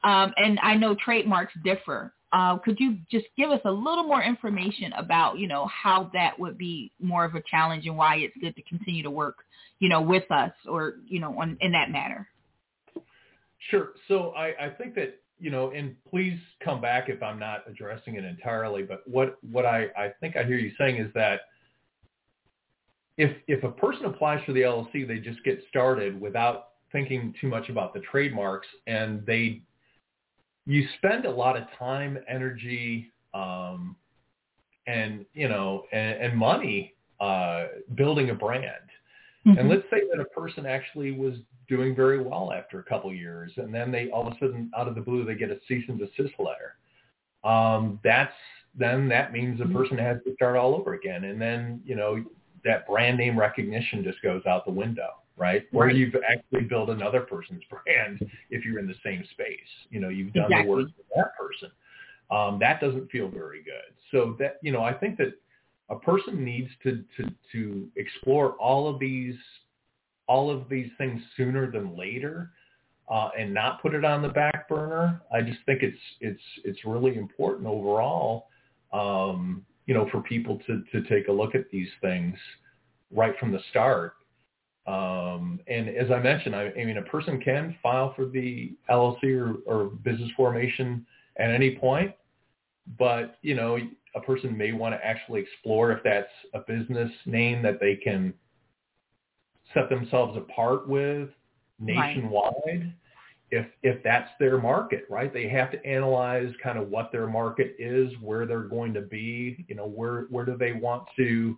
Um, 0.03 0.33
and 0.37 0.59
I 0.61 0.75
know 0.75 0.95
trademarks 0.95 1.53
differ. 1.63 2.13
Uh, 2.33 2.57
could 2.57 2.77
you 2.79 2.97
just 3.09 3.25
give 3.37 3.49
us 3.49 3.61
a 3.63 3.71
little 3.71 4.03
more 4.03 4.21
information 4.21 4.91
about, 4.93 5.37
you 5.39 5.47
know, 5.47 5.67
how 5.67 6.09
that 6.13 6.37
would 6.37 6.57
be 6.57 6.91
more 6.99 7.23
of 7.23 7.35
a 7.35 7.41
challenge 7.49 7.85
and 7.85 7.95
why 7.95 8.17
it's 8.17 8.35
good 8.41 8.55
to 8.55 8.61
continue 8.63 9.01
to 9.01 9.09
work, 9.09 9.37
you 9.79 9.87
know, 9.87 10.01
with 10.01 10.29
us 10.31 10.51
or, 10.67 10.95
you 11.07 11.19
know, 11.19 11.39
on, 11.39 11.57
in 11.61 11.71
that 11.71 11.89
matter? 11.89 12.27
Sure. 13.69 13.93
So 14.07 14.29
I, 14.31 14.65
I 14.65 14.69
think 14.69 14.95
that, 14.95 15.19
you 15.39 15.49
know, 15.49 15.71
and 15.71 15.95
please 16.09 16.39
come 16.63 16.79
back 16.79 17.09
if 17.09 17.21
I'm 17.21 17.39
not 17.39 17.63
addressing 17.67 18.15
it 18.15 18.23
entirely, 18.23 18.83
but 18.83 19.01
what, 19.05 19.37
what 19.51 19.65
I, 19.65 19.87
I 19.97 20.09
think 20.19 20.37
I 20.37 20.43
hear 20.43 20.57
you 20.57 20.71
saying 20.77 20.97
is 20.97 21.11
that 21.13 21.41
if 23.17 23.35
if 23.47 23.63
a 23.63 23.71
person 23.71 24.05
applies 24.05 24.43
for 24.45 24.53
the 24.53 24.61
LLC, 24.61 25.07
they 25.07 25.19
just 25.19 25.43
get 25.43 25.63
started 25.69 26.19
without 26.19 26.69
thinking 26.91 27.33
too 27.39 27.47
much 27.47 27.69
about 27.69 27.93
the 27.93 28.01
trademarks, 28.01 28.67
and 28.87 29.25
they 29.25 29.61
you 30.65 30.87
spend 30.97 31.25
a 31.25 31.31
lot 31.31 31.55
of 31.55 31.63
time, 31.77 32.17
energy, 32.27 33.11
um, 33.33 33.95
and 34.87 35.25
you 35.33 35.47
know, 35.47 35.85
and, 35.91 36.21
and 36.23 36.37
money 36.37 36.95
uh, 37.19 37.65
building 37.95 38.31
a 38.31 38.35
brand. 38.35 38.89
Mm-hmm. 39.45 39.59
And 39.59 39.69
let's 39.69 39.83
say 39.91 40.01
that 40.11 40.19
a 40.19 40.25
person 40.25 40.65
actually 40.65 41.11
was 41.11 41.35
doing 41.67 41.95
very 41.95 42.21
well 42.21 42.51
after 42.51 42.79
a 42.79 42.83
couple 42.83 43.09
of 43.09 43.15
years, 43.15 43.51
and 43.57 43.73
then 43.73 43.91
they 43.91 44.09
all 44.09 44.27
of 44.27 44.33
a 44.33 44.39
sudden, 44.39 44.71
out 44.77 44.87
of 44.87 44.95
the 44.95 45.01
blue, 45.01 45.23
they 45.23 45.35
get 45.35 45.51
a 45.51 45.59
cease 45.67 45.83
and 45.87 45.99
desist 45.99 46.33
letter. 46.39 46.75
Um, 47.43 47.99
that's 48.03 48.33
then 48.77 49.07
that 49.09 49.31
means 49.31 49.59
the 49.59 49.65
mm-hmm. 49.65 49.77
person 49.77 49.97
has 49.97 50.17
to 50.25 50.33
start 50.33 50.57
all 50.57 50.75
over 50.75 50.93
again, 50.93 51.25
and 51.25 51.39
then 51.39 51.81
you 51.85 51.95
know 51.95 52.23
that 52.63 52.87
brand 52.87 53.17
name 53.17 53.37
recognition 53.37 54.03
just 54.03 54.21
goes 54.23 54.41
out 54.47 54.65
the 54.65 54.71
window, 54.71 55.09
right? 55.37 55.65
Where 55.71 55.87
right. 55.87 55.95
you've 55.95 56.15
actually 56.27 56.61
built 56.61 56.89
another 56.89 57.21
person's 57.21 57.63
brand 57.69 58.27
if 58.49 58.65
you're 58.65 58.79
in 58.79 58.87
the 58.87 58.95
same 59.03 59.23
space. 59.31 59.59
You 59.91 59.99
know, 59.99 60.09
you've 60.09 60.33
done 60.33 60.45
exactly. 60.45 60.65
the 60.65 60.71
work 60.71 60.87
for 60.87 61.15
that 61.15 61.37
person. 61.37 61.71
Um, 62.31 62.57
that 62.59 62.81
doesn't 62.81 63.11
feel 63.11 63.27
very 63.27 63.63
good. 63.63 63.93
So 64.11 64.35
that 64.39 64.57
you 64.63 64.71
know, 64.71 64.83
I 64.83 64.93
think 64.93 65.17
that 65.17 65.33
a 65.89 65.95
person 65.99 66.43
needs 66.43 66.69
to 66.83 67.03
to 67.17 67.31
to 67.51 67.87
explore 67.95 68.51
all 68.53 68.87
of 68.87 68.99
these 68.99 69.35
all 70.27 70.49
of 70.49 70.67
these 70.69 70.89
things 70.97 71.21
sooner 71.37 71.71
than 71.71 71.97
later. 71.97 72.51
Uh, 73.07 73.29
and 73.37 73.53
not 73.53 73.79
put 73.83 73.93
it 73.93 74.03
on 74.03 74.23
the 74.23 74.29
back 74.29 74.67
burner. 74.67 75.21
I 75.31 75.41
just 75.41 75.59
think 75.67 75.83
it's 75.83 75.99
it's 76.21 76.41
it's 76.63 76.79
really 76.85 77.15
important 77.17 77.67
overall 77.67 78.47
um, 78.95 79.65
you 79.85 79.93
know, 79.93 80.07
for 80.11 80.21
people 80.21 80.59
to, 80.67 80.83
to 80.91 81.07
take 81.07 81.27
a 81.27 81.31
look 81.31 81.55
at 81.55 81.69
these 81.71 81.89
things 82.01 82.35
right 83.11 83.37
from 83.39 83.51
the 83.51 83.59
start. 83.69 84.13
Um, 84.87 85.59
and 85.67 85.89
as 85.89 86.11
I 86.11 86.19
mentioned, 86.19 86.55
I, 86.55 86.71
I, 86.79 86.85
mean, 86.85 86.97
a 86.97 87.03
person 87.03 87.39
can 87.41 87.75
file 87.81 88.13
for 88.15 88.25
the 88.25 88.73
LLC 88.89 89.35
or, 89.35 89.55
or 89.65 89.85
business 89.89 90.29
formation 90.35 91.05
at 91.37 91.49
any 91.49 91.75
point, 91.75 92.13
but 92.99 93.37
you 93.41 93.55
know, 93.55 93.77
a 94.15 94.21
person 94.21 94.57
may 94.57 94.71
want 94.71 94.95
to 94.95 95.05
actually 95.05 95.41
explore 95.41 95.91
if 95.91 96.03
that's 96.03 96.31
a 96.53 96.59
business 96.59 97.11
name 97.25 97.61
that 97.63 97.79
they 97.79 97.95
can 97.95 98.33
set 99.73 99.89
themselves 99.89 100.37
apart 100.37 100.87
with 100.87 101.29
nationwide. 101.79 102.53
Right 102.65 102.93
if 103.51 103.67
if 103.83 104.01
that's 104.03 104.29
their 104.39 104.57
market, 104.57 105.05
right? 105.09 105.33
They 105.33 105.47
have 105.49 105.71
to 105.71 105.85
analyze 105.85 106.51
kind 106.63 106.77
of 106.77 106.89
what 106.89 107.11
their 107.11 107.27
market 107.27 107.75
is, 107.79 108.11
where 108.21 108.45
they're 108.45 108.61
going 108.61 108.93
to 108.95 109.01
be, 109.01 109.65
you 109.67 109.75
know, 109.75 109.87
where 109.87 110.23
where 110.29 110.45
do 110.45 110.57
they 110.57 110.73
want 110.73 111.07
to 111.17 111.57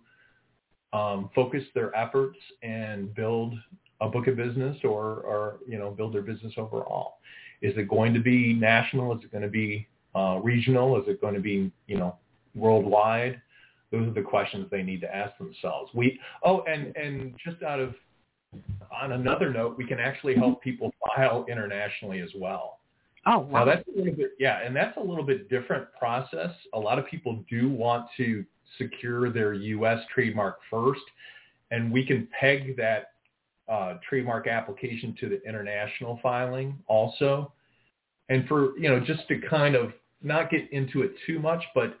um, 0.92 1.30
focus 1.34 1.64
their 1.74 1.94
efforts 1.96 2.38
and 2.62 3.14
build 3.14 3.54
a 4.00 4.08
book 4.08 4.26
of 4.26 4.36
business 4.36 4.76
or 4.84 5.20
or 5.20 5.58
you 5.66 5.78
know 5.78 5.90
build 5.90 6.14
their 6.14 6.22
business 6.22 6.52
overall. 6.56 7.18
Is 7.62 7.76
it 7.76 7.88
going 7.88 8.14
to 8.14 8.20
be 8.20 8.52
national? 8.52 9.16
Is 9.16 9.24
it 9.24 9.32
going 9.32 9.42
to 9.42 9.48
be 9.48 9.88
uh, 10.14 10.38
regional? 10.42 11.00
Is 11.00 11.08
it 11.08 11.20
going 11.20 11.34
to 11.34 11.40
be 11.40 11.72
you 11.86 11.98
know 11.98 12.16
worldwide? 12.58 13.40
those 13.90 14.06
are 14.06 14.12
the 14.12 14.22
questions 14.22 14.66
they 14.70 14.82
need 14.82 15.00
to 15.00 15.14
ask 15.14 15.36
themselves. 15.38 15.90
We 15.94 16.20
oh, 16.44 16.62
and 16.62 16.94
and 16.96 17.34
just 17.42 17.62
out 17.62 17.80
of 17.80 17.94
on 19.02 19.12
another 19.12 19.50
note, 19.50 19.76
we 19.76 19.86
can 19.86 19.98
actually 19.98 20.34
help 20.34 20.62
people 20.62 20.92
file 21.14 21.44
internationally 21.48 22.20
as 22.20 22.30
well. 22.36 22.78
Oh, 23.26 23.40
wow. 23.40 23.60
Now 23.60 23.64
that's 23.66 23.88
a 23.88 23.98
little 23.98 24.14
bit, 24.14 24.30
yeah, 24.38 24.60
and 24.64 24.74
that's 24.74 24.96
a 24.96 25.00
little 25.00 25.24
bit 25.24 25.50
different 25.50 25.86
process. 25.98 26.50
A 26.72 26.78
lot 26.78 26.98
of 26.98 27.06
people 27.06 27.44
do 27.50 27.68
want 27.68 28.06
to 28.16 28.44
secure 28.78 29.30
their 29.30 29.52
U.S. 29.52 29.98
trademark 30.14 30.58
first, 30.70 31.02
and 31.70 31.92
we 31.92 32.06
can 32.06 32.28
peg 32.38 32.76
that 32.76 33.12
uh, 33.68 33.94
trademark 34.08 34.46
application 34.46 35.14
to 35.20 35.28
the 35.28 35.42
international 35.46 36.18
filing 36.22 36.78
also. 36.86 37.52
And 38.30 38.46
for, 38.46 38.78
you 38.78 38.88
know, 38.88 39.00
just 39.00 39.26
to 39.28 39.40
kind 39.40 39.74
of 39.74 39.92
not 40.22 40.50
get 40.50 40.70
into 40.72 41.02
it 41.02 41.12
too 41.26 41.38
much, 41.38 41.62
but, 41.74 41.98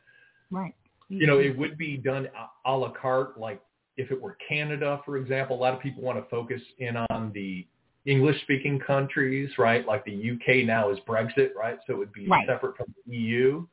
right. 0.50 0.74
you 1.08 1.26
know, 1.26 1.38
it 1.38 1.56
would 1.56 1.78
be 1.78 1.96
done 1.96 2.28
a 2.64 2.76
la 2.76 2.92
carte, 2.92 3.38
like 3.38 3.60
if 3.96 4.10
it 4.10 4.20
were 4.20 4.36
Canada, 4.48 5.00
for 5.04 5.16
example, 5.16 5.56
a 5.56 5.60
lot 5.60 5.74
of 5.74 5.80
people 5.80 6.02
want 6.02 6.18
to 6.22 6.28
focus 6.30 6.62
in 6.78 6.96
on 6.96 7.32
the 7.34 7.66
English-speaking 8.06 8.80
countries, 8.80 9.50
right? 9.58 9.86
Like 9.86 10.04
the 10.04 10.30
UK 10.32 10.64
now 10.64 10.90
is 10.90 10.98
Brexit, 11.06 11.54
right? 11.54 11.78
So 11.86 11.94
it 11.94 11.98
would 11.98 12.12
be 12.12 12.26
right. 12.28 12.46
separate 12.46 12.76
from 12.76 12.94
the 13.06 13.16
EU. 13.16 13.66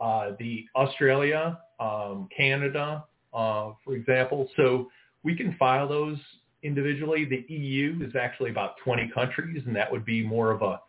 Uh, 0.00 0.32
the 0.40 0.64
Australia, 0.74 1.60
um, 1.78 2.28
Canada, 2.36 3.04
uh, 3.32 3.70
for 3.84 3.94
example. 3.94 4.48
So 4.56 4.90
we 5.22 5.36
can 5.36 5.54
file 5.58 5.88
those 5.88 6.18
individually. 6.64 7.24
The 7.24 7.46
EU 7.54 8.00
is 8.02 8.16
actually 8.20 8.50
about 8.50 8.74
20 8.84 9.10
countries, 9.14 9.62
and 9.64 9.76
that 9.76 9.90
would 9.90 10.04
be 10.04 10.26
more 10.26 10.50
of 10.50 10.62
a 10.62 10.80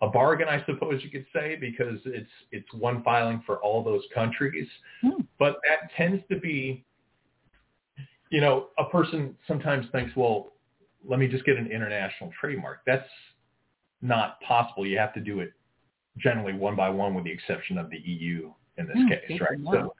a 0.00 0.08
bargain, 0.08 0.48
I 0.48 0.64
suppose 0.64 1.02
you 1.02 1.10
could 1.10 1.26
say, 1.32 1.56
because 1.56 1.98
it's 2.04 2.30
it's 2.52 2.72
one 2.72 3.02
filing 3.02 3.42
for 3.44 3.56
all 3.56 3.82
those 3.82 4.02
countries. 4.14 4.68
Hmm. 5.02 5.22
But 5.38 5.56
that 5.68 5.90
tends 5.96 6.22
to 6.30 6.38
be, 6.38 6.84
you 8.30 8.40
know, 8.40 8.68
a 8.78 8.84
person 8.84 9.36
sometimes 9.46 9.86
thinks, 9.92 10.14
well, 10.16 10.52
let 11.06 11.18
me 11.18 11.26
just 11.28 11.44
get 11.44 11.56
an 11.56 11.70
international 11.70 12.30
trademark. 12.40 12.80
That's 12.86 13.08
not 14.02 14.40
possible. 14.40 14.86
You 14.86 14.98
have 14.98 15.14
to 15.14 15.20
do 15.20 15.40
it 15.40 15.52
generally 16.18 16.52
one 16.52 16.76
by 16.76 16.90
one, 16.90 17.14
with 17.14 17.24
the 17.24 17.32
exception 17.32 17.78
of 17.78 17.90
the 17.90 17.98
EU 17.98 18.52
in 18.76 18.86
this 18.86 18.96
Hmm, 18.96 19.08
case, 19.08 19.40
right? 19.40 19.58
So, 19.72 19.94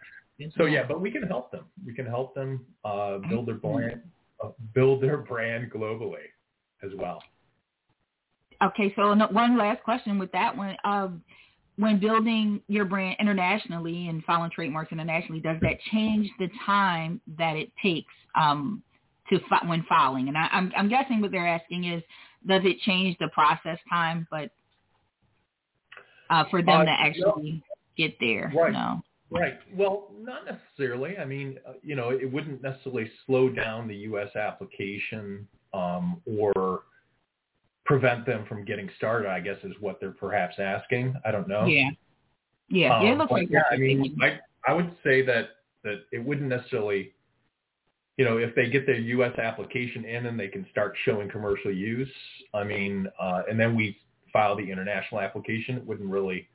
so 0.57 0.66
yeah, 0.66 0.84
but 0.86 1.01
we 1.01 1.11
can 1.11 1.22
help 1.24 1.51
them. 1.51 1.64
We 1.84 1.94
can 1.94 2.07
help 2.07 2.34
them 2.34 2.64
uh, 2.84 3.18
build 3.28 3.46
their 3.46 3.57
brand, 3.57 4.03
uh, 4.42 4.51
build 4.74 5.03
their 5.03 5.18
brand 5.18 5.70
globally 5.72 6.26
as 6.82 6.92
well. 6.96 7.22
Okay, 8.63 8.93
so 8.97 9.15
one 9.31 9.57
last 9.57 9.83
question 9.85 10.19
with 10.19 10.33
that 10.33 10.57
one. 10.57 10.77
Um, 10.85 11.23
when 11.77 12.01
building 12.01 12.61
your 12.67 12.85
brand 12.85 13.17
internationally 13.21 14.09
and 14.09 14.25
filing 14.25 14.51
trademarks 14.51 14.91
internationally, 14.91 15.41
does 15.41 15.59
that 15.63 15.79
change 15.93 16.29
the 16.41 16.49
time 16.67 17.21
that 17.39 17.55
it 17.57 17.71
takes 17.81 18.13
um, 18.35 18.83
to 19.31 19.39
fi- 19.49 19.65
when 19.65 19.85
filing? 19.89 20.27
And 20.27 20.37
I, 20.37 20.49
I'm, 20.51 20.73
I'm 20.77 20.89
guessing 20.89 21.21
what 21.21 21.31
they're 21.31 21.47
asking 21.47 21.85
is, 21.85 22.03
does 22.47 22.63
it 22.65 22.81
change 22.81 23.17
the 23.21 23.29
process 23.29 23.79
time? 23.89 24.27
But 24.29 24.51
uh, 26.31 26.45
for 26.51 26.63
them 26.63 26.81
Uh, 26.81 26.85
to 26.85 26.91
no. 26.91 26.97
actually 26.99 27.63
get 27.97 28.17
there, 28.19 28.53
Right. 28.55 28.73
no. 28.73 29.01
Right. 29.31 29.59
Well, 29.75 30.11
not 30.19 30.47
necessarily. 30.47 31.19
I 31.19 31.27
mean, 31.27 31.59
uh, 31.69 31.75
you 31.83 31.95
know, 31.95 32.11
it 32.11 32.31
wouldn't 32.31 32.63
necessarily 32.63 33.11
slow 33.27 33.51
down 33.51 33.87
the 33.87 33.97
U.S. 33.97 34.35
application 34.35 35.47
um, 35.75 36.23
or 36.25 36.85
prevent 37.89 38.26
them 38.26 38.45
from 38.47 38.64
getting 38.66 38.89
started. 38.99 39.28
I 39.28 39.41
guess 39.41 39.57
is 39.64 39.72
what 39.80 39.99
they're 39.99 40.12
perhaps 40.12 40.57
asking. 40.59 41.14
I 41.24 41.32
don't 41.32 41.49
know. 41.49 41.64
Yeah, 41.64 41.89
yeah, 42.68 42.95
Um, 42.95 43.07
yeah. 43.07 43.12
It 43.12 43.18
looks 43.18 43.32
like 43.32 43.49
yeah. 43.51 43.62
I 43.72 43.76
mean. 43.76 44.16
I 44.22 44.39
I 44.66 44.74
would 44.74 44.95
say 45.03 45.22
that 45.22 45.49
that 45.84 46.03
it 46.12 46.22
wouldn't 46.22 46.49
necessarily, 46.49 47.14
you 48.18 48.24
know, 48.26 48.36
if 48.36 48.55
they 48.55 48.68
get 48.68 48.84
their 48.84 48.99
U.S. 48.99 49.36
application 49.39 50.05
in 50.05 50.26
and 50.26 50.39
they 50.39 50.49
can 50.49 50.66
start 50.70 50.95
showing 51.05 51.30
commercial 51.30 51.72
use. 51.72 52.12
I 52.53 52.62
mean, 52.62 53.09
uh, 53.18 53.43
and 53.51 53.59
then 53.59 53.74
we 53.74 53.97
file 54.32 54.55
the 54.55 54.70
international 54.70 55.22
application. 55.22 55.78
It 55.78 55.86
wouldn't 55.86 56.11
really, 56.11 56.47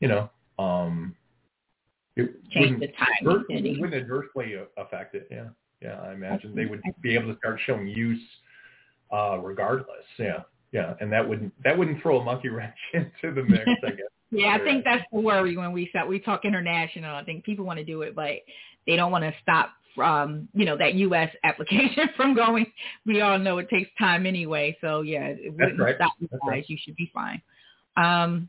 you 0.00 0.08
know, 0.08 0.28
um, 0.58 1.14
it 2.16 2.34
change 2.50 2.80
wouldn't 2.80 2.80
the 2.80 2.86
time. 2.88 3.08
adver- 3.20 3.44
it 3.48 3.80
wouldn't 3.80 4.02
adversely 4.02 4.54
affect 4.76 5.14
it. 5.14 5.28
Yeah, 5.30 5.48
yeah. 5.80 6.00
I 6.00 6.14
imagine 6.14 6.56
they 6.56 6.66
would 6.66 6.82
be 7.00 7.14
able 7.14 7.32
to 7.32 7.38
start 7.38 7.60
showing 7.64 7.86
use 7.86 8.20
uh, 9.12 9.38
regardless. 9.38 10.04
Yeah, 10.18 10.42
yeah, 10.72 10.94
and 11.00 11.12
that 11.12 11.26
wouldn't 11.28 11.52
that 11.64 11.76
wouldn't 11.76 12.00
throw 12.02 12.20
a 12.20 12.24
monkey 12.24 12.48
wrench 12.50 12.76
into 12.94 13.34
the 13.34 13.42
mix. 13.42 13.64
I 13.84 13.90
guess. 13.90 14.00
Yeah, 14.32 14.58
I 14.60 14.64
think 14.64 14.84
that's 14.84 15.04
the 15.12 15.20
worry 15.20 15.56
when 15.56 15.70
we 15.70 15.88
we 16.08 16.18
talk 16.18 16.44
international. 16.44 17.14
I 17.14 17.22
think 17.22 17.44
people 17.44 17.64
want 17.64 17.78
to 17.78 17.84
do 17.84 18.02
it, 18.02 18.16
but 18.16 18.32
they 18.84 18.96
don't 18.96 19.12
want 19.12 19.22
to 19.22 19.32
stop 19.40 19.70
from 19.94 20.48
you 20.52 20.64
know 20.64 20.76
that 20.76 20.94
U.S. 20.94 21.30
application 21.44 22.08
from 22.16 22.34
going. 22.34 22.66
We 23.06 23.20
all 23.20 23.38
know 23.38 23.58
it 23.58 23.68
takes 23.70 23.88
time 23.98 24.26
anyway, 24.26 24.76
so 24.80 25.02
yeah, 25.02 25.26
it 25.28 25.52
wouldn't 25.52 25.78
right. 25.78 25.94
stop 25.94 26.12
you 26.18 26.26
guys. 26.28 26.40
right. 26.46 26.64
You 26.68 26.76
should 26.84 26.96
be 26.96 27.10
fine. 27.14 27.40
Um, 27.96 28.48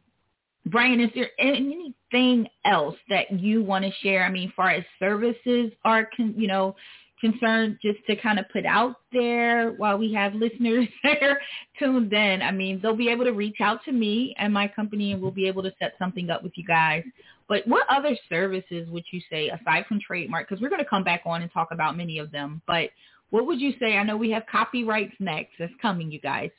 Brian, 0.65 0.99
is 0.99 1.09
there 1.15 1.29
anything 1.39 2.47
else 2.65 2.95
that 3.09 3.31
you 3.31 3.63
want 3.63 3.85
to 3.85 3.91
share? 4.01 4.23
I 4.23 4.29
mean, 4.29 4.51
far 4.55 4.71
as 4.71 4.83
services 4.99 5.71
are, 5.85 6.09
con- 6.15 6.35
you 6.37 6.47
know, 6.47 6.75
concerned, 7.19 7.77
just 7.81 7.99
to 8.07 8.15
kind 8.15 8.39
of 8.39 8.45
put 8.49 8.65
out 8.65 8.95
there 9.11 9.71
while 9.71 9.97
we 9.97 10.13
have 10.13 10.33
listeners 10.35 10.87
there 11.03 11.39
tuned 11.79 12.13
in. 12.13 12.41
I 12.41 12.51
mean, 12.51 12.79
they'll 12.81 12.95
be 12.95 13.09
able 13.09 13.25
to 13.25 13.33
reach 13.33 13.57
out 13.61 13.83
to 13.85 13.91
me 13.91 14.35
and 14.37 14.53
my 14.53 14.67
company, 14.67 15.11
and 15.11 15.21
we'll 15.21 15.31
be 15.31 15.47
able 15.47 15.63
to 15.63 15.73
set 15.79 15.93
something 15.99 16.29
up 16.29 16.43
with 16.43 16.53
you 16.55 16.65
guys. 16.65 17.03
But 17.47 17.65
what 17.67 17.87
other 17.89 18.15
services 18.29 18.89
would 18.89 19.05
you 19.11 19.21
say 19.29 19.49
aside 19.49 19.85
from 19.87 19.99
trademark? 20.05 20.49
Because 20.49 20.61
we're 20.61 20.69
going 20.69 20.83
to 20.83 20.89
come 20.89 21.03
back 21.03 21.21
on 21.25 21.41
and 21.41 21.51
talk 21.51 21.69
about 21.71 21.95
many 21.95 22.19
of 22.19 22.31
them. 22.31 22.61
But 22.67 22.89
what 23.29 23.45
would 23.45 23.59
you 23.59 23.73
say? 23.79 23.97
I 23.97 24.03
know 24.03 24.17
we 24.17 24.31
have 24.31 24.43
copyrights 24.51 25.15
next. 25.19 25.53
That's 25.59 25.73
coming, 25.81 26.11
you 26.11 26.19
guys. 26.19 26.51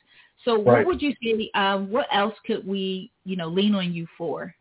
So 0.45 0.57
what 0.57 0.73
Right. 0.73 0.85
would 0.85 1.01
you 1.01 1.13
say? 1.21 1.51
Um, 1.53 1.91
what 1.91 2.07
else 2.11 2.33
could 2.45 2.65
we, 2.65 3.11
you 3.25 3.35
know, 3.35 3.47
lean 3.49 3.75
on 3.75 3.93
you 3.93 4.07
for? 4.17 4.55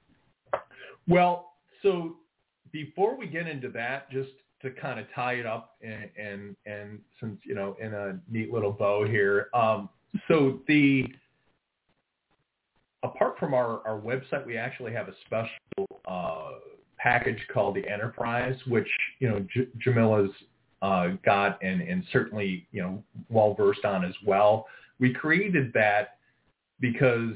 Well, 1.06 1.52
so 1.82 2.16
before 2.72 3.16
we 3.16 3.26
get 3.26 3.46
into 3.46 3.68
that, 3.70 4.10
just 4.10 4.30
to 4.62 4.70
kind 4.72 4.98
of 4.98 5.06
tie 5.14 5.34
it 5.34 5.46
up 5.46 5.76
and 5.82 6.10
and, 6.16 6.56
and 6.66 6.98
since 7.20 7.38
you 7.44 7.54
know 7.54 7.76
in 7.80 7.94
a 7.94 8.18
neat 8.30 8.52
little 8.52 8.72
bow 8.72 9.06
here, 9.06 9.48
um, 9.54 9.88
so 10.26 10.60
the 10.68 11.06
apart 13.02 13.38
from 13.38 13.54
our, 13.54 13.86
our 13.86 14.00
website, 14.00 14.44
we 14.46 14.56
actually 14.56 14.92
have 14.92 15.08
a 15.08 15.14
special 15.26 16.00
uh, 16.06 16.50
package 16.98 17.38
called 17.52 17.76
the 17.76 17.88
Enterprise, 17.88 18.56
which 18.66 18.88
you 19.20 19.28
know 19.28 19.46
J- 19.54 19.68
Jamila's 19.84 20.34
uh, 20.82 21.08
got 21.24 21.62
and 21.62 21.80
and 21.80 22.04
certainly 22.12 22.66
you 22.72 22.82
know 22.82 23.02
well 23.28 23.54
versed 23.54 23.84
on 23.84 24.04
as 24.04 24.14
well. 24.26 24.66
We 24.98 25.12
created 25.12 25.72
that 25.74 26.18
because 26.80 27.34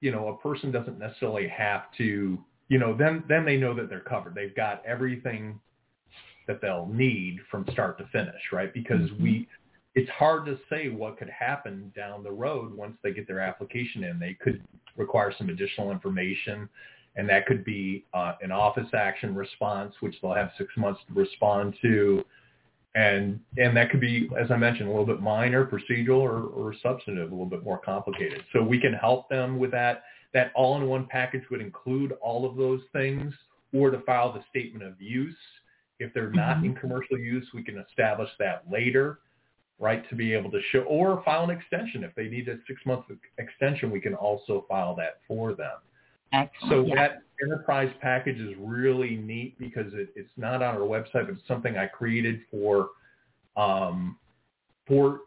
you 0.00 0.12
know 0.12 0.28
a 0.28 0.36
person 0.38 0.70
doesn't 0.70 0.98
necessarily 0.98 1.48
have 1.48 1.84
to 1.98 2.38
you 2.68 2.78
know 2.78 2.96
then 2.96 3.24
then 3.28 3.44
they 3.44 3.56
know 3.56 3.74
that 3.74 3.88
they're 3.88 4.00
covered. 4.00 4.34
They've 4.34 4.56
got 4.56 4.82
everything 4.86 5.60
that 6.46 6.60
they'll 6.60 6.86
need 6.86 7.38
from 7.50 7.66
start 7.72 7.98
to 7.98 8.06
finish, 8.12 8.40
right? 8.52 8.72
Because 8.72 9.10
we 9.20 9.48
it's 9.94 10.10
hard 10.10 10.44
to 10.46 10.58
say 10.68 10.88
what 10.88 11.18
could 11.18 11.30
happen 11.30 11.92
down 11.94 12.24
the 12.24 12.30
road 12.30 12.74
once 12.74 12.96
they 13.02 13.12
get 13.12 13.28
their 13.28 13.40
application 13.40 14.02
in. 14.02 14.18
They 14.18 14.34
could 14.34 14.62
require 14.96 15.32
some 15.36 15.48
additional 15.50 15.92
information, 15.92 16.68
and 17.16 17.28
that 17.28 17.46
could 17.46 17.64
be 17.64 18.04
uh, 18.12 18.32
an 18.42 18.50
office 18.50 18.88
action 18.92 19.34
response, 19.34 19.94
which 20.00 20.16
they'll 20.20 20.34
have 20.34 20.50
six 20.58 20.70
months 20.76 21.00
to 21.06 21.14
respond 21.14 21.76
to, 21.82 22.24
and 22.96 23.38
and 23.56 23.76
that 23.76 23.90
could 23.90 24.00
be, 24.00 24.28
as 24.38 24.50
I 24.50 24.56
mentioned, 24.56 24.88
a 24.88 24.90
little 24.90 25.06
bit 25.06 25.20
minor, 25.20 25.64
procedural, 25.64 26.20
or, 26.20 26.42
or 26.42 26.74
substantive, 26.82 27.30
a 27.30 27.34
little 27.34 27.46
bit 27.46 27.62
more 27.62 27.78
complicated. 27.78 28.42
So 28.52 28.62
we 28.62 28.80
can 28.80 28.92
help 28.92 29.28
them 29.28 29.58
with 29.58 29.70
that. 29.72 30.04
That 30.32 30.50
all-in-one 30.56 31.06
package 31.06 31.44
would 31.52 31.60
include 31.60 32.12
all 32.20 32.44
of 32.44 32.56
those 32.56 32.80
things, 32.92 33.32
or 33.72 33.90
to 33.90 34.00
file 34.00 34.32
the 34.32 34.42
statement 34.50 34.84
of 34.84 35.00
use. 35.00 35.36
If 35.98 36.12
they're 36.12 36.30
not 36.30 36.58
Mhm. 36.58 36.64
in 36.64 36.74
commercial 36.74 37.18
use, 37.18 37.52
we 37.52 37.62
can 37.62 37.78
establish 37.78 38.30
that 38.38 38.70
later 38.70 39.20
right, 39.78 40.08
to 40.08 40.14
be 40.14 40.32
able 40.32 40.50
to 40.50 40.60
show 40.70 40.80
or 40.82 41.22
file 41.24 41.44
an 41.44 41.50
extension. 41.50 42.04
If 42.04 42.14
they 42.14 42.28
need 42.28 42.48
a 42.48 42.56
six-month 42.66 43.06
extension, 43.38 43.90
we 43.90 44.00
can 44.00 44.14
also 44.14 44.64
file 44.68 44.94
that 44.96 45.18
for 45.26 45.54
them. 45.54 45.78
Excellent. 46.32 46.70
So 46.70 46.86
yeah. 46.86 46.94
that 46.94 47.22
enterprise 47.42 47.92
package 48.00 48.38
is 48.38 48.54
really 48.58 49.16
neat 49.16 49.58
because 49.58 49.92
it, 49.94 50.10
it's 50.16 50.30
not 50.36 50.62
on 50.62 50.76
our 50.76 50.80
website, 50.80 51.26
but 51.26 51.30
it's 51.30 51.46
something 51.48 51.76
I 51.76 51.86
created 51.86 52.40
for 52.50 52.90
um, 53.56 54.18
for 54.86 55.20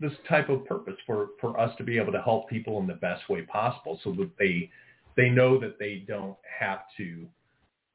this 0.00 0.12
type 0.28 0.48
of 0.48 0.64
purpose 0.64 0.94
for 1.06 1.28
for 1.40 1.58
us 1.58 1.74
to 1.76 1.84
be 1.84 1.98
able 1.98 2.12
to 2.12 2.22
help 2.22 2.48
people 2.48 2.78
in 2.78 2.86
the 2.86 2.94
best 2.94 3.28
way 3.28 3.42
possible, 3.42 4.00
so 4.04 4.12
that 4.12 4.30
they 4.38 4.70
they 5.16 5.28
know 5.28 5.58
that 5.58 5.78
they 5.78 6.04
don't 6.06 6.36
have 6.58 6.80
to 6.96 7.26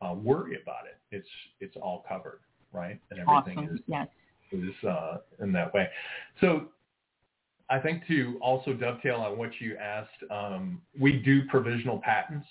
uh, 0.01 0.13
worry 0.13 0.57
about 0.61 0.85
it. 0.85 0.97
It's 1.15 1.27
it's 1.59 1.75
all 1.81 2.05
covered, 2.07 2.41
right? 2.71 2.99
And 3.11 3.19
everything 3.19 3.59
awesome. 3.59 3.75
is 3.75 3.81
Yes. 3.87 4.07
is 4.51 4.83
uh, 4.87 5.17
in 5.41 5.51
that 5.53 5.73
way. 5.73 5.89
So 6.41 6.69
I 7.69 7.79
think 7.79 8.05
to 8.07 8.39
also 8.41 8.73
dovetail 8.73 9.17
on 9.17 9.37
what 9.37 9.51
you 9.59 9.77
asked, 9.77 10.23
um, 10.31 10.81
we 10.99 11.13
do 11.19 11.43
provisional 11.45 11.99
patents. 11.99 12.47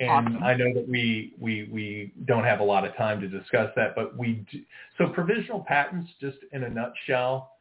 and 0.00 0.10
Awesome. 0.10 0.42
I 0.42 0.54
know 0.54 0.72
that 0.74 0.88
we 0.88 1.34
we 1.38 1.68
we 1.72 2.12
don't 2.24 2.44
have 2.44 2.60
a 2.60 2.64
lot 2.64 2.84
of 2.84 2.96
time 2.96 3.20
to 3.20 3.28
discuss 3.28 3.70
that, 3.76 3.94
but 3.94 4.16
we 4.16 4.44
do, 4.50 4.60
so 4.98 5.08
provisional 5.08 5.60
patents, 5.60 6.10
just 6.20 6.38
in 6.52 6.64
a 6.64 6.68
nutshell, 6.68 7.52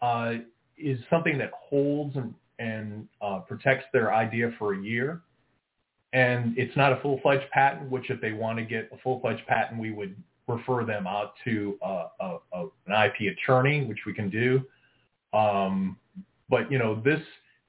uh, 0.00 0.34
is 0.76 0.98
something 1.10 1.38
that 1.38 1.50
holds 1.52 2.16
and 2.16 2.34
and 2.58 3.08
uh, 3.20 3.40
protects 3.40 3.86
their 3.92 4.14
idea 4.14 4.52
for 4.58 4.74
a 4.74 4.80
year, 4.80 5.22
and 6.14 6.56
it's 6.56 6.74
not 6.76 6.92
a 6.92 6.96
full 7.02 7.20
fledged 7.20 7.50
patent. 7.50 7.90
Which, 7.90 8.08
if 8.10 8.20
they 8.20 8.32
want 8.32 8.58
to 8.58 8.64
get 8.64 8.88
a 8.92 8.96
full 8.98 9.20
fledged 9.20 9.46
patent, 9.46 9.78
we 9.78 9.90
would 9.90 10.16
refer 10.48 10.84
them 10.84 11.06
out 11.06 11.34
to 11.44 11.78
uh, 11.84 12.08
a, 12.20 12.36
a, 12.52 12.66
an 12.86 13.10
IP 13.10 13.36
attorney, 13.36 13.84
which 13.84 14.00
we 14.06 14.14
can 14.14 14.30
do. 14.30 14.62
Um, 15.36 15.98
but 16.48 16.70
you 16.70 16.78
know 16.78 17.02
this 17.04 17.20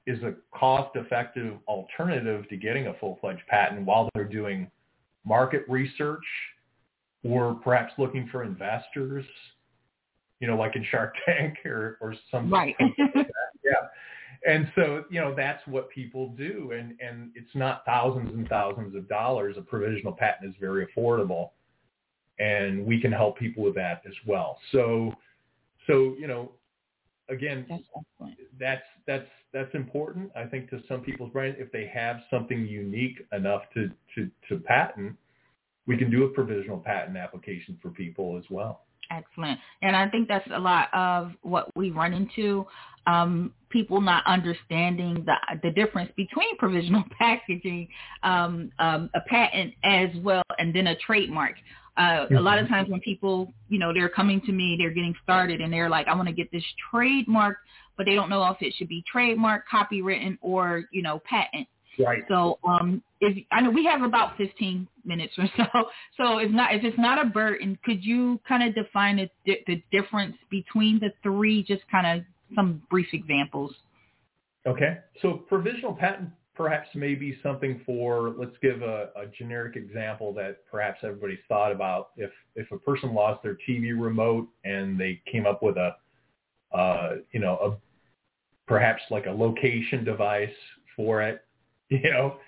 is 0.06 0.22
a 0.22 0.34
cost-effective 0.56 1.54
alternative 1.66 2.48
to 2.48 2.56
getting 2.56 2.86
a 2.86 2.94
full-fledged 2.94 3.42
patent 3.48 3.84
while 3.84 4.08
they're 4.14 4.24
doing 4.24 4.70
market 5.24 5.64
research 5.68 6.22
or 7.24 7.54
perhaps 7.54 7.92
looking 7.98 8.28
for 8.30 8.44
investors, 8.44 9.24
you 10.38 10.46
know, 10.46 10.56
like 10.56 10.76
in 10.76 10.84
Shark 10.90 11.14
Tank 11.24 11.56
or, 11.64 11.98
or 12.00 12.14
some 12.30 12.48
Right. 12.48 12.76
like 12.78 12.96
that. 12.96 13.26
Yeah. 13.64 13.88
And 14.48 14.70
so, 14.74 15.04
you 15.10 15.20
know, 15.20 15.34
that's 15.34 15.66
what 15.66 15.90
people 15.90 16.34
do. 16.36 16.72
And, 16.72 16.96
and 17.00 17.30
it's 17.34 17.54
not 17.54 17.84
thousands 17.86 18.30
and 18.34 18.48
thousands 18.48 18.94
of 18.94 19.08
dollars. 19.08 19.56
A 19.58 19.62
provisional 19.62 20.12
patent 20.12 20.48
is 20.50 20.56
very 20.60 20.86
affordable. 20.86 21.50
And 22.38 22.84
we 22.84 23.00
can 23.00 23.12
help 23.12 23.38
people 23.38 23.64
with 23.64 23.74
that 23.76 24.02
as 24.06 24.14
well. 24.26 24.58
So, 24.72 25.14
so, 25.86 26.14
you 26.18 26.26
know, 26.26 26.52
again, 27.28 27.66
That's 27.68 27.82
excellent. 27.96 28.38
that's 28.58 28.82
that's 29.06 29.28
that's 29.52 29.74
important. 29.74 30.30
I 30.36 30.44
think 30.44 30.68
to 30.70 30.82
some 30.88 31.00
people's 31.00 31.32
brain, 31.32 31.54
if 31.58 31.72
they 31.72 31.90
have 31.94 32.20
something 32.30 32.66
unique 32.66 33.18
enough 33.32 33.62
to 33.74 33.90
to 34.14 34.30
to 34.48 34.58
patent, 34.58 35.16
we 35.86 35.96
can 35.96 36.10
do 36.10 36.24
a 36.24 36.28
provisional 36.28 36.78
patent 36.78 37.16
application 37.16 37.78
for 37.80 37.90
people 37.90 38.36
as 38.36 38.44
well. 38.50 38.82
Excellent. 39.10 39.58
And 39.82 39.94
I 39.94 40.08
think 40.08 40.28
that's 40.28 40.48
a 40.52 40.58
lot 40.58 40.88
of 40.92 41.32
what 41.42 41.74
we 41.76 41.90
run 41.90 42.12
into. 42.12 42.66
Um, 43.06 43.52
people 43.76 44.00
not 44.00 44.24
understanding 44.26 45.22
the 45.26 45.34
the 45.62 45.70
difference 45.70 46.10
between 46.16 46.56
provisional 46.56 47.04
packaging, 47.18 47.86
um, 48.22 48.70
um, 48.78 49.10
a 49.14 49.20
patent 49.28 49.74
as 49.84 50.08
well, 50.22 50.42
and 50.58 50.74
then 50.74 50.86
a 50.86 50.96
trademark. 50.96 51.56
Uh, 51.98 52.26
a 52.36 52.40
lot 52.40 52.58
of 52.58 52.68
times 52.68 52.90
when 52.90 53.00
people, 53.00 53.52
you 53.70 53.78
know, 53.78 53.92
they're 53.92 54.08
coming 54.08 54.40
to 54.42 54.52
me, 54.52 54.76
they're 54.78 54.90
getting 54.90 55.14
started, 55.22 55.60
and 55.60 55.72
they're 55.72 55.90
like, 55.90 56.06
I 56.08 56.14
want 56.14 56.28
to 56.28 56.34
get 56.34 56.50
this 56.52 56.64
trademark, 56.90 57.58
but 57.96 58.04
they 58.04 58.14
don't 58.14 58.28
know 58.30 58.44
if 58.46 58.58
it 58.60 58.74
should 58.76 58.88
be 58.88 59.02
trademark, 59.10 59.64
copywritten, 59.70 60.38
or 60.40 60.84
you 60.90 61.02
know, 61.02 61.20
patent. 61.28 61.68
Right. 61.98 62.22
So 62.28 62.58
um, 62.66 63.02
if 63.20 63.44
I 63.50 63.60
know 63.60 63.70
we 63.70 63.84
have 63.86 64.02
about 64.02 64.36
15 64.38 64.88
minutes 65.04 65.34
or 65.38 65.48
so, 65.56 65.64
so 66.16 66.38
if 66.38 66.50
not 66.50 66.74
if 66.74 66.82
it's 66.82 66.98
not 66.98 67.24
a 67.24 67.28
burden, 67.28 67.78
could 67.84 68.02
you 68.02 68.40
kind 68.48 68.66
of 68.66 68.74
define 68.74 69.16
the, 69.44 69.58
the 69.66 69.82
difference 69.92 70.36
between 70.50 70.98
the 70.98 71.12
three? 71.22 71.62
Just 71.62 71.82
kind 71.90 72.06
of 72.06 72.24
some 72.54 72.82
brief 72.90 73.08
examples. 73.12 73.74
Okay. 74.66 74.98
So 75.22 75.44
provisional 75.48 75.94
patent 75.94 76.30
perhaps 76.54 76.88
may 76.94 77.14
be 77.14 77.38
something 77.42 77.82
for, 77.84 78.34
let's 78.38 78.56
give 78.62 78.82
a, 78.82 79.10
a 79.16 79.26
generic 79.38 79.76
example 79.76 80.32
that 80.34 80.66
perhaps 80.70 81.00
everybody's 81.02 81.38
thought 81.48 81.70
about. 81.70 82.10
If, 82.16 82.30
if 82.54 82.70
a 82.72 82.78
person 82.78 83.14
lost 83.14 83.42
their 83.42 83.58
TV 83.68 83.92
remote 83.98 84.48
and 84.64 84.98
they 84.98 85.20
came 85.30 85.46
up 85.46 85.62
with 85.62 85.76
a, 85.76 85.96
uh, 86.76 87.16
you 87.32 87.40
know, 87.40 87.56
a, 87.56 87.76
perhaps 88.66 89.02
like 89.10 89.26
a 89.26 89.30
location 89.30 90.02
device 90.02 90.48
for 90.96 91.22
it, 91.22 91.44
you 91.90 92.10
know, 92.10 92.38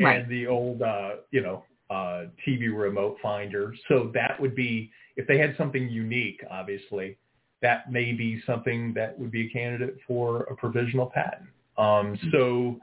and 0.00 0.06
Right. 0.06 0.28
the 0.28 0.46
old, 0.48 0.82
uh, 0.82 1.16
you 1.30 1.40
know, 1.40 1.64
uh, 1.90 2.26
TV 2.46 2.76
remote 2.76 3.18
finder. 3.22 3.74
So 3.88 4.10
that 4.14 4.40
would 4.40 4.56
be, 4.56 4.90
if 5.16 5.28
they 5.28 5.38
had 5.38 5.54
something 5.56 5.88
unique, 5.88 6.42
obviously, 6.50 7.16
that 7.62 7.90
may 7.90 8.12
be 8.12 8.42
something 8.46 8.92
that 8.94 9.18
would 9.18 9.30
be 9.30 9.46
a 9.46 9.50
candidate 9.50 9.96
for 10.06 10.42
a 10.44 10.56
provisional 10.56 11.06
patent. 11.06 11.48
Um, 11.78 12.18
so, 12.32 12.78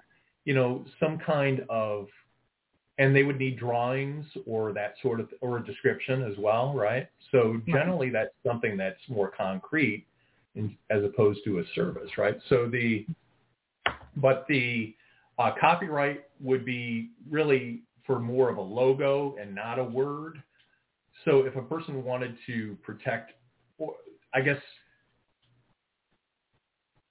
you 0.46 0.54
know, 0.54 0.86
some 1.00 1.20
kind 1.20 1.64
of, 1.70 2.08
and 2.98 3.16
they 3.16 3.24
would 3.24 3.38
need 3.38 3.58
drawings 3.58 4.26
or 4.46 4.74
that 4.74 4.96
sort 5.02 5.20
of, 5.20 5.30
or 5.42 5.58
a 5.58 5.64
description 5.64 6.24
as 6.24 6.38
well, 6.38 6.74
right? 6.74 7.10
So 7.32 7.62
generally 7.68 8.10
that's 8.10 8.34
something 8.46 8.76
that's 8.76 9.00
more 9.08 9.32
concrete 9.36 10.06
in, 10.56 10.76
as 10.90 11.04
opposed 11.04 11.40
to 11.46 11.60
a 11.60 11.64
service, 11.74 12.10
right? 12.18 12.38
So 12.50 12.68
the, 12.68 13.06
but 14.18 14.46
the 14.50 14.94
uh, 15.40 15.52
copyright 15.60 16.26
would 16.42 16.66
be 16.66 17.12
really 17.30 17.82
for 18.06 18.20
more 18.20 18.50
of 18.50 18.58
a 18.58 18.62
logo 18.62 19.36
and 19.40 19.56
not 19.56 19.80
a 19.80 19.84
word. 19.84 20.42
So 21.26 21.46
if 21.46 21.56
a 21.56 21.62
person 21.62 22.04
wanted 22.04 22.36
to 22.48 22.78
protect, 22.84 23.34
I 24.34 24.42
guess 24.42 24.58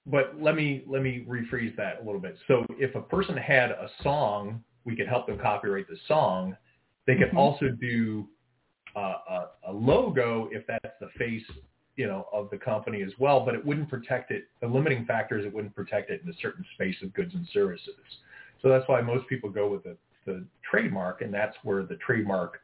but 0.07 0.35
let 0.39 0.55
me 0.55 0.83
let 0.87 1.01
me 1.01 1.25
rephrase 1.27 1.75
that 1.77 2.01
a 2.01 2.05
little 2.05 2.19
bit. 2.19 2.35
So 2.47 2.65
if 2.71 2.95
a 2.95 3.01
person 3.01 3.37
had 3.37 3.71
a 3.71 3.89
song, 4.01 4.63
we 4.83 4.95
could 4.95 5.07
help 5.07 5.27
them 5.27 5.37
copyright 5.37 5.87
the 5.87 5.97
song. 6.07 6.57
They 7.05 7.15
could 7.15 7.31
Mhm. 7.31 7.37
also 7.37 7.69
do 7.69 8.27
uh, 8.95 9.17
a, 9.29 9.49
a 9.67 9.71
logo 9.71 10.47
if 10.51 10.65
that's 10.65 10.99
the 10.99 11.09
face, 11.17 11.45
you 11.95 12.07
know, 12.07 12.27
of 12.33 12.49
the 12.49 12.57
company 12.57 13.03
as 13.03 13.17
well. 13.19 13.45
But 13.45 13.55
it 13.55 13.63
wouldn't 13.63 13.89
protect 13.89 14.31
it. 14.31 14.47
The 14.59 14.67
limiting 14.67 15.05
factor 15.05 15.37
is 15.37 15.45
it 15.45 15.53
wouldn't 15.53 15.75
protect 15.75 16.09
it 16.09 16.21
in 16.23 16.29
a 16.29 16.35
certain 16.41 16.65
space 16.73 17.01
of 17.03 17.13
goods 17.13 17.33
and 17.35 17.47
services. 17.49 17.95
So 18.61 18.69
that's 18.69 18.87
why 18.87 19.01
most 19.01 19.27
people 19.27 19.49
go 19.49 19.69
with 19.69 19.83
the, 19.83 19.97
the 20.25 20.45
trademark, 20.69 21.21
and 21.21 21.33
that's 21.33 21.55
where 21.63 21.83
the 21.83 21.95
trademark, 21.97 22.61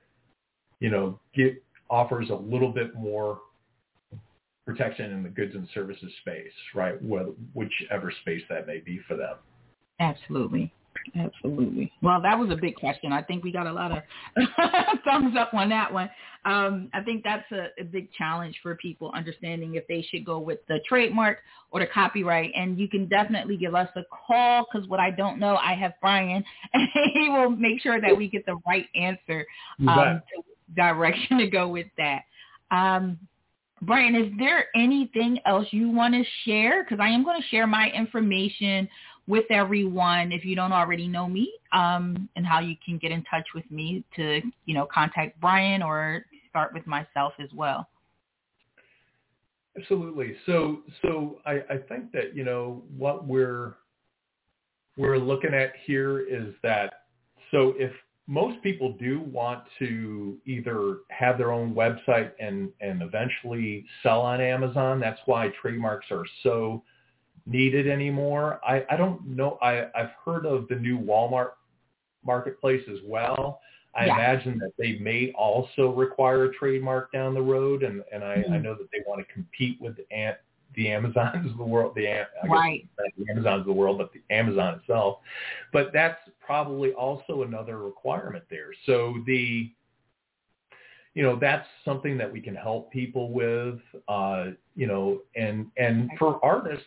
you 0.80 0.90
know, 0.90 1.20
get 1.34 1.64
offers 1.90 2.30
a 2.30 2.36
little 2.36 2.72
bit 2.72 2.94
more 2.96 3.40
protection 4.68 5.12
in 5.14 5.24
the 5.24 5.30
goods 5.30 5.56
and 5.56 5.68
services 5.74 6.12
space, 6.22 6.52
right? 6.76 7.02
Whether, 7.02 7.32
whichever 7.54 8.12
space 8.22 8.44
that 8.50 8.68
may 8.68 8.80
be 8.80 9.00
for 9.08 9.16
them. 9.16 9.38
Absolutely. 10.00 10.72
Absolutely. 11.16 11.92
Well, 12.02 12.22
that 12.22 12.38
was 12.38 12.50
a 12.52 12.56
big 12.56 12.76
question. 12.76 13.14
I 13.14 13.22
think 13.22 13.44
we 13.44 13.52
got 13.52 13.66
a 13.66 13.72
lot 13.72 13.92
of 13.92 14.04
thumbs 15.06 15.36
up 15.40 15.54
on 15.54 15.70
that 15.70 15.94
one. 15.94 16.10
Um, 16.44 16.90
I 16.94 17.02
think 17.02 17.24
that's 17.24 17.50
a, 17.52 17.68
a 17.80 17.84
big 17.86 18.12
challenge 18.12 18.60
for 18.62 18.76
people 18.76 19.12
understanding 19.16 19.76
if 19.76 19.88
they 19.88 20.06
should 20.10 20.26
go 20.26 20.40
with 20.40 20.60
the 20.68 20.80
trademark 20.88 21.38
or 21.72 21.80
the 21.80 21.88
copyright. 21.88 22.52
And 22.56 22.78
you 22.78 22.90
can 22.90 23.08
definitely 23.08 23.56
give 23.56 23.74
us 23.74 23.88
a 23.96 24.02
call 24.28 24.66
because 24.66 24.88
what 24.90 25.00
I 25.00 25.12
don't 25.12 25.40
know, 25.40 25.56
I 25.56 25.76
have 25.76 25.94
Brian, 26.02 26.44
and 26.74 26.88
he 27.14 27.30
will 27.30 27.52
make 27.52 27.82
sure 27.82 28.02
that 28.02 28.18
we 28.18 28.28
get 28.28 28.46
the 28.46 28.58
right 28.68 28.88
answer 28.96 29.46
um, 29.88 30.22
direction 30.76 31.38
to 31.38 31.48
go 31.48 31.70
with 31.70 31.88
that. 31.98 32.24
Um, 32.70 33.18
Brian, 33.82 34.16
is 34.16 34.32
there 34.40 34.68
anything 34.76 35.40
else 35.46 35.68
you 35.72 35.90
want 35.90 36.14
to 36.14 36.24
share? 36.46 36.84
Because 36.84 37.00
I 37.00 37.10
am 37.10 37.24
going 37.24 37.40
to 37.40 37.48
share 37.50 37.68
my 37.68 37.90
information 37.92 38.90
with 39.28 39.46
everyone 39.52 40.32
if 40.32 40.46
you 40.46 40.56
don't 40.56 40.72
already 40.72 41.08
know 41.08 41.28
me 41.28 41.54
um, 41.74 42.30
and 42.36 42.46
how 42.46 42.60
you 42.60 42.76
can 42.84 42.98
get 42.98 43.12
in 43.12 43.24
touch 43.24 43.46
with 43.54 43.70
me 43.70 44.04
to, 44.16 44.42
you 44.66 44.74
know, 44.74 44.88
contact 44.92 45.40
Brian 45.40 45.84
or 45.84 46.26
start 46.50 46.74
with 46.74 46.88
myself 46.88 47.34
as 47.40 47.50
well. 47.54 47.88
Absolutely. 49.78 50.36
So, 50.46 50.80
so 51.02 51.40
I, 51.46 51.62
I 51.70 51.78
think 51.88 52.12
that 52.14 52.36
you 52.36 52.44
know 52.44 52.82
what 52.98 53.28
we're 53.28 53.76
we're 54.98 55.20
looking 55.20 55.54
at 55.54 55.74
here 55.86 56.22
is 56.22 56.56
that 56.64 57.04
so 57.52 57.76
if 57.78 57.92
most 58.28 58.62
people 58.62 58.94
do 59.00 59.22
want 59.22 59.64
to 59.80 60.38
either 60.46 60.98
have 61.10 61.38
their 61.38 61.52
own 61.52 61.74
website 61.74 62.32
and 62.40 62.70
and 62.82 63.02
eventually 63.02 63.86
sell 64.04 64.22
on 64.22 64.42
Amazon, 64.42 65.00
that's 65.00 65.20
why 65.26 65.50
trademarks 65.62 66.08
are 66.12 66.26
so 66.44 66.84
needed 67.46 67.88
anymore. 67.88 68.60
I, 68.68 68.86
I 68.90 68.98
don't 68.98 69.26
know. 69.26 69.58
I, 69.62 69.86
I've 69.96 70.12
heard 70.26 70.46
of 70.46 70.68
the 70.68 70.76
new 70.76 71.00
Walmart 71.00 71.52
marketplace 72.26 72.84
as 72.92 73.00
well. 73.06 73.62
I 73.96 74.06
Yeah. 74.08 74.16
imagine 74.16 74.60
that 74.60 74.74
they 74.78 74.98
may 75.00 75.32
also 75.32 75.92
require 75.94 76.44
a 76.46 76.54
trademark 76.54 77.12
down 77.14 77.34
the 77.34 77.42
road, 77.42 77.84
and, 77.84 78.04
and 78.12 78.24
I, 78.24 78.34
I 78.36 78.58
Mhm. 78.58 78.64
know 78.64 78.76
that 78.76 78.92
they 78.92 79.00
want 79.08 79.26
to 79.26 79.34
compete 79.34 79.80
with 79.82 79.98
Am- 80.12 80.36
the 80.78 80.90
Amazons 80.90 81.52
of 81.52 81.58
the 81.58 81.64
world, 81.64 81.94
the, 81.96 82.08
Am- 82.08 82.28
I 82.42 82.48
guess 82.48 82.56
Right. 82.56 82.88
the 83.18 83.32
Amazons 83.32 83.62
of 83.62 83.66
the 83.66 83.74
world, 83.74 83.98
but 83.98 84.12
the 84.14 84.22
Amazon 84.34 84.76
itself. 84.76 85.20
But 85.74 85.92
that's 85.92 86.20
probably 86.40 86.94
also 86.94 87.42
another 87.42 87.80
requirement 87.80 88.46
there. 88.50 88.70
So 88.86 89.16
the, 89.26 89.70
you 91.16 91.24
know, 91.24 91.36
that's 91.36 91.68
something 91.84 92.18
that 92.20 92.32
we 92.32 92.40
can 92.40 92.56
help 92.56 92.92
people 92.92 93.32
with, 93.32 93.80
uh, 94.08 94.52
you 94.76 94.88
know, 94.88 95.22
and, 95.36 95.68
and 95.78 96.12
for 96.18 96.40
artists, 96.46 96.86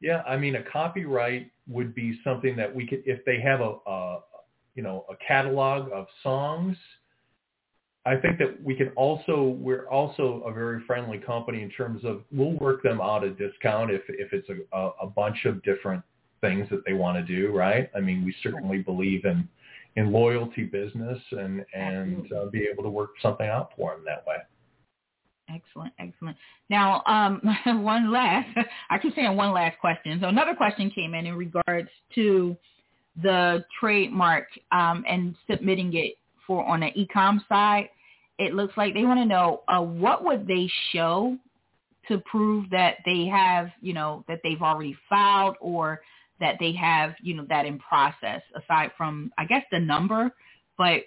yeah, 0.00 0.22
I 0.28 0.36
mean, 0.36 0.54
a 0.56 0.62
copyright 0.62 1.50
would 1.66 1.94
be 1.94 2.20
something 2.22 2.54
that 2.56 2.72
we 2.72 2.86
could, 2.86 3.02
if 3.04 3.24
they 3.24 3.40
have 3.40 3.60
a, 3.60 3.76
a 3.86 4.20
you 4.74 4.82
know, 4.84 5.04
a 5.10 5.16
catalog 5.16 5.90
of 5.92 6.06
songs, 6.22 6.76
I 8.08 8.16
think 8.16 8.38
that 8.38 8.62
we 8.64 8.74
can 8.74 8.88
also, 8.96 9.56
we're 9.60 9.86
also 9.88 10.42
a 10.46 10.52
very 10.52 10.82
friendly 10.86 11.18
company 11.18 11.62
in 11.62 11.68
terms 11.68 12.04
of 12.06 12.22
we'll 12.32 12.52
work 12.52 12.82
them 12.82 13.02
out 13.02 13.22
a 13.22 13.30
discount 13.30 13.90
if, 13.90 14.00
if 14.08 14.32
it's 14.32 14.48
a, 14.48 14.90
a, 15.02 15.06
bunch 15.06 15.44
of 15.44 15.62
different 15.62 16.02
things 16.40 16.66
that 16.70 16.84
they 16.86 16.94
want 16.94 17.18
to 17.18 17.22
do, 17.22 17.54
right? 17.54 17.90
I 17.94 18.00
mean, 18.00 18.24
we 18.24 18.34
certainly 18.42 18.78
believe 18.78 19.26
in, 19.26 19.46
in 19.96 20.10
loyalty 20.10 20.64
business 20.64 21.18
and 21.32 21.66
and 21.74 22.32
uh, 22.32 22.46
be 22.46 22.66
able 22.72 22.82
to 22.84 22.88
work 22.88 23.10
something 23.20 23.46
out 23.46 23.72
for 23.76 23.92
them 23.92 24.04
that 24.06 24.24
way. 24.26 24.36
Excellent, 25.54 25.92
excellent. 25.98 26.36
Now, 26.70 27.02
um, 27.04 27.42
one 27.84 28.10
last, 28.10 28.48
I 28.90 28.98
keep 28.98 29.14
saying 29.14 29.36
one 29.36 29.52
last 29.52 29.78
question. 29.80 30.18
So 30.22 30.28
another 30.28 30.54
question 30.54 30.90
came 30.90 31.14
in 31.14 31.26
in 31.26 31.34
regards 31.34 31.90
to 32.14 32.56
the 33.22 33.64
trademark 33.78 34.46
um, 34.72 35.04
and 35.06 35.34
submitting 35.50 35.94
it 35.94 36.14
for 36.46 36.64
on 36.64 36.80
the 36.80 36.90
ecom 36.92 37.40
side. 37.48 37.90
It 38.38 38.54
looks 38.54 38.76
like 38.76 38.94
they 38.94 39.04
want 39.04 39.20
to 39.20 39.26
know 39.26 39.62
uh, 39.68 39.80
what 39.80 40.24
would 40.24 40.46
they 40.46 40.70
show 40.92 41.36
to 42.08 42.18
prove 42.20 42.70
that 42.70 42.98
they 43.04 43.26
have, 43.26 43.70
you 43.80 43.92
know, 43.92 44.24
that 44.28 44.40
they've 44.42 44.62
already 44.62 44.96
filed 45.08 45.56
or 45.60 46.00
that 46.40 46.56
they 46.60 46.72
have, 46.72 47.14
you 47.20 47.34
know, 47.34 47.44
that 47.48 47.66
in 47.66 47.78
process 47.78 48.42
aside 48.54 48.90
from, 48.96 49.32
I 49.38 49.44
guess, 49.44 49.64
the 49.70 49.80
number. 49.80 50.30
But 50.76 51.02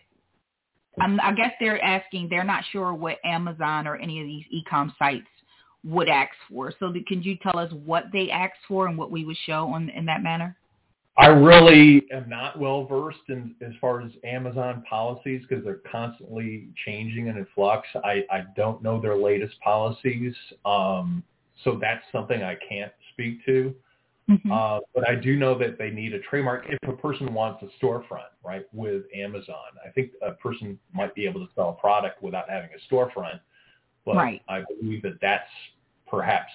I'm, 0.99 1.19
I 1.21 1.33
guess 1.33 1.51
they're 1.59 1.81
asking, 1.81 2.27
they're 2.29 2.43
not 2.43 2.63
sure 2.71 2.93
what 2.93 3.17
Amazon 3.23 3.87
or 3.87 3.95
any 3.95 4.19
of 4.19 4.27
these 4.27 4.45
e-com 4.49 4.93
sites 4.99 5.27
would 5.83 6.09
ask 6.09 6.31
for. 6.49 6.73
So 6.79 6.93
can 7.07 7.23
you 7.23 7.37
tell 7.41 7.57
us 7.57 7.71
what 7.85 8.05
they 8.11 8.29
asked 8.29 8.59
for 8.67 8.87
and 8.87 8.97
what 8.97 9.09
we 9.09 9.25
would 9.25 9.37
show 9.45 9.67
on 9.69 9.89
in 9.89 10.05
that 10.05 10.21
manner? 10.21 10.55
I 11.17 11.27
really 11.27 12.03
am 12.11 12.29
not 12.29 12.57
well 12.57 12.85
versed 12.85 13.19
in 13.27 13.53
as 13.61 13.73
far 13.81 14.01
as 14.01 14.11
Amazon 14.23 14.83
policies 14.89 15.41
because 15.47 15.63
they're 15.63 15.81
constantly 15.91 16.69
changing 16.85 17.27
and 17.27 17.37
in 17.37 17.47
flux. 17.53 17.87
I, 18.03 18.25
I 18.31 18.45
don't 18.55 18.81
know 18.81 18.99
their 19.01 19.17
latest 19.17 19.59
policies, 19.59 20.33
um, 20.65 21.21
so 21.63 21.77
that's 21.79 22.03
something 22.11 22.41
I 22.41 22.55
can't 22.67 22.93
speak 23.13 23.45
to. 23.45 23.75
Mm-hmm. 24.29 24.51
Uh, 24.51 24.79
but 24.95 25.09
I 25.09 25.15
do 25.15 25.35
know 25.35 25.57
that 25.57 25.77
they 25.77 25.89
need 25.89 26.13
a 26.13 26.19
trademark 26.19 26.65
if 26.69 26.77
a 26.87 26.93
person 26.93 27.33
wants 27.33 27.63
a 27.63 27.85
storefront, 27.85 28.31
right, 28.43 28.65
with 28.71 29.03
Amazon. 29.13 29.57
I 29.85 29.89
think 29.89 30.11
a 30.21 30.31
person 30.31 30.79
might 30.93 31.13
be 31.13 31.25
able 31.25 31.45
to 31.45 31.51
sell 31.53 31.69
a 31.69 31.81
product 31.81 32.23
without 32.23 32.49
having 32.49 32.69
a 32.69 32.93
storefront, 32.93 33.41
but 34.05 34.15
right. 34.15 34.41
I 34.47 34.63
believe 34.79 35.01
that 35.01 35.19
that's 35.21 35.49
perhaps 36.07 36.51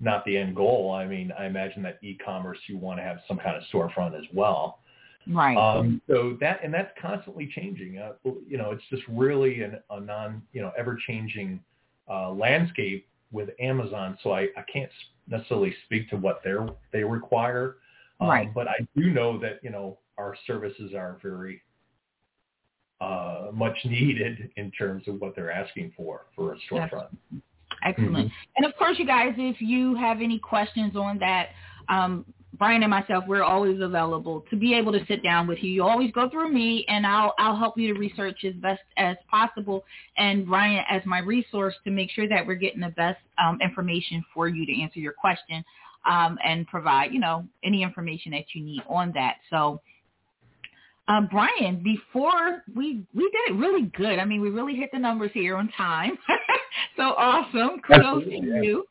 not 0.00 0.24
the 0.24 0.36
end 0.36 0.56
goal. 0.56 0.92
I 0.92 1.06
mean, 1.06 1.32
I 1.38 1.46
imagine 1.46 1.82
that 1.82 1.98
e-commerce 2.02 2.58
you 2.66 2.78
want 2.78 2.98
to 2.98 3.02
have 3.02 3.18
some 3.28 3.38
kind 3.38 3.56
of 3.56 3.62
storefront 3.72 4.18
as 4.18 4.24
well. 4.32 4.80
Right. 5.28 5.56
Um, 5.56 6.00
so 6.08 6.36
that 6.40 6.64
and 6.64 6.72
that's 6.72 6.90
constantly 7.00 7.50
changing. 7.54 7.98
Uh, 7.98 8.12
you 8.24 8.56
know, 8.56 8.70
it's 8.70 8.82
just 8.88 9.02
really 9.08 9.62
an, 9.62 9.78
a 9.90 10.00
non, 10.00 10.42
you 10.52 10.62
know, 10.62 10.72
ever-changing 10.78 11.60
uh, 12.08 12.30
landscape 12.30 13.06
with 13.30 13.50
Amazon. 13.60 14.18
So 14.22 14.32
I, 14.32 14.48
I 14.56 14.64
can't 14.72 14.90
necessarily 15.28 15.74
speak 15.84 16.08
to 16.10 16.16
what 16.16 16.40
they 16.42 16.54
they 16.92 17.04
require. 17.04 17.76
Um, 18.20 18.28
right. 18.28 18.54
But 18.54 18.68
I 18.68 18.86
do 18.96 19.10
know 19.10 19.38
that 19.40 19.60
you 19.62 19.70
know 19.70 19.98
our 20.18 20.34
services 20.46 20.94
are 20.94 21.18
very 21.22 21.62
uh, 23.00 23.48
much 23.52 23.76
needed 23.84 24.50
in 24.56 24.70
terms 24.72 25.06
of 25.06 25.20
what 25.20 25.36
they're 25.36 25.52
asking 25.52 25.92
for 25.96 26.26
for 26.34 26.54
a 26.54 26.56
storefront. 26.70 27.08
Yes. 27.30 27.42
Excellent. 27.84 28.28
Mm-hmm. 28.28 28.52
And 28.56 28.66
of 28.66 28.76
course, 28.76 28.98
you 28.98 29.06
guys, 29.06 29.34
if 29.36 29.60
you 29.60 29.94
have 29.96 30.20
any 30.20 30.38
questions 30.38 30.96
on 30.96 31.18
that, 31.18 31.48
um, 31.88 32.24
Brian 32.58 32.82
and 32.82 32.90
myself, 32.90 33.24
we're 33.26 33.42
always 33.42 33.80
available 33.80 34.44
to 34.50 34.56
be 34.56 34.74
able 34.74 34.92
to 34.92 35.04
sit 35.06 35.22
down 35.22 35.46
with 35.46 35.58
you. 35.62 35.70
You 35.70 35.82
always 35.82 36.12
go 36.12 36.28
through 36.28 36.52
me, 36.52 36.84
and 36.88 37.06
I'll 37.06 37.32
I'll 37.38 37.56
help 37.56 37.78
you 37.78 37.92
to 37.94 37.98
research 37.98 38.44
as 38.44 38.54
best 38.54 38.82
as 38.96 39.16
possible, 39.30 39.84
and 40.18 40.46
Brian 40.46 40.84
as 40.90 41.00
my 41.06 41.20
resource 41.20 41.74
to 41.84 41.90
make 41.90 42.10
sure 42.10 42.28
that 42.28 42.46
we're 42.46 42.56
getting 42.56 42.80
the 42.80 42.90
best 42.90 43.20
um, 43.42 43.58
information 43.62 44.22
for 44.34 44.48
you 44.48 44.66
to 44.66 44.82
answer 44.82 45.00
your 45.00 45.14
question 45.14 45.64
um, 46.04 46.38
and 46.44 46.66
provide 46.66 47.12
you 47.12 47.20
know 47.20 47.46
any 47.64 47.82
information 47.82 48.32
that 48.32 48.44
you 48.54 48.62
need 48.62 48.82
on 48.88 49.12
that. 49.14 49.36
So. 49.48 49.80
Um, 51.10 51.28
Brian, 51.28 51.82
before 51.82 52.62
we 52.76 53.04
we 53.14 53.22
did 53.24 53.50
it 53.50 53.54
really 53.56 53.90
good. 53.96 54.20
I 54.20 54.24
mean, 54.24 54.40
we 54.40 54.50
really 54.50 54.76
hit 54.76 54.90
the 54.92 54.98
numbers 54.98 55.32
here 55.34 55.56
on 55.56 55.68
time. 55.76 56.16
so 56.96 57.02
awesome. 57.02 57.80
Kudos 57.84 58.24
to 58.24 58.30
you. 58.30 58.84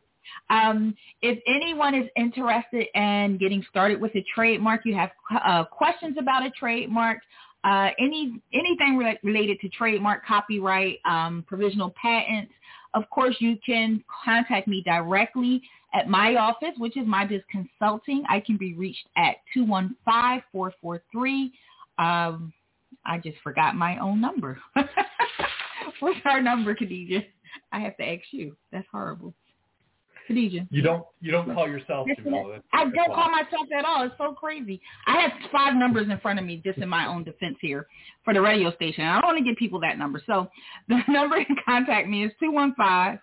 Um, 0.50 0.96
if 1.22 1.40
anyone 1.48 1.96
is 1.96 2.10
interested 2.18 2.88
in 2.94 3.38
getting 3.38 3.64
started 3.70 4.02
with 4.02 4.14
a 4.16 4.26
trademark, 4.36 4.82
you 4.84 4.96
have 4.96 5.12
uh, 5.46 5.64
questions 5.64 6.18
about 6.20 6.46
a 6.46 6.50
trademark, 6.52 7.20
uh, 7.64 7.90
any 7.98 8.42
anything 8.54 8.98
re- 8.98 9.20
related 9.24 9.58
to 9.62 9.70
trademark, 9.70 10.26
copyright, 10.26 10.98
um, 11.06 11.46
provisional 11.48 11.94
patents, 12.02 12.52
of 12.94 13.10
course, 13.10 13.36
you 13.40 13.58
can 13.64 14.04
contact 14.26 14.68
me 14.68 14.82
directly 14.84 15.62
at 15.94 16.10
my 16.10 16.36
office, 16.36 16.74
which 16.78 16.98
is 16.98 17.06
My 17.06 17.26
Biz 17.26 17.42
Consulting. 17.52 18.24
I 18.30 18.40
can 18.40 18.58
be 18.58 18.74
reached 18.74 19.08
at 19.16 19.38
215-443. 19.56 21.52
Um, 22.00 22.54
I 23.06 23.20
just 23.20 23.38
forgot 23.44 23.76
my 23.76 23.98
own 23.98 24.22
number. 24.22 24.60
What's 26.00 26.20
our 26.26 26.42
number, 26.42 26.74
Khadija? 26.74 27.26
I 27.72 27.80
have 27.80 27.98
to 27.98 28.04
ask 28.04 28.24
you. 28.32 28.56
That's 28.72 28.88
horrible. 28.92 29.34
Khadija. 30.30 30.68
You 30.70 30.82
don't 30.82 31.04
you 31.22 31.32
don't 31.32 31.54
call 31.54 31.68
yourself 31.68 32.08
Jamila. 32.16 32.62
I 32.74 32.84
don't 32.86 33.14
call 33.14 33.30
myself 33.32 33.68
at 33.78 33.86
all. 33.86 34.06
It's 34.06 34.16
so 34.18 34.34
crazy. 34.34 34.80
I 35.08 35.20
have 35.22 35.32
five 35.52 35.76
numbers 35.76 36.08
in 36.10 36.20
front 36.20 36.40
of 36.40 36.46
me 36.46 36.62
just 36.64 36.78
in 36.78 36.88
my 36.88 37.08
own 37.08 37.24
defense 37.24 37.58
here 37.62 37.88
for 38.24 38.34
the 38.34 38.42
radio 38.42 38.74
station. 38.76 39.06
I 39.06 39.20
don't 39.20 39.26
want 39.26 39.38
to 39.40 39.44
give 39.44 39.58
people 39.58 39.80
that 39.82 39.98
number. 39.98 40.22
So 40.26 40.48
the 40.88 41.00
number 41.08 41.44
to 41.44 41.56
contact 41.66 42.08
me 42.08 42.26
is 42.26 42.32
two 42.40 42.52
one 42.52 42.76
five 42.76 43.20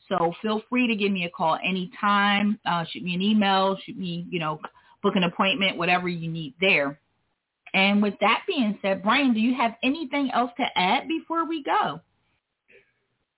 So 0.08 0.32
feel 0.42 0.62
free 0.68 0.86
to 0.88 0.96
give 0.96 1.12
me 1.12 1.24
a 1.24 1.30
call 1.30 1.58
anytime. 1.64 2.58
Uh, 2.66 2.84
shoot 2.90 3.02
me 3.02 3.14
an 3.14 3.22
email. 3.22 3.76
Shoot 3.84 3.96
me, 3.96 4.26
you 4.30 4.38
know, 4.38 4.60
book 5.02 5.16
an 5.16 5.24
appointment, 5.24 5.76
whatever 5.76 6.08
you 6.08 6.30
need 6.30 6.54
there. 6.60 6.98
And 7.74 8.02
with 8.02 8.14
that 8.20 8.42
being 8.46 8.78
said, 8.82 9.02
Brian, 9.02 9.32
do 9.32 9.40
you 9.40 9.54
have 9.54 9.74
anything 9.82 10.30
else 10.32 10.50
to 10.58 10.64
add 10.76 11.08
before 11.08 11.48
we 11.48 11.62
go? 11.62 12.00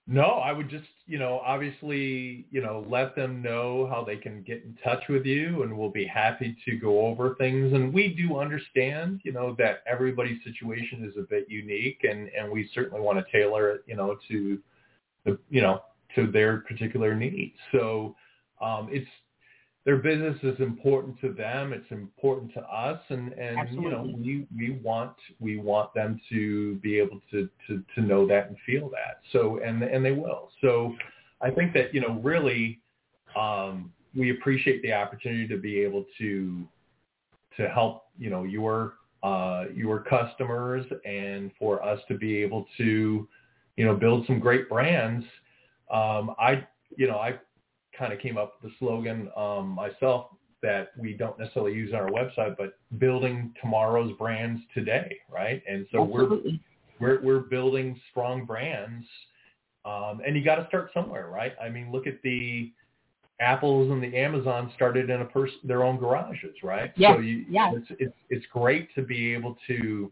No, 0.07 0.23
I 0.23 0.51
would 0.51 0.69
just, 0.69 0.85
you 1.07 1.17
know, 1.17 1.41
obviously, 1.43 2.45
you 2.51 2.61
know, 2.61 2.85
let 2.87 3.15
them 3.15 3.41
know 3.41 3.87
how 3.89 4.03
they 4.03 4.17
can 4.17 4.43
get 4.43 4.57
in 4.63 4.77
touch 4.83 5.01
with 5.09 5.25
you 5.25 5.63
and 5.63 5.75
we'll 5.75 5.89
be 5.89 6.05
happy 6.05 6.55
to 6.65 6.77
go 6.77 7.07
over 7.07 7.33
things. 7.35 7.73
And 7.73 7.91
we 7.91 8.09
do 8.09 8.37
understand, 8.37 9.21
you 9.23 9.31
know, 9.31 9.55
that 9.57 9.81
everybody's 9.87 10.43
situation 10.43 11.03
is 11.09 11.17
a 11.17 11.23
bit 11.23 11.47
unique 11.49 12.01
and, 12.03 12.29
and 12.37 12.51
we 12.51 12.69
certainly 12.75 13.01
want 13.01 13.17
to 13.17 13.25
tailor 13.31 13.71
it, 13.71 13.83
you 13.87 13.95
know, 13.95 14.15
to 14.27 14.59
the, 15.25 15.39
you 15.49 15.61
know, 15.61 15.81
to 16.15 16.31
their 16.31 16.57
particular 16.57 17.15
needs. 17.15 17.55
So 17.71 18.15
um, 18.61 18.89
it's 18.91 19.07
their 19.85 19.97
business 19.97 20.35
is 20.41 20.59
important 20.59 21.21
to 21.21 21.31
them. 21.31 21.71
It's 21.71 21.89
important 21.91 22.51
to 22.55 22.61
us, 22.61 22.99
and 23.09 23.33
and 23.33 23.59
Absolutely. 23.59 23.83
you 23.83 23.91
know 23.91 24.15
we 24.17 24.47
we 24.57 24.79
want 24.83 25.13
we 25.39 25.57
want 25.57 25.93
them 25.93 26.19
to 26.29 26.75
be 26.77 26.97
able 26.97 27.21
to 27.31 27.47
to 27.67 27.83
to 27.93 28.01
know 28.01 28.27
that 28.27 28.47
and 28.47 28.57
feel 28.65 28.89
that. 28.89 29.19
So 29.31 29.59
and 29.63 29.83
and 29.83 30.03
they 30.03 30.11
will. 30.11 30.49
So 30.61 30.95
I 31.41 31.51
think 31.51 31.73
that 31.73 31.93
you 31.93 32.01
know 32.01 32.19
really 32.23 32.79
um, 33.39 33.91
we 34.15 34.31
appreciate 34.31 34.81
the 34.81 34.93
opportunity 34.93 35.47
to 35.47 35.57
be 35.57 35.79
able 35.81 36.05
to 36.17 36.67
to 37.57 37.69
help 37.69 38.05
you 38.17 38.31
know 38.31 38.43
your 38.43 38.93
uh, 39.21 39.65
your 39.73 39.99
customers 39.99 40.85
and 41.05 41.51
for 41.59 41.83
us 41.83 41.99
to 42.07 42.17
be 42.17 42.37
able 42.37 42.65
to 42.77 43.27
you 43.77 43.85
know 43.85 43.95
build 43.95 44.25
some 44.25 44.39
great 44.39 44.67
brands. 44.67 45.23
Um, 45.91 46.35
I 46.39 46.65
you 46.95 47.07
know 47.07 47.17
I 47.17 47.39
kind 47.97 48.13
of 48.13 48.19
came 48.19 48.37
up 48.37 48.55
with 48.61 48.71
the 48.71 48.77
slogan 48.79 49.29
um, 49.35 49.69
myself 49.69 50.31
that 50.61 50.89
we 50.97 51.13
don't 51.13 51.37
necessarily 51.37 51.73
use 51.73 51.93
on 51.93 51.99
our 51.99 52.09
website, 52.09 52.55
but 52.57 52.77
building 52.97 53.53
tomorrow's 53.61 54.11
brands 54.17 54.61
today, 54.73 55.17
right? 55.31 55.61
And 55.69 55.85
so 55.91 56.03
Absolutely. 56.03 56.61
we're 56.99 57.19
we're 57.19 57.23
we're 57.23 57.39
building 57.39 57.99
strong 58.11 58.45
brands, 58.45 59.05
um, 59.85 60.21
and 60.25 60.35
you 60.35 60.43
got 60.43 60.55
to 60.55 60.67
start 60.67 60.91
somewhere, 60.93 61.29
right? 61.29 61.53
I 61.61 61.69
mean, 61.69 61.91
look 61.91 62.07
at 62.07 62.21
the 62.23 62.71
Apples 63.39 63.91
and 63.91 64.01
the 64.01 64.17
Amazon 64.17 64.71
started 64.75 65.09
in 65.09 65.21
a 65.21 65.25
person 65.25 65.57
their 65.63 65.83
own 65.83 65.97
garages, 65.97 66.55
right? 66.63 66.91
Yeah. 66.95 67.15
So 67.15 67.19
you, 67.19 67.45
yeah. 67.49 67.73
it's 67.75 67.87
it's 67.99 68.15
it's 68.29 68.45
great 68.51 68.93
to 68.95 69.01
be 69.01 69.33
able 69.33 69.57
to. 69.67 70.11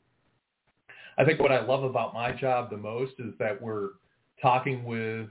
I 1.18 1.24
think 1.24 1.40
what 1.40 1.52
I 1.52 1.64
love 1.64 1.84
about 1.84 2.14
my 2.14 2.32
job 2.32 2.70
the 2.70 2.78
most 2.78 3.14
is 3.20 3.34
that 3.40 3.62
we're 3.62 3.90
talking 4.42 4.84
with 4.84 5.30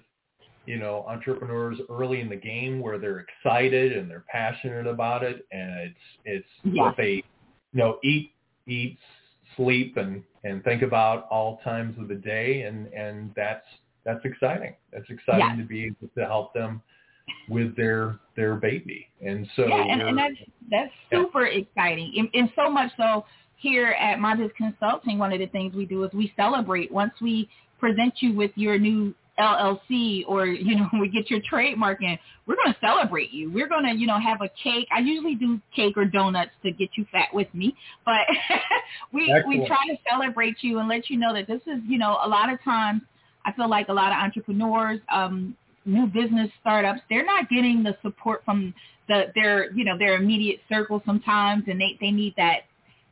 you 0.66 0.78
know, 0.78 1.04
entrepreneurs 1.08 1.78
early 1.90 2.20
in 2.20 2.28
the 2.28 2.36
game 2.36 2.80
where 2.80 2.98
they're 2.98 3.20
excited 3.20 3.96
and 3.96 4.10
they're 4.10 4.24
passionate 4.28 4.86
about 4.86 5.22
it, 5.22 5.46
and 5.50 5.70
it's 5.80 5.98
it's 6.24 6.48
Yeah. 6.64 6.84
what 6.84 6.96
they, 6.96 7.24
you 7.72 7.78
know, 7.78 7.98
eat, 8.04 8.32
eat, 8.66 8.98
sleep, 9.56 9.96
and 9.96 10.22
and 10.44 10.62
think 10.64 10.82
about 10.82 11.26
all 11.30 11.58
times 11.58 11.98
of 11.98 12.08
the 12.08 12.14
day, 12.14 12.62
and 12.62 12.86
and 12.92 13.32
that's 13.34 13.66
that's 14.04 14.24
exciting. 14.24 14.74
That's 14.92 15.08
exciting 15.10 15.46
Yeah. 15.50 15.56
to 15.56 15.64
be 15.64 15.86
able 15.86 16.08
to 16.16 16.26
help 16.26 16.52
them 16.54 16.82
with 17.48 17.74
their 17.76 18.18
their 18.36 18.54
baby, 18.54 19.08
and 19.20 19.48
so 19.56 19.66
yeah, 19.66 19.82
and, 19.82 20.02
and 20.02 20.18
that's 20.18 20.34
that's 20.70 20.92
Yeah. 21.10 21.22
super 21.22 21.46
exciting, 21.46 22.12
and, 22.18 22.28
and 22.34 22.52
so 22.54 22.70
much 22.70 22.92
so 22.96 23.24
here 23.56 23.92
at 23.98 24.18
My 24.18 24.34
Biz 24.34 24.50
Consulting, 24.56 25.18
one 25.18 25.32
of 25.32 25.38
the 25.38 25.46
things 25.46 25.74
we 25.74 25.86
do 25.86 26.02
is 26.04 26.12
we 26.12 26.32
celebrate 26.36 26.90
once 26.90 27.12
we 27.20 27.48
present 27.78 28.14
you 28.20 28.32
with 28.32 28.50
your 28.56 28.76
new 28.76 29.14
LLC 29.42 30.24
or 30.26 30.46
you 30.68 30.76
know 30.76 30.88
we 31.00 31.08
get 31.08 31.30
your 31.30 31.40
trademark 31.48 32.02
in, 32.02 32.18
we're 32.46 32.56
going 32.56 32.72
to 32.72 32.80
celebrate 32.80 33.32
you. 33.32 33.52
We're 33.52 33.68
going 33.68 33.84
to 33.84 33.94
you 33.94 34.06
know 34.06 34.18
have 34.18 34.40
a 34.40 34.50
cake. 34.62 34.88
I 34.94 35.00
usually 35.00 35.34
do 35.34 35.60
cake 35.74 35.96
or 35.96 36.04
donuts 36.04 36.52
to 36.62 36.70
get 36.72 36.90
you 36.96 37.06
fat 37.12 37.28
with 37.32 37.52
me, 37.54 37.74
but 38.04 38.26
we 39.12 39.34
we 39.46 39.66
try 39.66 39.84
to 39.88 39.96
celebrate 40.10 40.56
you 40.60 40.78
and 40.78 40.88
let 40.88 41.10
you 41.10 41.18
know 41.18 41.34
that 41.34 41.46
this 41.46 41.62
is 41.66 41.80
you 41.86 41.98
know 41.98 42.18
a 42.24 42.28
lot 42.28 42.52
of 42.52 42.62
times 42.62 43.02
I 43.44 43.52
feel 43.52 43.68
like 43.68 43.88
a 43.88 43.92
lot 43.92 44.12
of 44.12 44.18
entrepreneurs, 44.18 45.00
um, 45.12 45.56
new 45.84 46.06
business 46.06 46.50
startups, 46.60 47.00
they're 47.10 47.24
not 47.24 47.48
getting 47.48 47.82
the 47.82 47.96
support 48.02 48.42
from 48.44 48.74
the 49.08 49.32
their 49.34 49.72
you 49.72 49.84
know 49.84 49.98
their 49.98 50.16
immediate 50.16 50.60
circle 50.68 51.02
sometimes, 51.04 51.64
and 51.66 51.80
they 51.80 51.98
they 52.00 52.10
need 52.10 52.34
that 52.36 52.60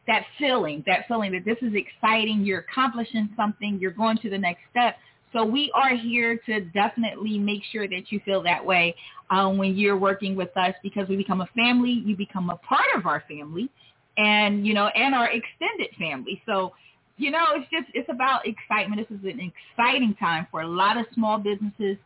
that 0.07 0.24
feeling, 0.39 0.83
that 0.87 1.07
feeling 1.09 1.33
that 1.33 1.45
this 1.45 1.59
is 1.62 1.72
exciting. 1.74 2.45
You're 2.45 2.61
accomplishing 2.61 3.28
something. 3.37 3.78
You're 3.81 3.93
going 3.93 4.18
to 4.18 4.31
the 4.31 4.39
next 4.39 4.62
step. 4.70 4.97
So 5.33 5.45
we 5.45 5.70
are 5.74 5.97
here 5.97 6.41
to 6.47 6.61
definitely 6.61 7.39
make 7.39 7.62
sure 7.70 7.89
that 7.89 8.11
you 8.11 8.20
feel 8.24 8.43
that 8.43 8.64
way 8.64 8.95
um, 9.31 9.59
when 9.59 9.76
you're 9.76 9.97
working 9.97 10.35
with 10.35 10.57
us 10.57 10.74
because 10.83 11.09
we 11.09 11.16
become 11.16 11.41
a 11.41 11.49
family. 11.55 12.03
You 12.05 12.16
become 12.16 12.51
a 12.51 12.57
part 12.57 12.87
of 12.97 13.07
our 13.07 13.22
family, 13.28 13.70
and 14.16 14.66
you 14.66 14.74
know, 14.74 14.89
and 14.89 15.14
our 15.14 15.26
extended 15.26 15.91
family. 15.99 16.43
So 16.47 16.72
you 17.16 17.31
know, 17.31 17.45
it's 17.51 17.70
just 17.70 17.87
it's 17.95 18.09
about 18.09 18.43
excitement. 18.47 19.07
This 19.09 19.18
is 19.18 19.24
an 19.24 19.53
exciting 19.76 20.14
time 20.18 20.47
for 20.51 20.62
a 20.62 20.66
lot 20.66 20.97
of 20.97 21.07
small 21.14 21.39
businesses 21.39 21.97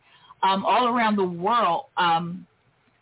um, 0.43 0.65
all 0.65 0.87
around 0.87 1.15
the 1.15 1.23
world. 1.23 1.85
Um, 1.97 2.45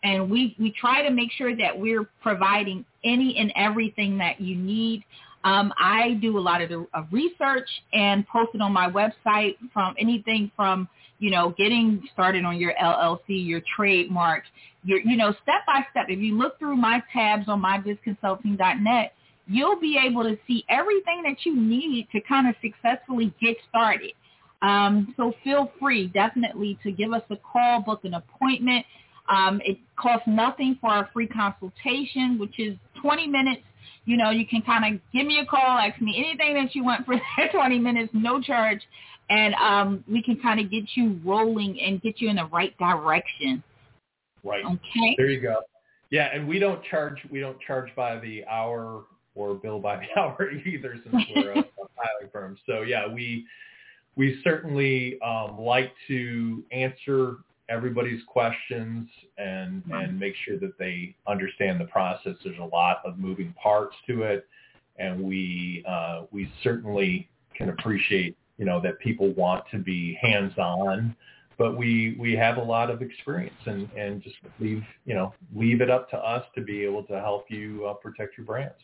and 0.04 0.30
we, 0.30 0.54
we 0.58 0.72
try 0.78 1.02
to 1.02 1.10
make 1.10 1.32
sure 1.32 1.56
that 1.56 1.78
we're 1.78 2.08
providing 2.22 2.84
any 3.04 3.36
and 3.38 3.52
everything 3.56 4.18
that 4.18 4.40
you 4.40 4.56
need. 4.56 5.02
Um, 5.44 5.72
I 5.76 6.14
do 6.22 6.38
a 6.38 6.40
lot 6.40 6.62
of 6.62 6.70
the 6.70 6.86
research 7.12 7.68
and 7.92 8.26
post 8.26 8.50
it 8.54 8.62
on 8.62 8.72
my 8.72 8.90
website 8.90 9.56
from 9.72 9.94
anything 9.98 10.50
from, 10.56 10.88
you 11.18 11.30
know, 11.30 11.54
getting 11.56 12.02
started 12.12 12.44
on 12.44 12.58
your 12.58 12.72
LLC, 12.82 13.20
your 13.28 13.60
trademark, 13.76 14.44
your, 14.84 15.00
you 15.00 15.16
know, 15.16 15.32
step 15.42 15.66
by 15.66 15.84
step. 15.90 16.06
If 16.08 16.18
you 16.18 16.36
look 16.38 16.58
through 16.58 16.76
my 16.76 17.02
tabs 17.12 17.46
on 17.48 17.62
mybizconsulting.net, 17.62 19.12
you'll 19.46 19.78
be 19.78 19.98
able 20.02 20.22
to 20.22 20.38
see 20.46 20.64
everything 20.70 21.22
that 21.24 21.44
you 21.44 21.54
need 21.54 22.08
to 22.12 22.20
kind 22.22 22.48
of 22.48 22.54
successfully 22.62 23.34
get 23.40 23.56
started. 23.68 24.12
Um, 24.62 25.14
so 25.18 25.34
feel 25.44 25.70
free 25.78 26.08
definitely 26.08 26.78
to 26.82 26.90
give 26.90 27.12
us 27.12 27.22
a 27.28 27.36
call, 27.36 27.82
book 27.82 28.00
an 28.04 28.14
appointment. 28.14 28.86
Um, 29.28 29.60
it 29.64 29.78
costs 29.96 30.26
nothing 30.26 30.78
for 30.80 30.88
our 30.88 31.10
free 31.12 31.26
consultation, 31.26 32.38
which 32.38 32.58
is 32.58 32.76
20 33.02 33.26
minutes. 33.26 33.62
You 34.04 34.16
know, 34.16 34.30
you 34.30 34.46
can 34.46 34.62
kind 34.62 34.94
of 34.94 35.00
give 35.12 35.26
me 35.26 35.38
a 35.38 35.46
call, 35.46 35.78
ask 35.78 36.00
me 36.00 36.14
anything 36.16 36.54
that 36.62 36.74
you 36.74 36.84
want 36.84 37.06
for 37.06 37.14
that 37.36 37.52
20 37.52 37.78
minutes, 37.78 38.10
no 38.12 38.40
charge, 38.40 38.80
and 39.30 39.54
um, 39.54 40.04
we 40.10 40.22
can 40.22 40.38
kind 40.40 40.60
of 40.60 40.70
get 40.70 40.84
you 40.94 41.18
rolling 41.24 41.80
and 41.80 42.02
get 42.02 42.20
you 42.20 42.28
in 42.28 42.36
the 42.36 42.46
right 42.46 42.76
direction. 42.78 43.62
right. 44.42 44.64
Okay? 44.64 45.14
There 45.16 45.30
you 45.30 45.40
go. 45.40 45.60
Yeah, 46.10 46.28
and 46.32 46.46
we 46.46 46.58
don't 46.58 46.82
charge 46.84 47.18
we 47.30 47.40
don't 47.40 47.60
charge 47.60 47.90
by 47.96 48.18
the 48.20 48.44
hour 48.44 49.04
or 49.34 49.54
bill 49.54 49.80
by 49.80 49.96
the 49.96 50.06
hour 50.20 50.50
either 50.50 50.96
since 51.02 51.24
we're 51.34 51.52
a, 51.52 51.58
a 51.58 51.62
filing 51.62 52.30
firm. 52.32 52.58
So 52.66 52.82
yeah, 52.82 53.12
we 53.12 53.46
we 54.16 54.40
certainly 54.44 55.18
um, 55.22 55.58
like 55.58 55.92
to 56.08 56.62
answer 56.70 57.38
everybody's 57.68 58.22
questions 58.26 59.08
and 59.38 59.82
and 59.90 60.18
make 60.18 60.34
sure 60.44 60.58
that 60.58 60.78
they 60.78 61.16
understand 61.26 61.80
the 61.80 61.86
process. 61.86 62.36
There's 62.44 62.58
a 62.58 62.64
lot 62.64 62.98
of 63.04 63.18
moving 63.18 63.54
parts 63.62 63.96
to 64.06 64.22
it, 64.22 64.46
and 64.98 65.22
we 65.22 65.84
uh, 65.88 66.22
we 66.30 66.50
certainly 66.62 67.28
can 67.56 67.70
appreciate 67.70 68.36
you 68.58 68.64
know 68.64 68.80
that 68.80 68.98
people 68.98 69.32
want 69.34 69.64
to 69.70 69.78
be 69.78 70.18
hands 70.20 70.52
on 70.58 71.16
but 71.58 71.76
we 71.76 72.16
we 72.18 72.32
have 72.34 72.56
a 72.56 72.62
lot 72.62 72.90
of 72.90 73.02
experience 73.02 73.54
and 73.66 73.88
and 73.96 74.22
just 74.22 74.36
leave 74.60 74.82
you 75.04 75.14
know 75.14 75.32
leave 75.54 75.80
it 75.80 75.90
up 75.90 76.08
to 76.10 76.16
us 76.16 76.44
to 76.54 76.62
be 76.62 76.84
able 76.84 77.02
to 77.04 77.20
help 77.20 77.46
you 77.48 77.86
uh, 77.86 77.94
protect 77.94 78.36
your 78.36 78.46
brands 78.46 78.78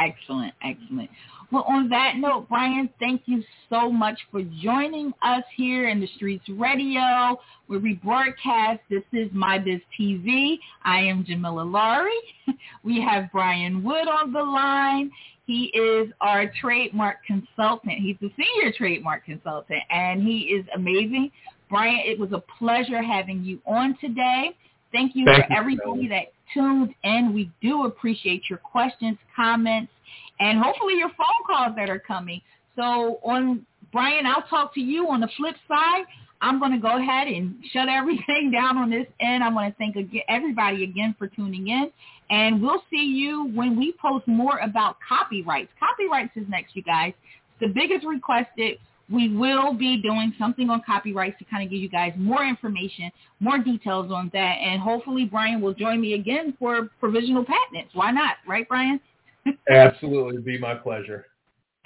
Excellent, 0.00 0.54
excellent. 0.62 1.10
Well, 1.52 1.64
on 1.68 1.88
that 1.90 2.14
note, 2.16 2.46
Brian, 2.48 2.88
thank 2.98 3.22
you 3.26 3.42
so 3.68 3.90
much 3.90 4.18
for 4.30 4.42
joining 4.62 5.12
us 5.20 5.42
here 5.56 5.88
in 5.88 6.00
the 6.00 6.06
Streets 6.16 6.48
Radio, 6.48 7.38
where 7.66 7.80
we 7.80 7.94
broadcast. 7.94 8.80
This 8.88 9.02
is 9.12 9.28
My 9.32 9.58
Biz 9.58 9.80
TV. 9.98 10.58
I 10.84 11.00
am 11.00 11.24
Jamila 11.24 11.62
Laurie. 11.62 12.12
We 12.82 13.00
have 13.00 13.30
Brian 13.32 13.82
Wood 13.82 14.08
on 14.08 14.32
the 14.32 14.42
line. 14.42 15.10
He 15.46 15.64
is 15.74 16.08
our 16.20 16.50
trademark 16.60 17.18
consultant. 17.26 17.98
He's 17.98 18.16
the 18.20 18.30
senior 18.36 18.72
trademark 18.72 19.24
consultant, 19.24 19.82
and 19.90 20.22
he 20.22 20.40
is 20.40 20.64
amazing. 20.74 21.30
Brian, 21.68 22.00
it 22.04 22.18
was 22.18 22.32
a 22.32 22.42
pleasure 22.58 23.02
having 23.02 23.44
you 23.44 23.60
on 23.66 23.96
today. 24.00 24.56
Thank 24.92 25.14
you 25.14 25.24
Thank 25.24 25.46
for 25.46 25.52
you, 25.52 25.58
everybody 25.58 26.08
that 26.08 26.32
tuned 26.54 26.94
in. 27.04 27.32
We 27.34 27.50
do 27.60 27.84
appreciate 27.84 28.42
your 28.48 28.58
questions, 28.58 29.18
comments, 29.34 29.92
and 30.38 30.58
hopefully 30.58 30.94
your 30.96 31.10
phone 31.10 31.44
calls 31.46 31.76
that 31.76 31.88
are 31.88 31.98
coming. 31.98 32.40
So 32.76 33.20
on 33.22 33.66
Brian, 33.92 34.26
I'll 34.26 34.46
talk 34.48 34.74
to 34.74 34.80
you 34.80 35.08
on 35.08 35.20
the 35.20 35.28
flip 35.36 35.56
side. 35.68 36.04
I'm 36.42 36.58
going 36.58 36.72
to 36.72 36.78
go 36.78 36.98
ahead 36.98 37.28
and 37.28 37.56
shut 37.72 37.88
everything 37.88 38.50
down 38.52 38.78
on 38.78 38.90
this 38.90 39.06
end. 39.20 39.42
I 39.44 39.50
want 39.50 39.72
to 39.72 39.78
thank 39.78 39.96
everybody 40.28 40.84
again 40.84 41.14
for 41.18 41.28
tuning 41.28 41.68
in. 41.68 41.90
And 42.30 42.62
we'll 42.62 42.82
see 42.90 43.04
you 43.04 43.50
when 43.54 43.76
we 43.76 43.92
post 44.00 44.26
more 44.28 44.58
about 44.58 44.96
copyrights. 45.06 45.70
Copyrights 45.78 46.36
is 46.36 46.48
next, 46.48 46.76
you 46.76 46.82
guys. 46.82 47.12
The 47.60 47.68
biggest 47.68 48.06
requested 48.06 48.78
we 49.10 49.34
will 49.34 49.72
be 49.74 50.00
doing 50.00 50.32
something 50.38 50.70
on 50.70 50.82
copyrights 50.86 51.38
to 51.38 51.44
kind 51.44 51.64
of 51.64 51.70
give 51.70 51.80
you 51.80 51.88
guys 51.88 52.12
more 52.16 52.44
information, 52.44 53.10
more 53.40 53.58
details 53.58 54.12
on 54.12 54.30
that, 54.32 54.56
and 54.60 54.80
hopefully 54.80 55.24
Brian 55.24 55.60
will 55.60 55.74
join 55.74 56.00
me 56.00 56.14
again 56.14 56.54
for 56.58 56.88
provisional 57.00 57.44
patents. 57.44 57.94
Why 57.94 58.10
not, 58.10 58.36
right, 58.46 58.68
Brian? 58.68 59.00
absolutely 59.70 60.34
It'd 60.34 60.44
be 60.44 60.58
my 60.58 60.74
pleasure 60.74 61.26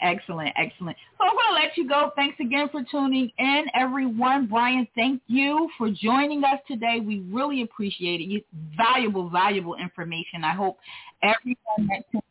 Excellent, 0.01 0.53
excellent. 0.57 0.97
So 1.17 1.25
I'm 1.25 1.35
going 1.35 1.47
to 1.49 1.67
let 1.67 1.77
you 1.77 1.89
go. 1.89 2.11
Thanks 2.17 2.37
again 2.41 2.69
for 2.71 2.83
tuning 2.91 3.31
in, 3.39 3.65
everyone. 3.75 4.47
Brian, 4.47 4.87
thank 4.95 5.23
you 5.29 5.71
for 5.79 5.89
joining 5.89 6.43
us 6.45 6.59
today. 6.69 7.01
We 7.01 7.21
really 7.31 7.63
appreciate 7.63 8.21
it. 8.21 8.25
You, 8.25 8.43
valuable, 8.77 9.31
valuable 9.31 9.77
information. 9.77 10.43
I 10.45 10.53
hope 10.53 10.79
everyone 11.23 11.89
that 11.89 12.05
tuned 12.11 12.23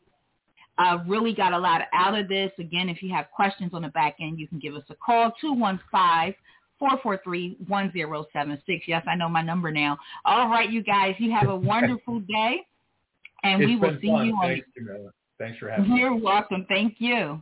uh, 0.78 1.00
really 1.08 1.34
got 1.34 1.54
a 1.54 1.58
lot 1.58 1.82
out 1.94 2.18
of 2.18 2.28
this. 2.28 2.52
Again, 2.60 2.90
if 2.90 3.02
you 3.02 3.14
have 3.14 3.28
questions 3.36 3.72
on 3.74 3.84
the 3.84 3.90
back 3.90 4.16
end, 4.20 4.40
you 4.40 4.48
can 4.48 4.60
give 4.60 4.76
us 4.76 4.84
a 4.90 4.96
call, 4.96 5.32
215-443-1076. 6.82 8.82
Yes, 8.88 9.04
I 9.08 9.16
know 9.16 9.30
my 9.30 9.42
number 9.42 9.72
now. 9.72 9.98
All 10.26 10.50
right, 10.50 10.72
you 10.72 10.84
guys, 10.84 11.16
you 11.20 11.32
have 11.32 11.50
a 11.50 11.56
wonderful 11.56 12.20
day, 12.22 12.66
and 13.44 13.62
it's 13.62 13.70
we 13.70 13.76
will 13.76 13.98
see 14.02 14.08
fun. 14.08 14.26
you 14.26 14.34
on 14.34 14.62
thanks 15.40 15.60
for 15.60 15.70
having 15.70 15.94
me 15.94 16.00
You're 16.00 16.16
welcome. 16.16 16.66
Thank 16.70 16.96
you. 17.00 17.42